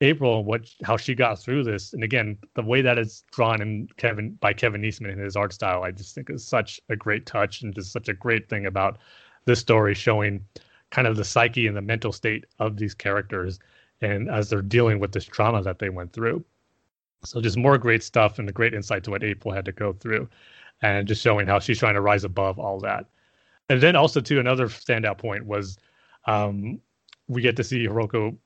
[0.00, 1.92] April and what how she got through this.
[1.92, 5.52] And again, the way that it's drawn in Kevin by Kevin Eastman in his art
[5.52, 8.64] style, I just think is such a great touch and just such a great thing
[8.64, 8.96] about
[9.44, 10.42] this story showing
[10.90, 13.58] kind of the psyche and the mental state of these characters
[14.00, 16.42] and as they're dealing with this trauma that they went through.
[17.26, 19.92] So just more great stuff and a great insight to what April had to go
[19.92, 20.26] through,
[20.80, 23.04] and just showing how she's trying to rise above all that.
[23.70, 25.78] And then also too another standout point was
[26.26, 26.80] um,
[27.28, 28.36] we get to see Hiroko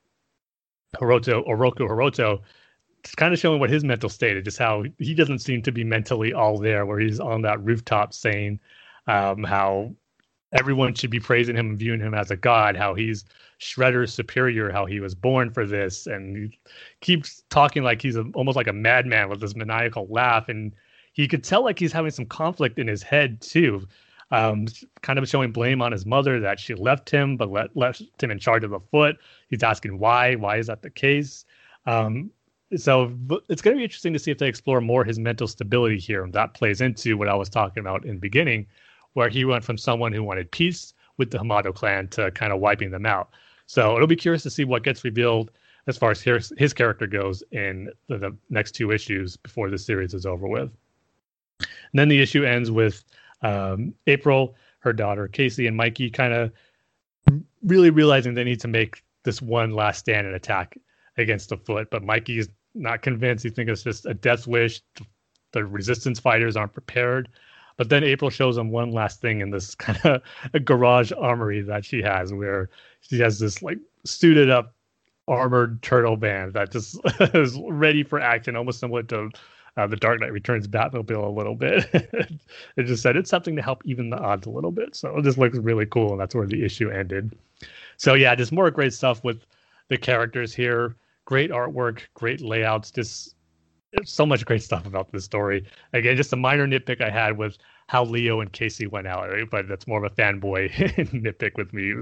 [0.95, 2.41] Hiroto Oroku Hiroto
[3.17, 5.83] kind of showing what his mental state is, just how he doesn't seem to be
[5.83, 8.59] mentally all there, where he's on that rooftop saying
[9.07, 9.95] um, how
[10.53, 13.25] everyone should be praising him and viewing him as a god, how he's
[13.59, 16.59] Shredder's superior, how he was born for this, and he
[17.01, 20.75] keeps talking like he's a, almost like a madman with this maniacal laugh, and
[21.13, 23.87] he could tell like he's having some conflict in his head too,
[24.35, 24.67] um,
[25.01, 28.31] kind of showing blame on his mother that she left him, but let, left him
[28.31, 29.17] in charge of the foot.
[29.49, 31.45] He's asking why, why is that the case?
[31.85, 32.31] Um,
[32.75, 33.15] so
[33.47, 36.23] it's going to be interesting to see if they explore more his mental stability here,
[36.23, 38.67] and that plays into what I was talking about in the beginning
[39.13, 42.59] where he went from someone who wanted peace with the Hamato clan to kind of
[42.59, 43.29] wiping them out.
[43.65, 45.51] So it'll be curious to see what gets revealed
[45.87, 49.77] as far as his, his character goes in the, the, next two issues before the
[49.77, 50.69] series is over with.
[51.59, 53.05] And then the issue ends with
[53.41, 56.51] um, April, her daughter Casey, and Mikey kind of
[57.63, 60.77] really realizing they need to make this one last stand and attack
[61.17, 61.89] against the foot.
[61.89, 63.43] But Mikey's not convinced.
[63.43, 64.81] He thinks it's just a death wish.
[65.53, 67.29] The resistance fighters aren't prepared.
[67.77, 71.83] But then April shows him one last thing in this kind of garage armory that
[71.85, 72.69] she has, where
[73.01, 74.73] she has this like suited up
[75.27, 76.99] armored turtle band that just
[77.33, 79.29] is ready for action, almost similar to
[79.77, 81.89] uh, the Dark Knight Returns Batmobile a little bit.
[81.93, 84.95] it just said it's something to help even the odds a little bit.
[84.95, 87.37] So it just looks really cool, and that's where the issue ended.
[87.97, 89.45] So yeah, just more great stuff with
[89.89, 90.95] the characters here.
[91.25, 93.35] Great artwork, great layouts, just
[94.03, 95.65] so much great stuff about this story.
[95.93, 97.57] Again, just a minor nitpick I had with
[97.87, 99.49] how Leo and Casey went out, right?
[99.49, 100.71] but that's more of a fanboy
[101.13, 101.93] nitpick with me.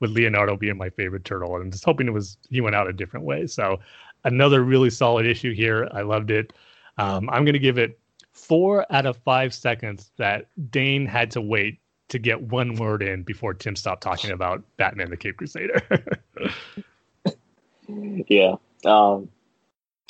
[0.00, 2.92] with Leonardo being my favorite turtle, and just hoping it was he went out a
[2.92, 3.46] different way.
[3.46, 3.78] So
[4.24, 5.88] another really solid issue here.
[5.92, 6.52] I loved it.
[6.98, 7.98] Um, I'm going to give it
[8.32, 13.22] four out of five seconds that Dane had to wait to get one word in
[13.22, 15.82] before Tim stopped talking about Batman the Caped Crusader.
[18.28, 18.54] yeah.
[18.84, 19.28] Um,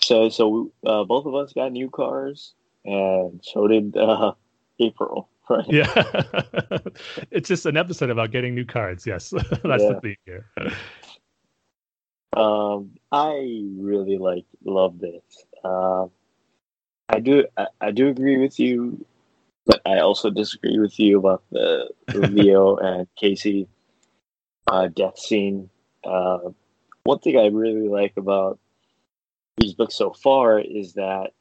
[0.01, 2.55] so so uh, both of us got new cars,
[2.85, 4.33] and so did uh,
[4.79, 5.29] April.
[5.51, 5.65] Right?
[5.69, 5.87] Yeah,
[7.31, 9.07] it's just an episode about getting new cards.
[9.07, 9.93] Yes, that's yeah.
[9.93, 10.47] the theme here.
[12.37, 15.23] Um, I really like love this.
[15.65, 16.07] Uh,
[17.09, 19.05] I do I, I, do agree with you,
[19.67, 23.69] but I also disagree with you about the, the Leo and Casey
[24.67, 25.71] uh, death scene.
[26.05, 26.39] Uh,
[27.05, 28.59] one thing I really like about
[29.57, 31.33] these books so far is that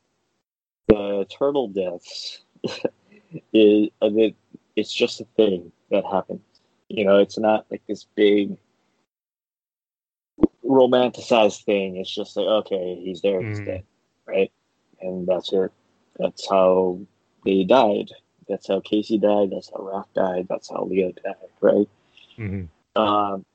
[0.88, 2.42] the turtle deaths
[3.54, 4.36] is a bit,
[4.76, 6.42] it's just a thing that happens.
[6.88, 8.58] You know, it's not like this big
[10.66, 11.98] romanticized thing.
[11.98, 13.66] It's just like, okay, he's there, he's mm.
[13.66, 13.84] dead,
[14.26, 14.52] right?
[15.02, 15.72] And that's it.
[16.18, 17.00] That's how
[17.46, 18.10] they died.
[18.48, 19.52] That's how Casey died.
[19.52, 20.48] That's how Raph died.
[20.50, 21.90] That's how Leo died, right?
[22.38, 23.02] Mm-hmm.
[23.02, 23.46] Um,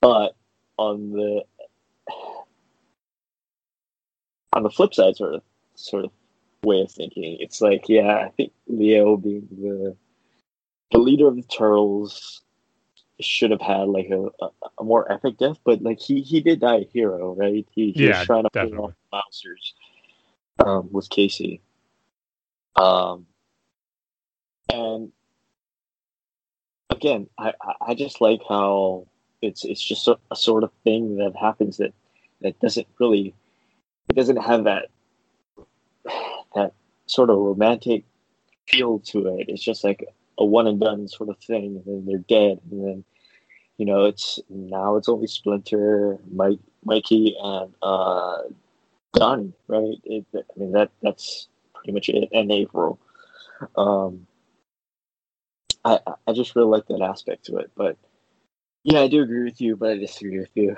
[0.00, 0.34] but
[0.76, 1.44] on the
[4.52, 5.42] on the flip side, sort of
[5.74, 6.10] sort of
[6.64, 9.96] way of thinking, it's like, yeah, I think Leo being the
[10.90, 12.42] the leader of the turtles
[13.20, 16.60] should have had like a, a, a, more epic death, but like he he did
[16.60, 17.66] die a hero, right?
[17.72, 18.76] He, he yeah, was trying to definitely.
[18.76, 19.74] pull off monsters
[20.64, 21.60] um, with Casey.
[22.76, 23.26] Um,
[24.72, 25.12] and
[26.90, 29.06] again, I I just like how
[29.42, 31.94] it's it's just a, a sort of thing that happens that
[32.40, 33.34] that doesn't really
[34.08, 34.86] it doesn't have that
[36.54, 36.72] that
[37.06, 38.04] sort of romantic
[38.66, 39.48] feel to it.
[39.48, 40.04] It's just like
[40.38, 43.04] a one and done sort of thing, and then they're dead, and then
[43.76, 48.38] you know it's now it's only Splinter, Mike, Mikey, and uh,
[49.18, 49.96] Donnie, right?
[50.04, 52.98] It, I mean that that's pretty much it, and April.
[53.76, 54.26] Um,
[55.84, 57.96] I I just really like that aspect to it, but
[58.84, 60.76] yeah, I do agree with you, but I disagree with you.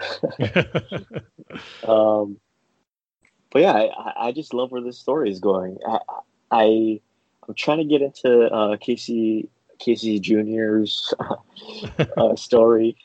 [1.89, 2.39] um,
[3.53, 5.79] but yeah, I, I just love where this story is going.
[5.87, 5.99] I,
[6.51, 7.01] I
[7.47, 9.49] I'm trying to get into uh, Casey
[9.79, 11.13] Casey Junior's
[12.17, 12.97] uh, story.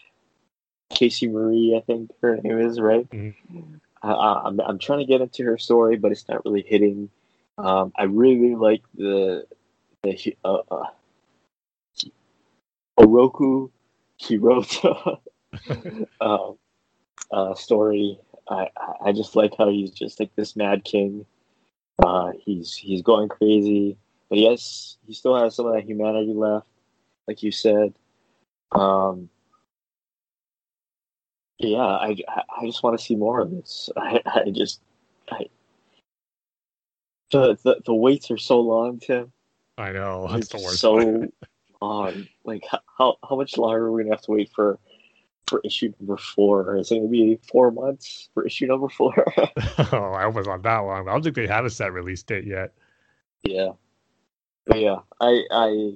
[0.92, 3.10] Casey Marie, I think her name is right.
[3.10, 3.76] Mm-hmm.
[4.14, 7.10] I, I'm I'm trying to get into her story, but it's not really hitting.
[7.58, 9.46] Um, I really like the
[10.04, 10.88] the uh, uh,
[13.00, 13.72] Oroku
[14.22, 15.20] Hiroto
[16.22, 16.58] um,
[17.32, 18.20] uh, story.
[18.50, 18.70] I
[19.04, 21.26] I just like how he's just like this mad king.
[22.04, 23.98] Uh, he's he's going crazy,
[24.30, 26.68] but yes, he still has some of that humanity left,
[27.28, 27.94] like you said.
[28.72, 29.30] Um,
[31.58, 32.16] yeah, I,
[32.58, 33.90] I just want to see more of this.
[33.98, 34.82] I, I just
[35.32, 35.48] I
[37.32, 39.32] the, the the waits are so long, Tim.
[39.78, 40.80] I know that's the worst.
[40.80, 41.28] So
[41.82, 42.28] long.
[42.44, 42.64] Like
[42.98, 44.80] how how much longer are we gonna have to wait for
[45.48, 46.78] for issue number four?
[46.78, 49.14] Is it gonna be four months for issue number four?
[49.38, 51.08] oh, I hope it's not that long.
[51.08, 52.74] I don't think they have a set release date yet.
[53.44, 53.72] Yeah,
[54.66, 55.92] but yeah, I I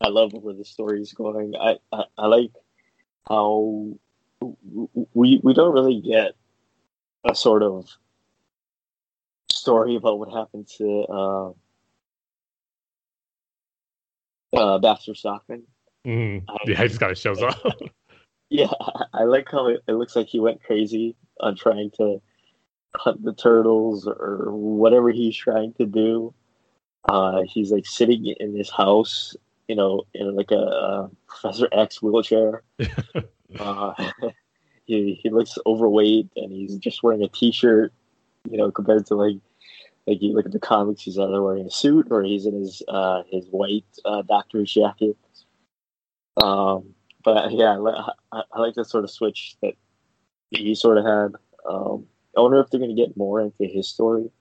[0.00, 1.54] I love where the story is going.
[1.56, 2.52] I, I I like
[3.28, 3.90] how
[5.14, 6.32] we we don't really get
[7.24, 7.88] a sort of
[9.50, 11.50] story about what happened to uh,
[14.56, 15.64] uh, Baxter Stockman.
[16.06, 16.44] Mm.
[16.66, 17.56] Yeah, he just kind of shows up.
[18.50, 18.72] yeah,
[19.12, 22.22] I like how it, it looks like he went crazy on trying to
[22.94, 26.34] hunt the turtles or whatever he's trying to do.
[27.08, 29.36] Uh, he's like sitting in his house,
[29.70, 32.64] you know, in like a, a Professor X wheelchair.
[33.60, 34.10] uh,
[34.84, 37.92] he he looks overweight and he's just wearing a t-shirt,
[38.50, 39.36] you know, compared to like
[40.08, 42.82] like you look at the comics, he's either wearing a suit or he's in his
[42.88, 45.16] uh, his white uh, doctor's jacket.
[46.42, 46.92] Um,
[47.22, 47.78] but yeah,
[48.32, 49.74] I, I, like that sort of switch that
[50.50, 51.40] he sort of had.
[51.68, 52.06] Um,
[52.36, 54.32] I wonder if they're going to get more into his story.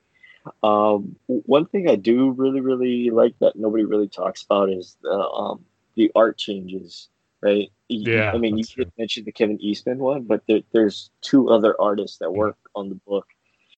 [0.63, 5.11] Um, one thing I do really, really like that nobody really talks about is the
[5.11, 7.09] um, the art changes,
[7.41, 7.71] right?
[7.89, 8.85] Yeah, I mean, you true.
[8.97, 12.95] mentioned the Kevin Eastman one, but there, there's two other artists that work on the
[12.95, 13.27] book.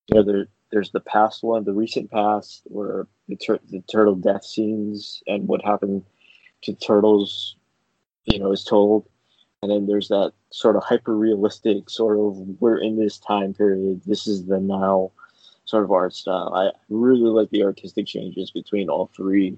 [0.07, 4.15] You know, there, there's the past one, the recent past, where the, tur- the turtle
[4.15, 6.03] death scenes and what happened
[6.63, 7.55] to turtles,
[8.25, 9.07] you know, is told.
[9.63, 14.01] And then there's that sort of hyper realistic sort of we're in this time period.
[14.05, 15.11] This is the now
[15.71, 16.53] sort of art style.
[16.53, 19.57] I really like the artistic changes between all three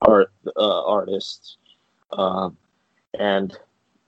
[0.00, 1.56] art uh, artists.
[2.12, 2.56] Um,
[3.18, 3.56] and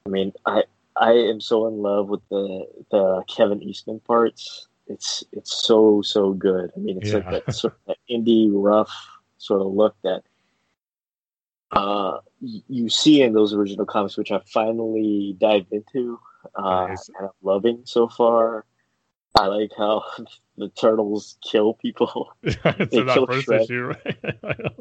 [0.06, 0.62] I mean, I
[0.96, 6.32] I am so in love with the the Kevin Eastman parts it's it's so so
[6.32, 6.70] good.
[6.76, 7.16] I mean, it's yeah.
[7.16, 8.92] like that sort of that indie rough
[9.38, 10.22] sort of look that
[11.72, 16.18] uh, you see in those original comics, which I finally dived into
[16.54, 17.08] uh, nice.
[17.08, 18.64] and I'm loving so far.
[19.38, 20.04] I like how
[20.56, 22.32] the turtles kill people.
[22.42, 22.54] they
[22.88, 23.62] kill first Shred.
[23.62, 24.16] issue, right?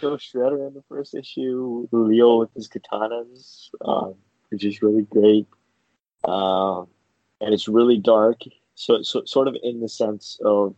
[0.00, 1.86] kill Shredder in the first issue.
[1.92, 4.14] Leo with his katanas, um,
[4.50, 5.46] which is really great.
[6.24, 6.88] Um,
[7.40, 8.42] and it's really dark
[8.80, 10.74] so, so sort of in the sense of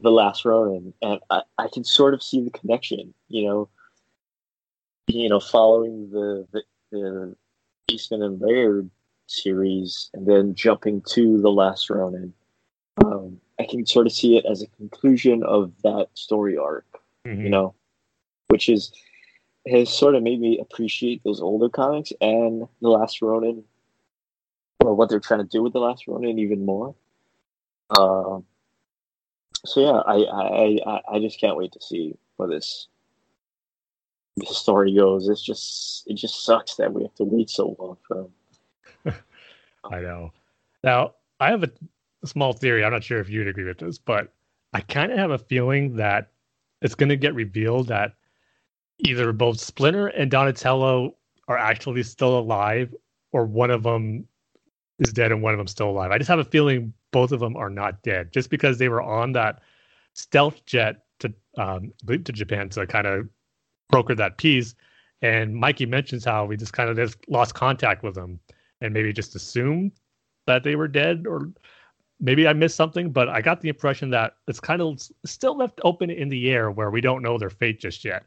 [0.00, 3.12] the last Ronin, and I, I can sort of see the connection.
[3.28, 3.68] You know,
[5.06, 7.36] you know, following the the, the
[7.88, 8.90] Eastman and Laird
[9.42, 12.32] series, and then jumping to the last Ronin.
[13.04, 16.86] Um, I can sort of see it as a conclusion of that story arc.
[17.26, 17.42] Mm-hmm.
[17.42, 17.74] You know,
[18.48, 18.92] which is
[19.66, 23.64] has sort of made me appreciate those older comics and the last Ronin
[24.84, 26.94] or what they're trying to do with the last Ronin even more.
[27.90, 28.40] Uh,
[29.64, 32.88] so yeah, I, I I just can't wait to see where this
[34.36, 35.28] this story goes.
[35.28, 38.28] It's just it just sucks that we have to wait so long for him.
[39.90, 40.32] I know.
[40.82, 41.70] Now I have a,
[42.26, 42.82] small theory.
[42.84, 44.32] I'm not sure if you'd agree with this, but
[44.72, 46.30] I kind of have a feeling that
[46.80, 48.14] it's going to get revealed that
[48.98, 51.14] either both Splinter and Donatello
[51.48, 52.94] are actually still alive,
[53.32, 54.26] or one of them
[54.98, 56.10] is dead and one of them still alive.
[56.10, 59.02] I just have a feeling both of them are not dead, just because they were
[59.02, 59.60] on that
[60.14, 63.28] stealth jet to um, to Japan to kind of
[63.90, 64.74] broker that peace.
[65.22, 68.40] And Mikey mentions how we just kind of just lost contact with them
[68.80, 69.92] and maybe just assumed
[70.46, 71.50] that they were dead, or
[72.20, 73.10] maybe I missed something.
[73.10, 76.70] But I got the impression that it's kind of still left open in the air
[76.70, 78.24] where we don't know their fate just yet.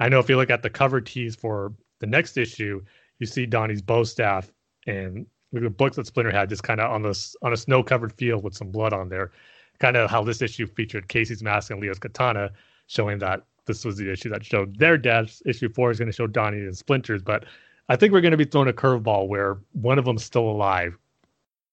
[0.00, 2.82] I know if you look at the cover tease for the next issue,
[3.18, 4.52] you see Donnie's bow staff
[4.86, 8.12] and the books that Splinter had, just kind of on this on a snow covered
[8.12, 9.30] field with some blood on there.
[9.78, 12.50] Kind of how this issue featured Casey's mask and Leo's katana,
[12.86, 15.42] showing that this was the issue that showed their deaths.
[15.46, 17.44] Issue four is going to show Donnie and Splinters, but
[17.88, 20.96] I think we're going to be throwing a curveball where one of them's still alive,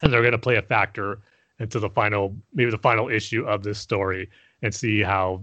[0.02, 1.22] and they're going to play a factor
[1.60, 4.30] into the final, maybe the final issue of this story,
[4.62, 5.42] and see how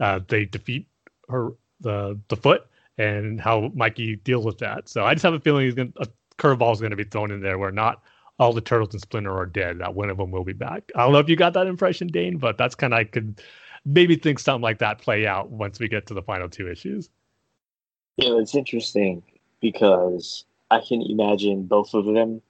[0.00, 0.86] uh, they defeat
[1.28, 1.50] her
[1.80, 2.66] the the foot
[2.98, 4.88] and how Mikey deals with that.
[4.88, 6.06] So I just have a feeling he's going a
[6.38, 8.02] curveball is going to be thrown in there where not
[8.38, 9.78] all the turtles and Splinter are dead.
[9.78, 10.90] That one of them will be back.
[10.94, 13.40] I don't know if you got that impression, Dane, but that's kind of I could
[13.84, 17.10] maybe think something like that play out once we get to the final two issues.
[18.16, 19.22] Yeah, it's interesting
[19.66, 22.40] because I can imagine both of them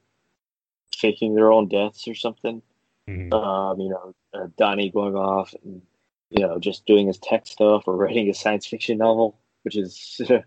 [0.95, 2.61] faking their own deaths or something.
[3.09, 3.33] Mm-hmm.
[3.33, 5.81] Um, you know, uh, Donnie going off and
[6.29, 10.21] you know just doing his tech stuff or writing a science fiction novel, which is
[10.31, 10.41] uh,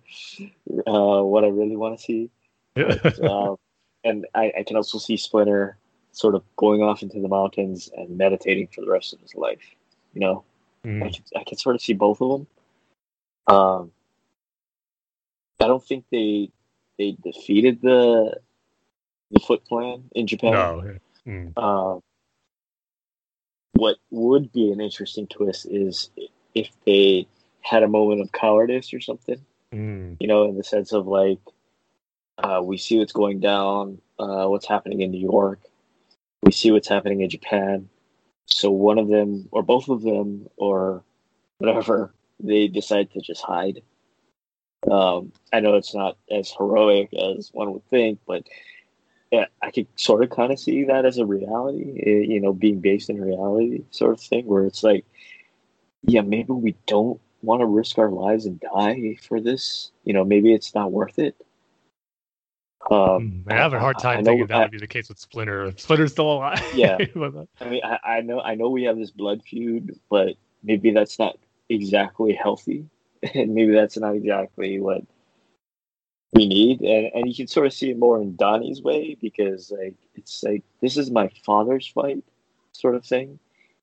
[1.24, 2.30] what I really want to see.
[2.76, 3.56] But, um,
[4.04, 5.76] and I, I, can also see Splinter
[6.12, 9.76] sort of going off into the mountains and meditating for the rest of his life.
[10.14, 10.44] You know,
[10.86, 11.04] mm.
[11.04, 12.48] I, can, I can sort of see both of them.
[13.48, 13.92] Um,
[15.60, 16.52] I don't think they
[17.00, 18.40] they defeated the
[19.32, 20.52] the Foot Clan in Japan.
[20.52, 20.98] No.
[21.26, 21.54] Mm.
[21.58, 22.00] Uh,
[23.74, 26.10] what would be an interesting twist is
[26.54, 27.28] if they
[27.62, 29.40] had a moment of cowardice or something.
[29.74, 30.18] Mm.
[30.20, 31.40] You know, in the sense of like,
[32.40, 35.60] uh, we see what's going down, uh, what's happening in New York,
[36.44, 37.90] we see what's happening in Japan.
[38.48, 41.04] So one of them, or both of them, or
[41.60, 43.82] whatever, they decide to just hide.
[44.90, 48.48] Um, I know it's not as heroic as one would think, but
[49.32, 52.54] yeah, I could sort of kind of see that as a reality, eh, you know,
[52.54, 55.06] being based in reality sort of thing, where it's like,
[56.04, 59.92] yeah, maybe we don't want to risk our lives and die for this.
[60.04, 61.36] You know, maybe it's not worth it.
[62.90, 65.20] Um, hmm, I have a hard time thinking that I, would be the case with
[65.20, 65.72] Splinter.
[65.78, 66.64] Splinter's still alive.
[66.74, 66.98] Yeah,
[67.60, 71.20] I mean, I, I know, I know we have this blood feud, but maybe that's
[71.20, 71.38] not
[71.68, 72.86] exactly healthy,
[73.34, 75.02] and maybe that's not exactly what
[76.34, 76.82] we need.
[76.82, 80.44] And, and you can sort of see it more in donnie's way because like it's
[80.44, 82.24] like this is my father's fight
[82.72, 83.40] sort of thing.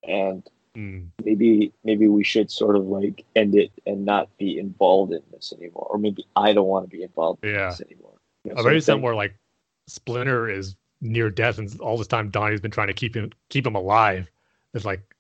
[0.07, 1.07] And mm.
[1.25, 5.53] maybe maybe we should sort of like end it and not be involved in this
[5.59, 5.89] anymore.
[5.91, 7.51] Or maybe i don't want to be involved yeah.
[7.51, 8.15] in this anymore.
[8.45, 9.37] You know, maybe something where like
[9.89, 13.67] splinter is near death and all this time donnie's been trying to keep him keep
[13.67, 14.31] him alive.
[14.73, 15.16] It's like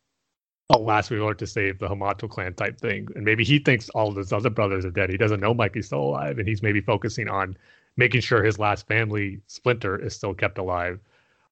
[0.70, 3.08] a last resort to save the Hamato clan type thing.
[3.14, 5.10] And maybe he thinks all of his other brothers are dead.
[5.10, 7.56] He doesn't know Mikey's still alive, and he's maybe focusing on
[7.96, 11.00] making sure his last family splinter is still kept alive,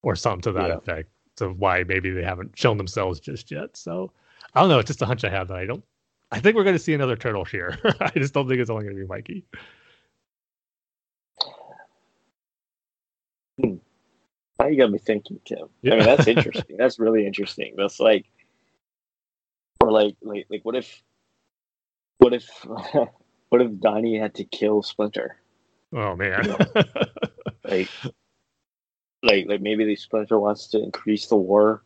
[0.03, 0.77] or something to that yeah.
[0.77, 1.09] effect.
[1.37, 3.77] So why maybe they haven't shown themselves just yet.
[3.77, 4.13] So
[4.55, 4.79] I don't know.
[4.79, 5.83] It's just a hunch I have that I don't.
[6.31, 7.79] I think we're going to see another turtle here.
[8.01, 9.45] I just don't think it's only going to be Mikey.
[13.61, 13.77] Hmm.
[14.59, 15.69] Now you got me thinking, Tim.
[15.83, 15.95] Yeah.
[15.95, 16.77] I mean, that's interesting.
[16.77, 17.75] that's really interesting.
[17.77, 18.27] That's like
[19.85, 21.03] or like, like, like, what if,
[22.19, 22.49] what if,
[23.51, 25.37] what if Donnie had to kill Splinter?
[25.93, 26.45] Oh man.
[26.45, 26.83] You know?
[27.65, 27.91] like,
[29.23, 31.83] like, like maybe the Splinter wants to increase the war,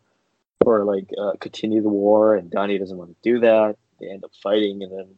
[0.64, 3.76] or like uh, continue the war, and Donnie doesn't want to do that.
[4.00, 5.08] They end up fighting, and then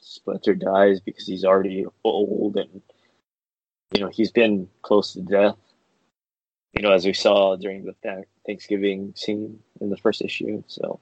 [0.00, 2.82] Splinter dies because he's already old and
[3.92, 5.56] you know he's been close to death.
[6.74, 10.62] You know, as we saw during the Thanksgiving scene in the first issue.
[10.68, 11.00] So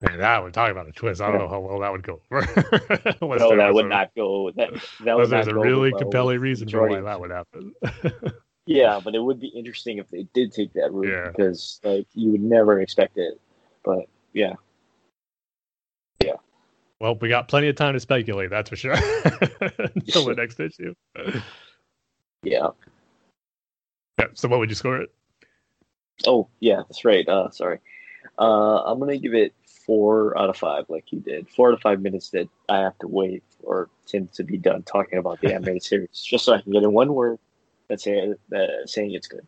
[0.00, 1.20] Man, that would talk about a twist.
[1.20, 2.20] I don't know how well that would go.
[2.30, 4.52] no, that would not go.
[4.52, 4.70] That,
[5.04, 7.74] that would there's a really compelling reason for why that would happen.
[8.66, 11.30] yeah, but it would be interesting if they did take that route yeah.
[11.30, 13.40] because like you would never expect it.
[13.82, 14.54] But yeah,
[16.24, 16.34] yeah.
[17.00, 18.50] Well, we got plenty of time to speculate.
[18.50, 18.92] That's for sure.
[18.94, 20.94] Until the next issue.
[22.44, 22.68] Yeah.
[24.18, 24.26] Yeah.
[24.34, 25.10] So, what would you score it?
[26.26, 27.28] Oh, yeah, that's right.
[27.28, 27.78] Uh, sorry.
[28.38, 29.54] Uh, I'm gonna give it
[29.88, 31.48] four out of five, like you did.
[31.48, 34.82] Four out of five minutes that I have to wait for Tim to be done
[34.82, 37.38] talking about the animated series, just so I can get in one word
[37.88, 39.46] that's say, uh, saying it's good.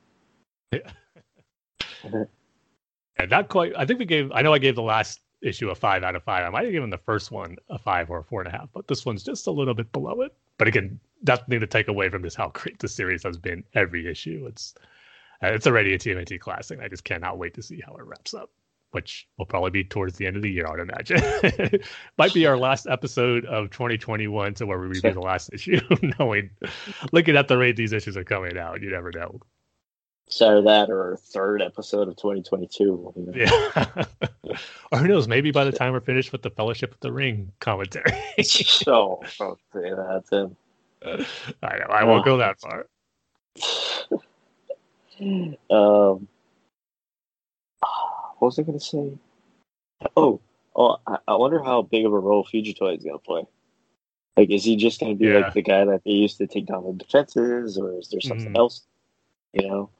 [0.72, 0.90] Yeah.
[3.18, 3.74] and not quite.
[3.76, 4.32] I think we gave.
[4.32, 6.44] I know I gave the last issue a five out of five.
[6.44, 8.70] I might have given the first one a five or a four and a half,
[8.72, 10.34] but this one's just a little bit below it.
[10.56, 14.10] But again, nothing to take away from this how great the series has been every
[14.10, 14.46] issue.
[14.48, 14.74] It's
[15.42, 16.80] it's already a TMNT classic.
[16.82, 18.50] I just cannot wait to see how it wraps up
[18.92, 21.80] which will probably be towards the end of the year, I would imagine.
[22.18, 25.80] Might be our last episode of 2021, to where we review the last issue,
[26.18, 26.50] knowing,
[27.12, 29.40] looking at the rate these issues are coming out, you never know.
[30.28, 32.84] So that or third episode of 2022.
[32.84, 33.32] You know?
[33.34, 34.04] Yeah.
[34.92, 35.26] or who knows?
[35.26, 38.12] Maybe by the time we're finished with the Fellowship of the Ring commentary.
[38.44, 40.54] so, don't say that.
[41.62, 41.86] I know.
[41.88, 42.86] I won't go that far.
[45.70, 46.28] um
[48.40, 49.12] what was I going to say?
[50.16, 50.40] Oh,
[50.74, 53.46] oh, I, I, wonder how big of a role Fugitoid is going to play.
[54.36, 55.38] Like, is he just going to be yeah.
[55.38, 58.52] like the guy that they used to take down the defenses, or is there something
[58.52, 58.58] mm.
[58.58, 58.82] else?
[59.52, 59.90] You know?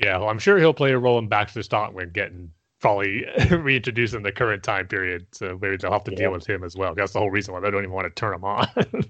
[0.00, 2.50] Yeah, well, I'm sure he'll play a role in Baxter Stockman getting
[2.80, 5.26] probably reintroduced in the current time period.
[5.32, 6.18] So maybe they'll have to yeah.
[6.18, 6.94] deal with him as well.
[6.94, 8.68] That's the whole reason why they don't even want to turn him on.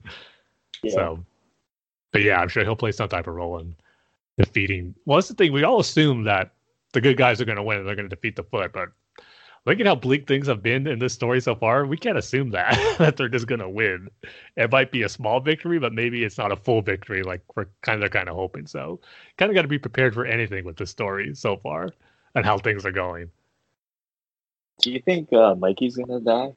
[0.83, 0.93] yeah.
[0.93, 1.25] So,
[2.13, 3.59] but yeah, I'm sure he'll play some type of role.
[3.59, 3.77] in
[4.39, 4.95] defeating.
[5.05, 5.53] Well, that's the thing.
[5.53, 6.53] We all assume that
[6.97, 8.89] the good guys are going to win and they're going to defeat the foot, but
[9.67, 11.85] look at how bleak things have been in this story so far.
[11.85, 14.09] We can't assume that that they're just going to win.
[14.57, 17.67] It might be a small victory, but maybe it's not a full victory like we're
[17.83, 18.67] kind of kind of hoping.
[18.67, 18.99] So,
[19.37, 21.91] kind of got to be prepared for anything with the story so far
[22.35, 23.31] and how things are going.
[24.81, 26.55] Do you think uh, Mikey's gonna die?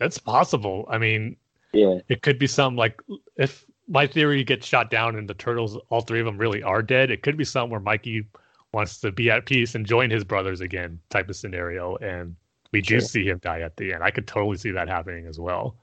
[0.00, 0.84] That's possible.
[0.90, 1.36] I mean,
[1.72, 2.00] Yeah.
[2.08, 3.00] it could be some like
[3.36, 6.82] if my theory gets shot down and the turtles, all three of them really are
[6.82, 7.12] dead.
[7.12, 8.26] It could be some where Mikey
[8.72, 12.36] wants to be at peace and join his brothers again, type of scenario, and
[12.72, 13.00] we do Sure.
[13.00, 14.02] see him die at the end.
[14.02, 15.76] I could totally see that happening as well.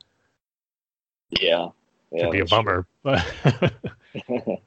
[1.30, 1.70] Yeah.
[2.12, 2.24] Yeah.
[2.24, 3.26] Could be a bummer, but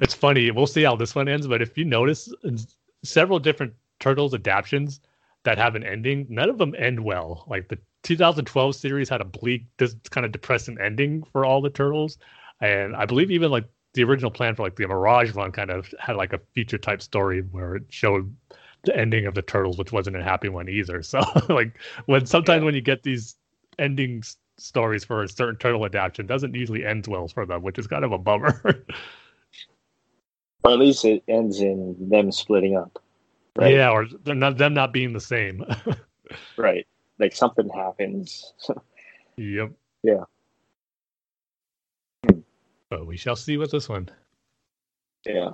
[0.00, 0.50] it's funny.
[0.50, 1.46] We'll see how this one ends.
[1.46, 2.58] But if you notice, in
[3.04, 5.00] several different Turtles adaptations
[5.44, 7.44] that have an ending, none of them end well.
[7.46, 11.68] Like the 2012 series had a bleak, this kind of depressing ending for all the
[11.68, 12.16] Turtles,
[12.62, 13.66] and I believe even like
[13.98, 17.02] the original plan for like the Mirage run kind of had like a feature type
[17.02, 18.32] story where it showed
[18.84, 21.02] the ending of the Turtles, which wasn't a happy one either.
[21.12, 21.76] So like
[22.06, 22.64] when sometimes Yeah.
[22.66, 23.36] when you get these
[23.78, 27.86] endings stories for a certain turtle adaptation doesn't usually end well for them which is
[27.86, 28.60] kind of a bummer
[30.64, 33.00] or at least it ends in them splitting up.
[33.56, 33.74] Right.
[33.74, 35.64] Yeah, or they're not them not being the same.
[36.58, 36.86] Right.
[37.18, 38.52] Like something happens.
[39.36, 39.72] yep.
[40.02, 40.24] Yeah.
[42.90, 44.08] But we shall see with this one.
[45.26, 45.50] yeah.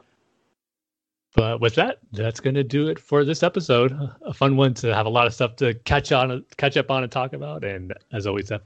[1.35, 3.93] But with that, that's going to do it for this episode.
[4.23, 7.02] A fun one to have a lot of stuff to catch on, catch up on,
[7.02, 7.65] and talk about.
[7.65, 8.61] And as always, uh,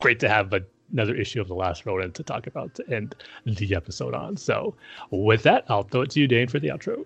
[0.00, 0.54] great to have
[0.92, 3.14] another issue of the Last Ronin to talk about to end
[3.44, 4.38] the episode on.
[4.38, 4.74] So,
[5.10, 7.04] with that, I'll throw it to you, Dane, for the outro.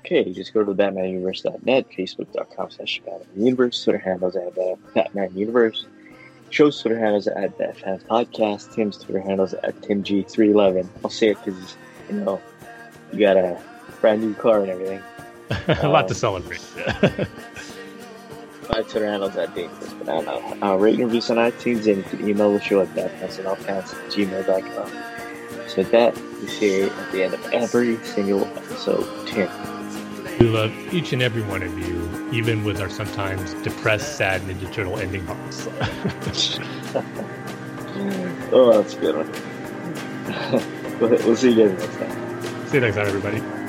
[0.00, 5.86] Okay, just go to BatmanUniverse.net, Facebook.com slash Batman Universe, Twitter handles at uh, Batman Universe,
[6.50, 10.86] show's Twitter handles at Batman Podcast, Tim's Twitter handles at TimG311.
[11.04, 11.76] I'll say it because,
[12.08, 12.40] you know,
[13.12, 13.60] you got a
[14.00, 15.02] brand new car and everything.
[15.82, 16.60] a lot to Um, celebrate.
[18.68, 20.30] My Twitter handles at Dangerous Banana.
[20.64, 24.12] Uh, rate and reviews on iTunes, and you can email the show at batmanandallcast at
[24.12, 25.68] gmail.com.
[25.68, 29.26] So with that, we see you at the end of every single episode.
[29.26, 29.48] Tim.
[30.38, 31.99] we love each and every one of you,
[32.32, 35.66] even with our sometimes depressed, sad Ninja Turtle ending hearts.
[38.52, 39.30] oh, that's a good one.
[41.00, 42.42] we'll see you guys next time.
[42.68, 43.59] see you next time, everybody.